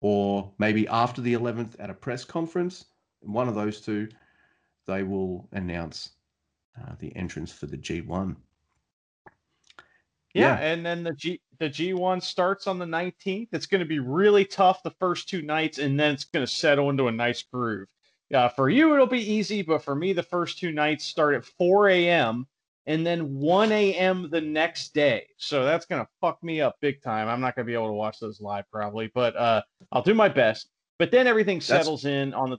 [0.00, 2.86] or maybe after the 11th at a press conference,
[3.20, 4.08] one of those two,
[4.86, 6.10] they will announce
[6.80, 8.36] uh, the entrance for the G1.
[10.34, 13.48] Yeah, yeah, and then the G the G1 starts on the 19th.
[13.52, 16.52] It's going to be really tough the first two nights, and then it's going to
[16.52, 17.88] settle into a nice groove.
[18.30, 21.44] Yeah, for you it'll be easy, but for me the first two nights start at
[21.44, 22.46] 4 a.m.
[22.86, 24.28] and then 1 a.m.
[24.30, 25.26] the next day.
[25.36, 27.28] So that's going to fuck me up big time.
[27.28, 30.14] I'm not going to be able to watch those live probably, but uh, I'll do
[30.14, 30.70] my best.
[31.00, 32.12] But then everything settles that's...
[32.12, 32.58] in on the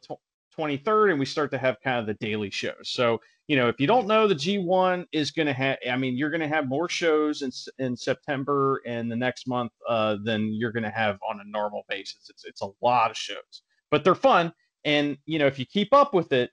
[0.57, 2.89] 23rd, and we start to have kind of the daily shows.
[2.89, 6.15] So you know, if you don't know, the G1 is going to have, I mean,
[6.15, 10.53] you're going to have more shows in, in September and the next month uh, than
[10.53, 12.29] you're going to have on a normal basis.
[12.29, 14.53] It's, it's a lot of shows, but they're fun.
[14.85, 16.51] And, you know, if you keep up with it,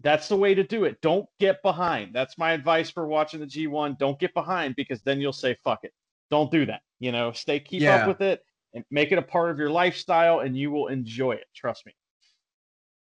[0.00, 1.00] that's the way to do it.
[1.00, 2.12] Don't get behind.
[2.12, 3.98] That's my advice for watching the G1.
[3.98, 5.92] Don't get behind because then you'll say, fuck it.
[6.30, 6.80] Don't do that.
[6.98, 7.96] You know, stay, keep yeah.
[7.96, 8.40] up with it
[8.74, 11.46] and make it a part of your lifestyle and you will enjoy it.
[11.54, 11.94] Trust me.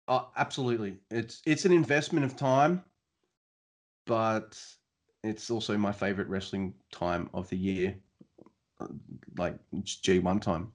[0.08, 0.98] Uh, absolutely.
[1.12, 2.84] It's, it's an investment of time
[4.06, 4.60] but
[5.24, 7.96] it's also my favorite wrestling time of the year,
[8.80, 8.88] uh,
[9.38, 10.72] like G1 time.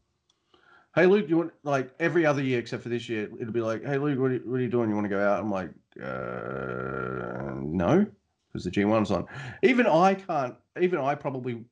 [0.95, 3.85] Hey Luke, you want like every other year except for this year, it'll be like,
[3.85, 4.91] hey Luke, what are you, what are you doing?
[4.91, 5.41] You want to go out?
[5.41, 5.71] I'm like,
[6.03, 8.07] uh, no,
[8.49, 9.27] because the G1's on.
[9.63, 10.57] Even I can't.
[10.81, 11.65] Even I probably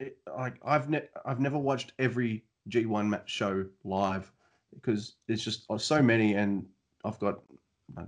[0.00, 4.30] eh, like I've ne- I've never watched every G1 match show live
[4.74, 6.66] because it's just uh, so many, and
[7.04, 7.40] I've got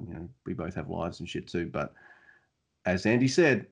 [0.06, 1.94] you know we both have lives and shit too, but
[2.86, 3.66] as Andy said,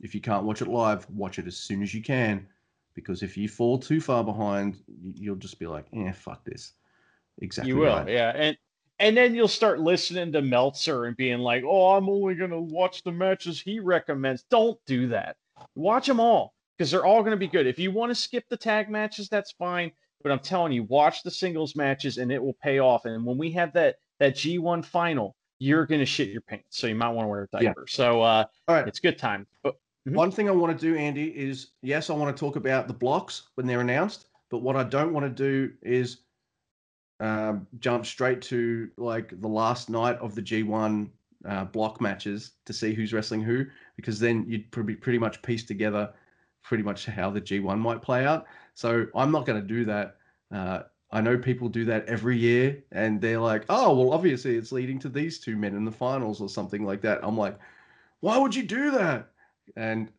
[0.00, 2.46] if you can't watch it live, watch it as soon as you can,
[2.94, 4.82] because if you fall too far behind,
[5.14, 6.74] you'll just be like, "Eh, fuck this."
[7.40, 7.70] Exactly.
[7.70, 8.08] You will, right.
[8.08, 8.56] yeah, and
[8.98, 13.02] and then you'll start listening to Meltzer and being like, "Oh, I'm only gonna watch
[13.02, 15.36] the matches he recommends." Don't do that.
[15.74, 17.66] Watch them all because they're all gonna be good.
[17.66, 19.92] If you want to skip the tag matches, that's fine.
[20.22, 23.04] But I'm telling you, watch the singles matches and it will pay off.
[23.04, 26.64] And when we have that that G1 final, you're going to shit your pants.
[26.70, 27.84] So you might want to wear a diaper.
[27.86, 27.94] Yeah.
[27.94, 28.88] So uh, All right.
[28.88, 29.46] it's good time.
[29.62, 29.74] But,
[30.08, 30.16] mm-hmm.
[30.16, 32.94] One thing I want to do, Andy, is yes, I want to talk about the
[32.94, 34.26] blocks when they're announced.
[34.50, 36.22] But what I don't want to do is
[37.20, 41.08] um, jump straight to like the last night of the G1
[41.48, 43.64] uh, block matches to see who's wrestling who,
[43.96, 46.12] because then you'd probably pretty much piece together
[46.64, 48.46] pretty much how the G1 might play out.
[48.74, 50.16] So I'm not going to do that.
[50.52, 50.82] Uh,
[51.12, 54.98] I know people do that every year and they're like, oh, well, obviously it's leading
[55.00, 57.20] to these two men in the finals or something like that.
[57.22, 57.58] I'm like,
[58.20, 59.28] why would you do that?
[59.76, 60.10] And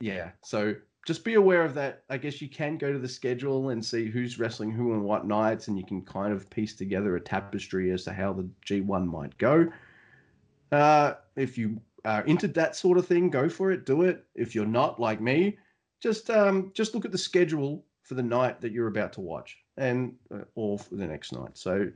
[0.00, 0.74] yeah, so
[1.06, 2.02] just be aware of that.
[2.10, 5.26] I guess you can go to the schedule and see who's wrestling who and what
[5.26, 9.06] nights, and you can kind of piece together a tapestry as to how the G1
[9.06, 9.68] might go.
[10.72, 14.24] Uh, if you are into that sort of thing, go for it, do it.
[14.34, 15.58] If you're not like me,
[16.00, 19.61] just um, just look at the schedule for the night that you're about to watch
[19.76, 21.56] and uh, or for the next night.
[21.56, 21.90] So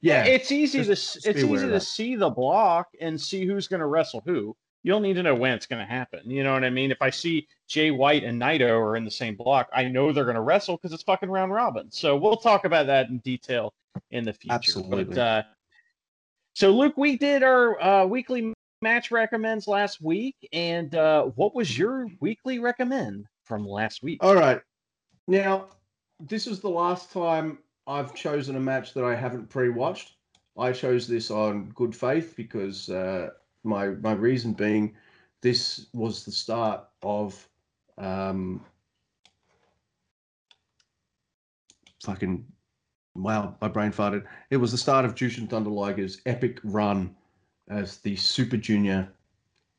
[0.00, 3.80] yeah, it's easy just, to it's easy to see the block and see who's going
[3.80, 4.56] to wrestle who.
[4.84, 6.28] You don't need to know when it's going to happen.
[6.28, 6.90] You know what I mean?
[6.90, 10.24] If I see Jay White and Naito are in the same block, I know they're
[10.24, 11.88] going to wrestle because it's fucking round robin.
[11.92, 13.72] So we'll talk about that in detail
[14.10, 14.54] in the future.
[14.54, 15.04] Absolutely.
[15.04, 15.42] But, uh,
[16.54, 21.78] so Luke, we did our uh, weekly match recommends last week, and uh, what was
[21.78, 24.18] your weekly recommend from last week?
[24.20, 24.60] All right.
[25.28, 25.68] Now,
[26.28, 30.14] this is the last time I've chosen a match that I haven't pre-watched.
[30.58, 33.30] I chose this on good faith because uh,
[33.64, 34.94] my my reason being
[35.40, 37.48] this was the start of
[37.98, 38.64] um,
[42.04, 42.44] fucking
[43.16, 44.24] wow, my brain farted.
[44.50, 47.16] It was the start of Jushin Thunder Liger's epic run
[47.68, 49.08] as the Super Junior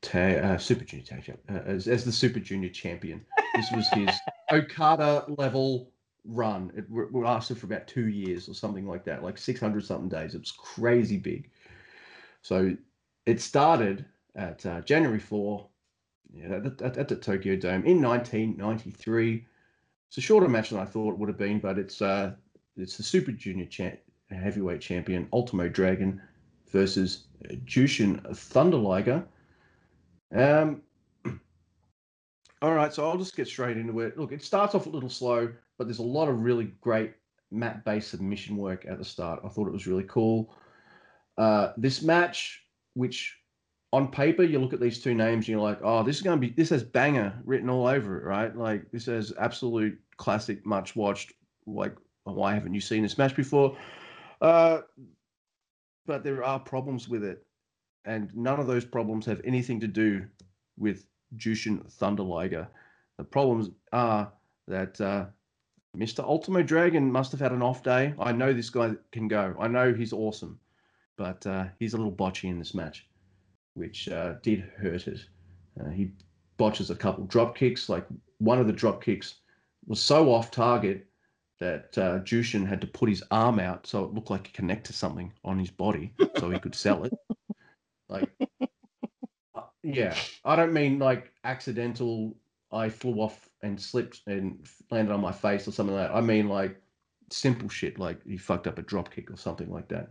[0.01, 3.23] ta- uh, Super Junior tag uh, as, as the Super Junior champion.
[3.55, 4.09] This was his
[4.51, 5.92] Okada level
[6.25, 6.71] run.
[6.75, 10.35] It lasted for about two years or something like that, like 600 something days.
[10.35, 11.49] It was crazy big.
[12.41, 12.75] So
[13.25, 14.05] it started
[14.35, 15.67] at uh, January 4
[16.33, 19.45] yeah, at, at, at, the Tokyo Dome in 1993.
[20.07, 22.33] It's a shorter match than I thought it would have been, but it's uh,
[22.75, 23.67] it's the Super Junior
[24.29, 26.21] heavyweight champion Ultimo Dragon
[26.71, 27.25] versus
[27.65, 29.23] Jushin Thunder Liger.
[30.35, 30.81] Um,
[32.61, 34.17] all right, so I'll just get straight into it.
[34.17, 37.13] Look, it starts off a little slow but there's a lot of really great
[37.51, 39.41] map-based submission work at the start.
[39.45, 40.55] I thought it was really cool.
[41.37, 42.63] Uh, this match,
[42.95, 43.37] which
[43.91, 46.39] on paper you look at these two names and you're like, oh, this is going
[46.39, 48.55] to be this has banger written all over it, right?
[48.55, 51.33] Like this has absolute classic, much watched.
[51.67, 53.77] Like, why haven't you seen this match before?
[54.41, 54.81] Uh,
[56.05, 57.45] but there are problems with it.
[58.05, 60.25] and none of those problems have anything to do
[60.77, 61.05] with
[61.37, 62.67] Jushin Thunder Liger.
[63.17, 64.31] The problems are
[64.67, 65.25] that uh,
[65.97, 66.23] Mr.
[66.23, 68.13] Ultimo Dragon must have had an off day.
[68.19, 69.55] I know this guy can go.
[69.59, 70.59] I know he's awesome,
[71.17, 73.07] but uh, he's a little botchy in this match,
[73.75, 75.19] which uh, did hurt it.
[75.79, 76.11] Uh, he
[76.57, 77.89] botches a couple drop kicks.
[77.89, 78.07] Like
[78.39, 79.35] one of the drop kicks
[79.85, 81.05] was so off target
[81.59, 84.91] that uh, Jushin had to put his arm out so it looked like it connected
[84.91, 87.13] to something on his body so he could sell it.
[88.09, 88.29] Like,
[89.55, 90.13] uh, yeah,
[90.45, 92.35] I don't mean like accidental.
[92.71, 96.15] I flew off and slipped and landed on my face or something like that.
[96.15, 96.79] I mean like
[97.31, 100.09] simple shit, like he fucked up a drop kick or something like that.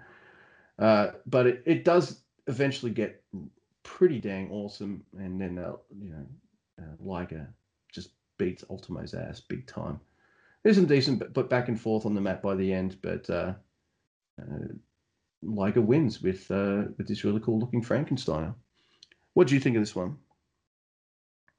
[0.79, 3.23] Uh, but it, it does eventually get
[3.83, 6.27] pretty dang awesome, and then uh, you know,
[6.81, 7.49] uh, Liger
[7.93, 10.01] just beats Ultimo's ass big time.
[10.63, 13.55] There's some decent, but back and forth on the mat by the end, but uh,
[14.41, 14.69] uh,
[15.43, 18.55] Liger wins with uh, with this really cool looking Frankensteiner.
[19.35, 20.17] What do you think of this one?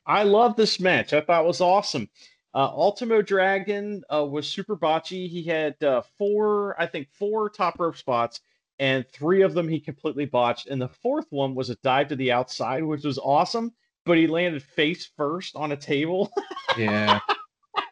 [0.05, 1.13] I love this match.
[1.13, 2.09] I thought it was awesome.
[2.55, 5.27] Uh, Ultimo Dragon uh, was super botchy.
[5.27, 8.41] He had uh, four, I think, four top rope spots,
[8.79, 10.67] and three of them he completely botched.
[10.67, 13.73] And the fourth one was a dive to the outside, which was awesome,
[14.05, 16.31] but he landed face first on a table.
[16.77, 17.19] yeah.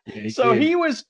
[0.06, 0.62] yeah he so did.
[0.62, 1.06] he was,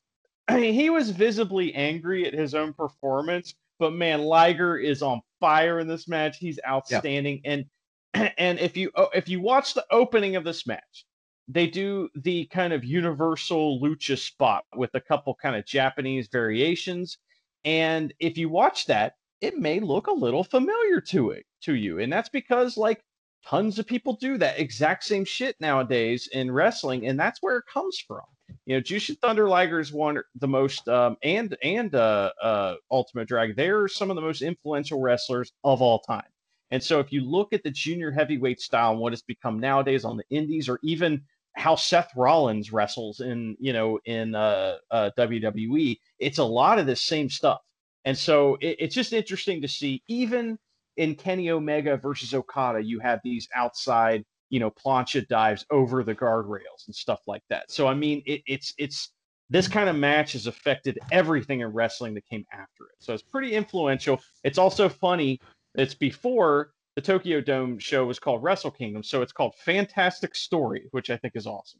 [0.47, 3.53] I mean, he was visibly angry at his own performance.
[3.79, 6.37] But man, Liger is on fire in this match.
[6.37, 7.65] He's outstanding, and
[8.37, 11.05] and if you oh, if you watch the opening of this match,
[11.47, 17.17] they do the kind of universal lucha spot with a couple kind of Japanese variations.
[17.65, 21.99] And if you watch that, it may look a little familiar to it to you.
[21.99, 23.03] And that's because like
[23.45, 27.65] tons of people do that exact same shit nowadays in wrestling, and that's where it
[27.71, 28.21] comes from.
[28.65, 32.75] You know, Jushin Thunder Liger is one of the most um, and and uh, uh,
[32.91, 33.55] Ultimo Dragon.
[33.55, 36.23] They're some of the most influential wrestlers of all time.
[36.71, 40.05] And so if you look at the junior heavyweight style and what it's become nowadays
[40.05, 41.21] on the indies or even
[41.55, 46.85] how Seth Rollins wrestles in, you know, in uh, uh, WWE, it's a lot of
[46.85, 47.59] the same stuff.
[48.05, 50.57] And so it, it's just interesting to see even
[50.97, 56.15] in Kenny Omega versus Okada, you have these outside, you know, plancha dives over the
[56.15, 57.69] guardrails and stuff like that.
[57.69, 59.11] So I mean, it, it's it's
[59.49, 62.95] this kind of match has affected everything in wrestling that came after it.
[62.99, 64.21] So it's pretty influential.
[64.45, 65.41] It's also funny
[65.75, 70.87] it's before the Tokyo Dome show was called Wrestle Kingdom, so it's called Fantastic Story,
[70.91, 71.79] which I think is awesome.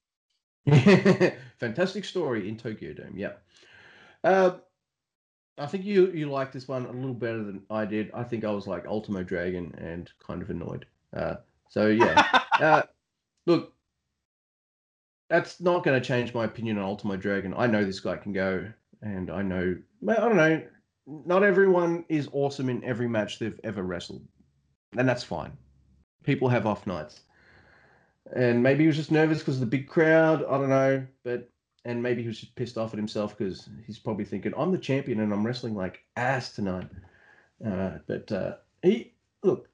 [1.60, 3.14] Fantastic Story in Tokyo Dome.
[3.16, 3.34] Yeah.
[4.24, 4.52] Uh,
[5.58, 8.12] I think you you like this one a little better than I did.
[8.14, 10.86] I think I was like Ultimo Dragon and kind of annoyed.
[11.16, 11.36] Uh,
[11.70, 12.44] so yeah.
[12.60, 12.84] uh,
[13.46, 13.74] look,
[15.30, 17.54] that's not going to change my opinion on Ultimo Dragon.
[17.58, 18.66] I know this guy can go,
[19.02, 19.76] and I know
[20.08, 20.62] I don't know
[21.26, 24.26] not everyone is awesome in every match they've ever wrestled,
[24.98, 25.52] and that's fine.
[26.24, 27.22] People have off nights,
[28.36, 30.44] and maybe he was just nervous because of the big crowd.
[30.44, 31.50] I don't know, but
[31.84, 34.78] and maybe he was just pissed off at himself because he's probably thinking, "I'm the
[34.78, 36.88] champion and I'm wrestling like ass tonight."
[37.66, 39.14] Uh, but uh, he
[39.44, 39.68] look,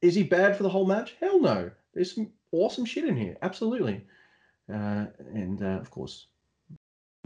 [0.00, 1.14] is he bad for the whole match?
[1.20, 1.70] Hell no.
[1.94, 4.04] There's some awesome shit in here, absolutely,
[4.72, 6.26] uh, and uh, of course,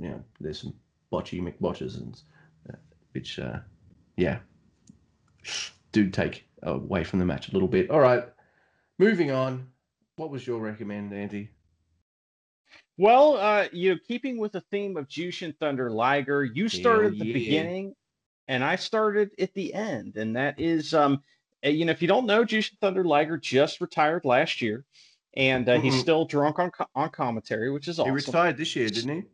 [0.01, 0.75] yeah, there's some
[1.13, 2.21] botchy McBotches and
[3.19, 3.59] which, uh,
[4.17, 4.39] yeah,
[5.91, 7.91] do take away from the match a little bit.
[7.91, 8.23] All right,
[8.97, 9.67] moving on.
[10.15, 11.51] What was your recommend, Andy?
[12.97, 17.19] Well, uh, you know, keeping with the theme of Jushin Thunder Liger, you started at
[17.19, 17.97] the beginning,
[18.47, 21.21] and I started at the end, and that is, um,
[21.65, 24.85] eh, you know, if you don't know, Jushin Thunder Liger just retired last year,
[25.35, 25.83] and uh, mm-hmm.
[25.83, 28.11] he's still drunk on on commentary, which is awesome.
[28.11, 29.29] He retired this year, didn't he?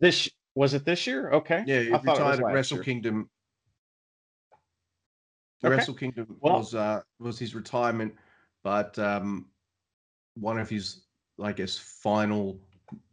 [0.00, 1.30] This was it this year?
[1.30, 1.62] Okay.
[1.66, 2.84] Yeah, he retired at Wrestle year.
[2.84, 3.28] Kingdom.
[5.62, 5.76] Okay.
[5.76, 8.14] Wrestle Kingdom well, was uh, was his retirement,
[8.64, 9.46] but um,
[10.34, 11.02] one of his,
[11.40, 12.58] I guess, final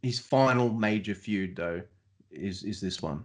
[0.02, 1.82] his final major feud though
[2.30, 3.22] is is this one.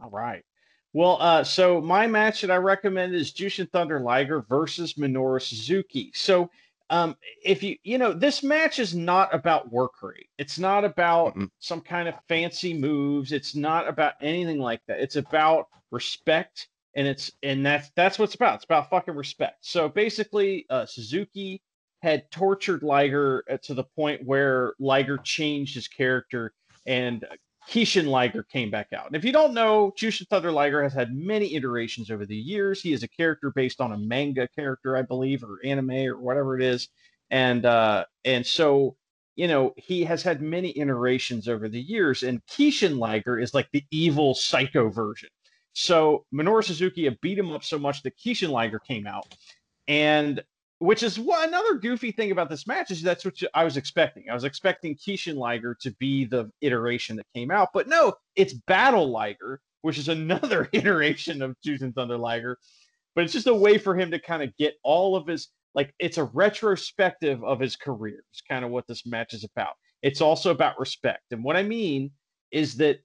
[0.00, 0.44] All right.
[0.92, 6.10] Well, uh, so my match that I recommend is Jushin Thunder Liger versus Minoru Suzuki.
[6.14, 6.50] So
[6.90, 10.28] um, if you you know this match is not about work rate.
[10.38, 13.32] It's not about mm some kind of fancy moves.
[13.32, 15.00] It's not about anything like that.
[15.00, 18.56] It's about respect and it's and that's that's what it's about.
[18.56, 19.58] It's about fucking respect.
[19.60, 21.62] So basically uh, suzuki
[22.02, 26.52] had tortured liger uh, to the point where liger changed his character
[26.86, 27.24] and
[27.68, 29.06] Kishin Liger came back out.
[29.06, 32.80] And if you don't know, Jushin Thunder Liger has had many iterations over the years.
[32.80, 36.56] He is a character based on a manga character, I believe, or anime or whatever
[36.56, 36.88] it is.
[37.30, 38.96] And uh, and so
[39.36, 42.22] you know he has had many iterations over the years.
[42.22, 45.28] And Kishin Liger is like the evil psycho version.
[45.74, 49.36] So Minoru Suzuki beat him up so much that Kishin Liger came out.
[49.86, 50.42] And
[50.78, 54.24] which is what another goofy thing about this match is that's what I was expecting.
[54.30, 58.54] I was expecting Kishin Liger to be the iteration that came out, but no, it's
[58.54, 62.58] Battle Liger, which is another iteration of Jushin Thunder Liger.
[63.14, 65.92] But it's just a way for him to kind of get all of his like
[65.98, 68.22] it's a retrospective of his career.
[68.32, 69.74] It's kind of what this match is about.
[70.02, 71.24] It's also about respect.
[71.32, 72.10] And what I mean
[72.50, 73.00] is that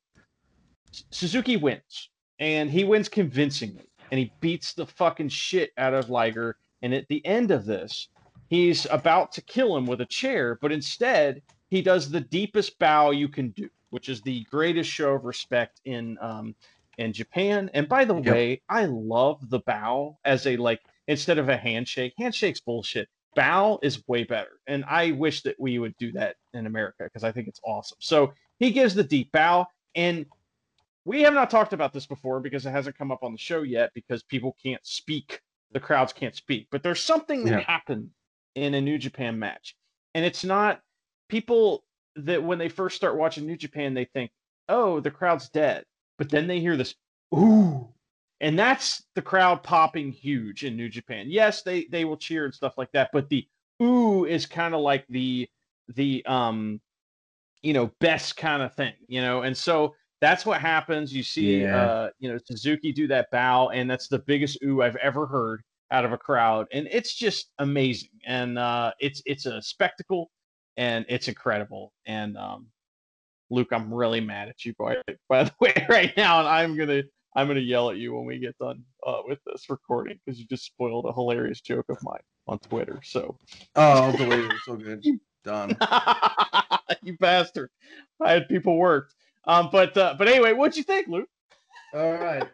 [1.12, 2.10] Suzuki wins
[2.40, 7.08] and he wins convincingly and he beats the fucking shit out of Liger and at
[7.08, 8.10] the end of this,
[8.50, 13.10] he's about to kill him with a chair, but instead he does the deepest bow
[13.10, 16.54] you can do, which is the greatest show of respect in um,
[17.00, 17.72] in Japan.
[17.74, 18.34] And by the yep.
[18.34, 22.14] way, I love the bow as a like instead of a handshake.
[22.20, 23.08] Handshake's bullshit.
[23.36, 27.24] Bow is way better, and I wish that we would do that in America because
[27.24, 27.98] I think it's awesome.
[28.00, 29.66] So he gives the deep bow,
[29.96, 30.28] and
[31.06, 33.64] we have not talked about this before because it hasn't come up on the show
[33.64, 35.42] yet because people can't speak
[35.74, 36.68] the crowds can't speak.
[36.72, 37.66] But there's something that yeah.
[37.66, 38.10] happened
[38.56, 39.76] in a New Japan match.
[40.14, 40.80] And it's not
[41.30, 41.84] people
[42.16, 44.32] that when they first start watching New Japan, they think,
[44.70, 45.84] oh, the crowd's dead.
[46.18, 46.96] But then they hear this,
[47.36, 47.90] ooh.
[48.40, 51.28] And that's the crowd popping huge in New Japan.
[51.30, 53.48] Yes, they they will cheer and stuff like that, but the
[53.82, 55.48] ooh is kind of like the
[55.96, 56.82] the um
[57.62, 59.44] you know best kind of thing, you know.
[59.44, 61.14] And so that's what happens.
[61.14, 61.76] You see, yeah.
[61.76, 65.64] uh, you know, Suzuki do that bow, and that's the biggest ooh I've ever heard
[65.92, 68.10] out of a crowd, and it's just amazing.
[68.26, 70.32] And uh, it's it's a spectacle,
[70.78, 71.92] and it's incredible.
[72.06, 72.68] And um,
[73.50, 74.96] Luke, I'm really mad at you, by,
[75.28, 77.04] by the way, right now, and I'm gonna
[77.36, 80.46] I'm gonna yell at you when we get done uh, with this recording because you
[80.46, 83.02] just spoiled a hilarious joke of mine on Twitter.
[83.04, 83.38] So,
[83.76, 84.54] oh, I'll delete it.
[84.66, 85.04] So good.
[85.44, 85.76] Done.
[87.04, 87.70] you bastard!
[88.22, 89.14] I had people worked.
[89.46, 91.30] Um, but uh, but anyway, what'd you think, Luke?
[91.94, 92.48] All right.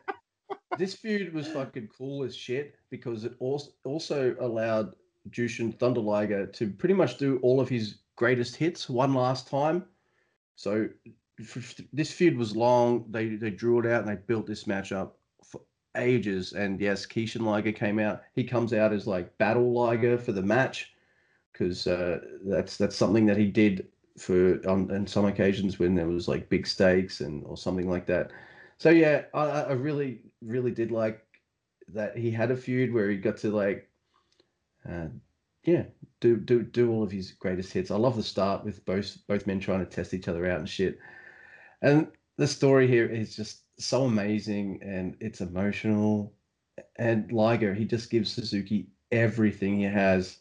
[0.77, 4.95] this feud was fucking cool as shit because it also also allowed
[5.29, 9.85] Jushin Thunder Liger to pretty much do all of his greatest hits one last time.
[10.55, 10.89] So
[11.93, 13.05] this feud was long.
[13.09, 15.61] They they drew it out and they built this match up for
[15.95, 16.53] ages.
[16.53, 18.23] And yes, Kishin Liger came out.
[18.35, 20.91] He comes out as like Battle Liger for the match
[21.53, 23.87] because uh, that's that's something that he did
[24.19, 28.05] for on, on some occasions when there was like big stakes and or something like
[28.07, 28.31] that.
[28.77, 31.25] So yeah, I, I really really did like
[31.93, 33.89] that he had a feud where he got to like,
[34.89, 35.07] uh,
[35.63, 35.85] yeah,
[36.21, 37.91] do do do all of his greatest hits.
[37.91, 40.69] I love the start with both both men trying to test each other out and
[40.69, 40.99] shit,
[41.81, 46.33] and the story here is just so amazing and it's emotional.
[46.97, 50.39] And Liger, he just gives Suzuki everything he has,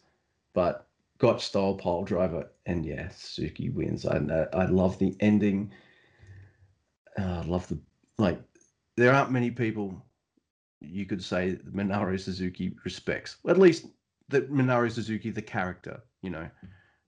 [0.54, 0.87] but
[1.18, 4.06] Gotch style pile driver, and yeah, Suzuki wins.
[4.06, 4.18] I
[4.52, 5.72] I love the ending.
[7.18, 7.78] Uh, I love the
[8.18, 8.40] like.
[8.96, 10.04] There aren't many people
[10.80, 13.36] you could say Minoru Suzuki respects.
[13.48, 13.86] At least
[14.28, 16.00] that Minoru Suzuki, the character.
[16.22, 16.48] You know,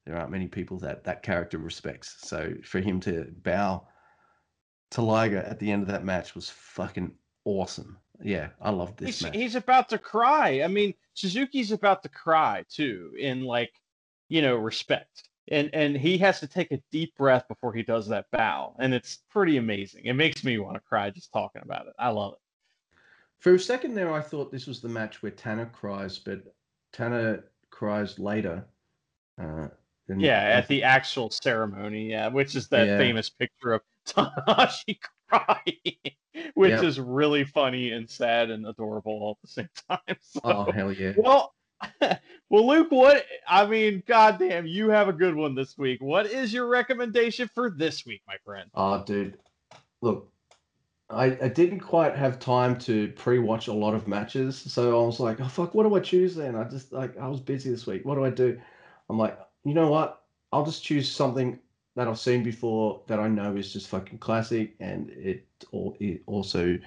[0.07, 2.17] there aren't many people that that character respects.
[2.23, 3.87] So for him to bow
[4.91, 7.13] to Liger at the end of that match was fucking
[7.45, 7.97] awesome.
[8.23, 9.37] Yeah, I love this he's, match.
[9.37, 10.63] He's about to cry.
[10.63, 13.73] I mean, Suzuki's about to cry too, in like
[14.31, 15.29] you know, respect.
[15.49, 18.75] And and he has to take a deep breath before he does that bow.
[18.79, 20.07] And it's pretty amazing.
[20.07, 21.93] It makes me want to cry just talking about it.
[21.99, 22.39] I love it.
[23.41, 26.43] For a second there, I thought this was the match where Tanner cries, but
[26.93, 28.65] Tanner cries later.
[29.41, 29.69] Uh,
[30.17, 32.99] yeah, at the actual ceremony, yeah, which is that yeah.
[32.99, 34.99] famous picture of Tanahashi
[35.29, 36.15] crying,
[36.55, 36.83] which yep.
[36.83, 40.17] is really funny and sad and adorable all at the same time.
[40.21, 41.13] So, oh hell yeah!
[41.17, 41.55] Well,
[42.51, 46.03] well, Luke, what I mean, goddamn, you have a good one this week.
[46.03, 48.69] What is your recommendation for this week, my friend?
[48.75, 49.39] Oh, dude,
[50.03, 50.33] look,
[51.09, 55.21] I, I didn't quite have time to pre-watch a lot of matches, so I was
[55.21, 56.57] like, oh fuck, what do I choose then?
[56.57, 58.05] I just like I was busy this week.
[58.05, 58.61] What do I do?
[59.09, 60.23] I'm like, you know what?
[60.53, 61.59] I'll just choose something
[61.95, 65.47] that I've seen before that I know is just fucking classic, and it,
[66.01, 66.79] it also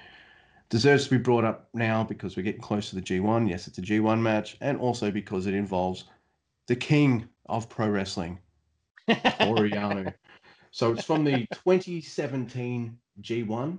[0.68, 3.48] deserves to be brought up now because we're getting close to the G1.
[3.48, 6.04] Yes, it's a G1 match, and also because it involves
[6.66, 8.38] the king of pro wrestling,
[9.08, 10.12] Toru Yano.
[10.70, 13.78] So it's from the 2017 G1,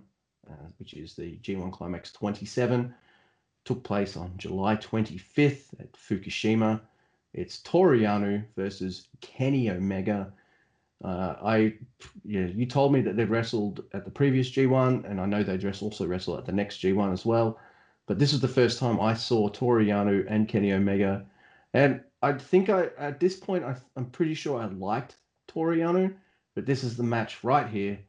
[0.49, 2.95] uh, which is the G1 Climax 27.
[3.65, 6.79] Took place on July 25th at Fukushima.
[7.33, 10.31] It's Toru Yano versus Kenny Omega
[11.03, 11.73] uh, I,
[12.23, 15.65] yeah, you told me that they'd wrestled at the previous G1, and I know they'd
[15.81, 17.59] also wrestle at the next G1 as well.
[18.07, 21.25] But this is the first time I saw Toru Yano and Kenny Omega,
[21.73, 25.17] and I think I at this point I, am pretty sure I liked
[25.47, 26.13] Toru Yano,
[26.53, 27.99] but this is the match right here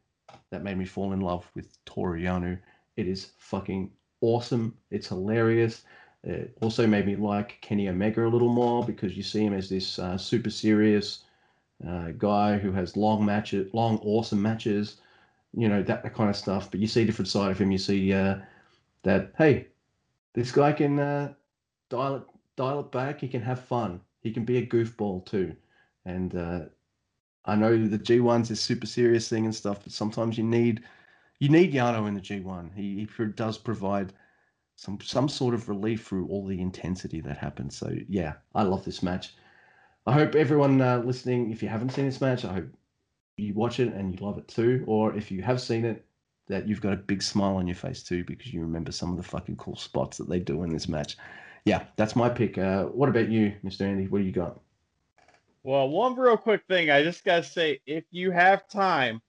[0.50, 2.58] that made me fall in love with Toru Yano.
[2.96, 3.90] It is fucking
[4.20, 4.76] awesome.
[4.90, 5.82] It's hilarious.
[6.24, 9.68] it also made me like Kenny Omega a little more because you see him as
[9.68, 11.24] this uh, super serious
[12.18, 14.96] guy who has long matches, long awesome matches,
[15.54, 16.70] you know that, that kind of stuff.
[16.70, 17.70] But you see a different side of him.
[17.70, 18.36] You see uh,
[19.02, 19.68] that hey,
[20.34, 21.32] this guy can uh,
[21.88, 22.22] dial it
[22.56, 23.20] dial it back.
[23.20, 24.00] He can have fun.
[24.20, 25.54] He can be a goofball too.
[26.04, 26.60] And uh,
[27.44, 30.82] I know the G1's is super serious thing and stuff, but sometimes you need
[31.38, 32.74] you need Yano in the G1.
[32.74, 34.12] He, he does provide
[34.76, 37.76] some some sort of relief through all the intensity that happens.
[37.76, 39.34] So yeah, I love this match.
[40.06, 42.68] I hope everyone uh, listening, if you haven't seen this match, I hope
[43.36, 44.84] you watch it and you love it too.
[44.86, 46.04] Or if you have seen it,
[46.48, 49.16] that you've got a big smile on your face too because you remember some of
[49.16, 51.16] the fucking cool spots that they do in this match.
[51.64, 52.56] Yeah, that's my pick.
[52.56, 53.80] Uh, what about you, Mr.
[53.80, 54.06] Andy?
[54.06, 54.60] What do you got?
[55.64, 56.90] Well, one real quick thing.
[56.90, 59.20] I just got to say, if you have time,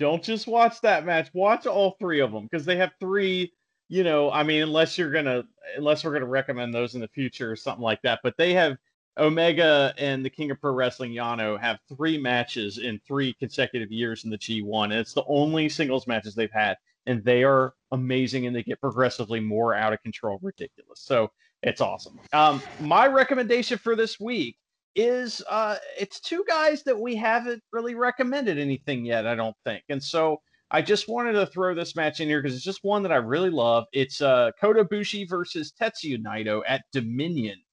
[0.00, 1.30] don't just watch that match.
[1.32, 3.52] Watch all three of them because they have three.
[3.88, 5.44] You know, I mean, unless you're gonna,
[5.76, 8.18] unless we're gonna recommend those in the future or something like that.
[8.24, 8.76] But they have
[9.18, 14.24] Omega and the King of Pro Wrestling Yano have three matches in three consecutive years
[14.24, 16.76] in the G1, and it's the only singles matches they've had,
[17.06, 21.00] and they are amazing, and they get progressively more out of control, ridiculous.
[21.00, 21.30] So
[21.62, 22.18] it's awesome.
[22.32, 24.56] Um, my recommendation for this week
[24.96, 29.82] is uh, it's two guys that we haven't really recommended anything yet, I don't think.
[29.88, 33.02] And so I just wanted to throw this match in here because it's just one
[33.04, 33.84] that I really love.
[33.92, 37.63] It's uh, Kota Ibushi versus Tetsu Naito at Dominion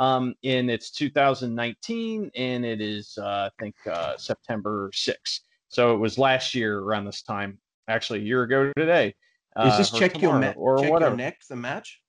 [0.00, 5.40] um, in its 2019, and it is, uh, I think, uh, September 6th.
[5.68, 9.14] So it was last year around this time, actually a year ago today.
[9.62, 11.10] Is this uh, check your, ma- or check whatever.
[11.10, 12.00] your neck, the match?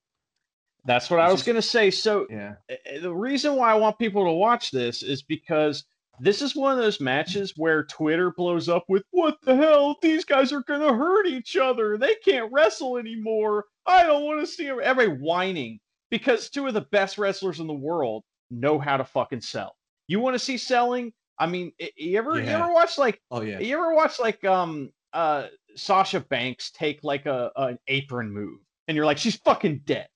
[0.86, 1.92] That's what I was going to say.
[1.92, 2.56] So yeah.
[2.70, 5.84] Eh, eh, the reason why I want people to watch this is because
[6.20, 9.98] this is one of those matches where Twitter blows up with "What the hell?
[10.02, 11.98] These guys are going to hurt each other.
[11.98, 13.66] They can't wrestle anymore.
[13.86, 15.80] I don't want to see them." Everybody whining
[16.12, 19.76] because two of the best wrestlers in the world know how to fucking sell.
[20.08, 21.12] You want to see selling?
[21.40, 22.44] I mean, you ever yeah.
[22.58, 27.00] you ever watch like oh yeah you ever watch like um uh Sasha Banks take
[27.04, 30.08] like a an apron move and you're like she's fucking dead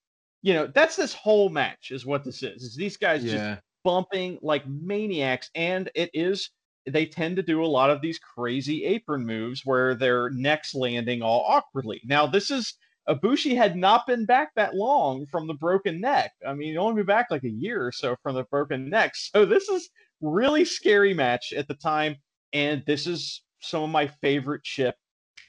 [0.46, 2.62] you know, that's this whole match is what this is.
[2.62, 3.32] Is these guys yeah.
[3.32, 6.52] just bumping like maniacs, and it is
[6.86, 11.24] they tend to do a lot of these crazy apron moves where their necks landing
[11.24, 12.00] all awkwardly.
[12.06, 12.76] Now, this is
[13.08, 16.32] Ibushi had not been back that long from the broken neck.
[16.46, 19.14] I mean, he'd only been back like a year or so from the broken neck.
[19.36, 19.90] So this is
[20.22, 22.16] really scary match at the time,
[22.54, 24.96] and this is some of my favorite ship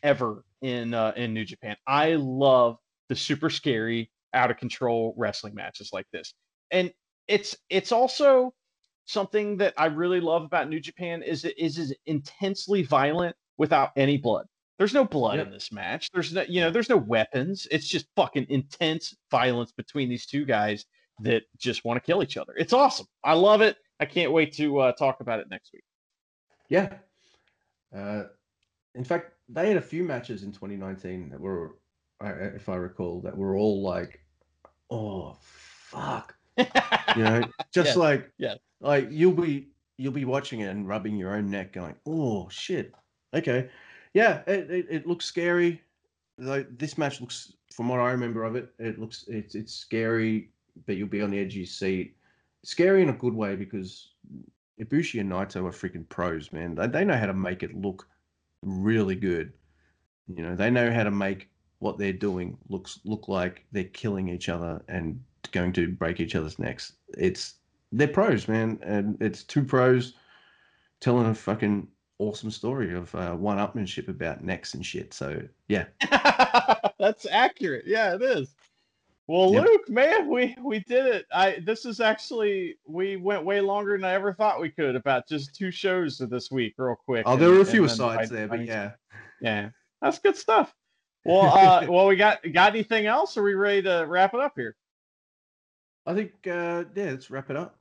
[0.03, 1.77] ever in uh, in New Japan.
[1.87, 2.79] I love
[3.09, 6.35] the super scary out of control wrestling matches like this.
[6.71, 6.93] And
[7.29, 8.55] it's it's also
[9.07, 14.17] something that I really love about New Japan is it is intensely violent without any
[14.17, 14.47] blood.
[14.79, 15.47] There's no blood yep.
[15.47, 16.11] in this match.
[16.13, 17.67] There's no you know there's no weapons.
[17.71, 20.87] It's just fucking intense violence between these two guys
[21.21, 22.53] that just want to kill each other.
[22.57, 23.07] It's awesome.
[23.25, 23.77] I love it.
[24.01, 25.85] I can't wait to uh, talk about it next week.
[26.69, 26.93] Yeah.
[27.97, 28.25] Uh,
[28.95, 31.77] in fact, they had a few matches in 2019 that were,
[32.21, 34.21] if I recall, that were all like
[34.91, 37.43] oh fuck you know
[37.75, 38.03] just yeah.
[38.03, 41.95] like yeah like you'll be you'll be watching it and rubbing your own neck going
[42.07, 42.93] oh shit
[43.35, 43.69] okay
[44.17, 45.83] yeah it, it, it looks scary.
[46.39, 50.51] Like this match looks from what i remember of it it looks it's it's scary
[50.87, 52.17] but you'll be on the edge of your seat.
[52.63, 54.13] Scary in a good way because
[54.81, 56.75] ibushi and naito are freaking pros man.
[56.75, 58.09] They, they know how to make it look
[58.63, 59.53] really good.
[60.35, 64.31] You know they know how to make what they're doing looks look like they're killing
[64.31, 65.23] each other and
[65.53, 66.95] going to break each other's necks.
[67.19, 67.55] It's
[67.93, 70.15] they're pros, man, and it's two pros
[71.01, 71.89] telling a fucking
[72.19, 75.13] awesome story of uh, one-upmanship about necks and shit.
[75.13, 75.87] So yeah,
[76.99, 77.85] that's accurate.
[77.87, 78.55] Yeah, it is.
[79.29, 79.65] Well, yep.
[79.65, 81.27] Luke, man, we we did it.
[81.33, 85.29] I this is actually we went way longer than I ever thought we could about
[85.29, 87.25] just two shows of this week, real quick.
[87.27, 88.93] Oh, there were a few asides there, but yeah,
[89.41, 89.71] yeah,
[90.01, 90.73] that's good stuff.
[91.25, 93.37] Well, uh, well, we got got anything else?
[93.37, 94.77] Are we ready to wrap it up here?
[96.07, 97.77] I think uh, yeah, let's wrap it up.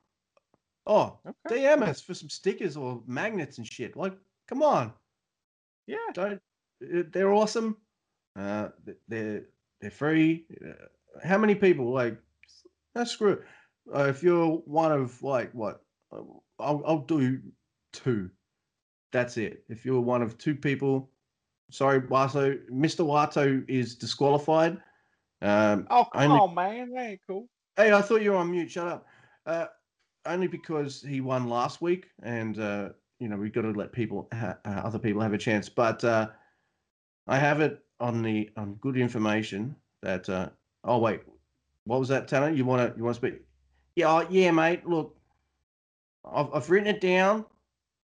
[0.87, 1.63] Oh, okay.
[1.63, 3.95] DM us for some stickers or magnets and shit.
[3.95, 4.13] Like,
[4.47, 4.93] come on.
[5.87, 6.41] Yeah, don't.
[6.83, 7.77] Uh, they're awesome.
[8.37, 8.69] Uh,
[9.07, 9.43] they're
[9.81, 10.45] they're free.
[10.63, 10.85] Uh,
[11.23, 12.17] how many people like?
[12.93, 13.41] That's screw it.
[13.93, 15.81] Uh, if you're one of like what,
[16.11, 16.21] uh,
[16.59, 17.39] I'll I'll do
[17.93, 18.29] two.
[19.11, 19.63] That's it.
[19.69, 21.09] If you're one of two people
[21.71, 22.57] Sorry, Wato.
[22.69, 23.05] Mr.
[23.05, 24.77] Wato is disqualified.
[25.41, 26.39] Um, oh, come only...
[26.39, 26.91] on, man.
[26.91, 27.49] That ain't cool.
[27.75, 28.71] Hey, I thought you were on mute.
[28.71, 29.05] Shut up.
[29.45, 29.65] Uh,
[30.25, 32.89] only because he won last week, and uh,
[33.19, 35.69] you know we've got to let people, ha- uh, other people, have a chance.
[35.69, 36.29] But uh,
[37.27, 40.29] I have it on the on good information that.
[40.29, 40.49] Uh,
[40.83, 41.21] oh wait,
[41.85, 42.49] What was that, Tanner?
[42.51, 43.41] You want to you want to speak?
[43.95, 44.87] Yeah, oh, yeah, mate.
[44.87, 45.17] Look,
[46.25, 47.45] I've I've written it down.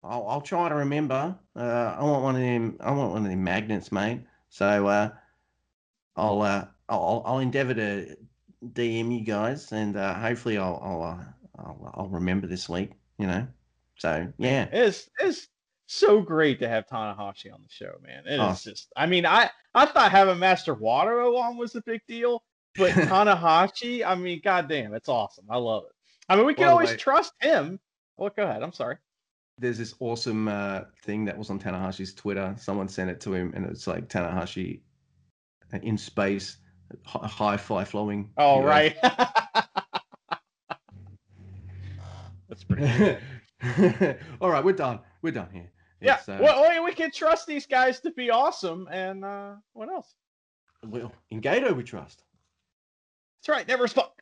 [0.04, 1.38] I'll I'll try to remember.
[1.56, 2.78] Uh, I want one of them.
[2.82, 4.24] I want one of them magnets, mate.
[4.50, 5.12] So uh,
[6.16, 8.18] I'll uh, I'll I'll endeavour to
[8.66, 11.26] DM you guys, and uh, hopefully I'll I'll, uh,
[11.60, 12.92] I'll I'll remember this week.
[13.18, 13.48] You know.
[14.02, 15.48] So yeah, it's it's
[15.86, 18.24] so great to have Tanahashi on the show, man.
[18.26, 18.50] It Oh.
[18.50, 18.92] is just.
[18.98, 22.42] I mean, I I thought having Master Wataru on was a big deal,
[22.76, 25.46] but Tanahashi, I mean, goddamn, it's awesome.
[25.52, 25.92] I love it.
[26.30, 27.80] I mean, we can the always way- trust him.
[28.18, 28.64] Well, go ahead.
[28.64, 28.98] I'm sorry.
[29.60, 32.56] there's this awesome uh, thing that was on Tanahashi's Twitter.
[32.58, 34.82] Someone sent it to him, and it's like Tanahashi
[35.84, 36.58] in space,
[37.06, 38.32] hi- High Fly Flowing.
[38.38, 38.68] Oh, you know.
[38.68, 38.96] right.
[42.50, 43.18] That's pretty.
[44.42, 45.00] All right, we're done.
[45.22, 45.72] We're done here.
[46.02, 48.88] Yeah, uh, well, we- can trust these guys to be awesome.
[48.92, 50.16] And uh, what else?
[50.84, 52.24] well, in Gedo we trust.
[53.40, 54.21] That's right, never fuck.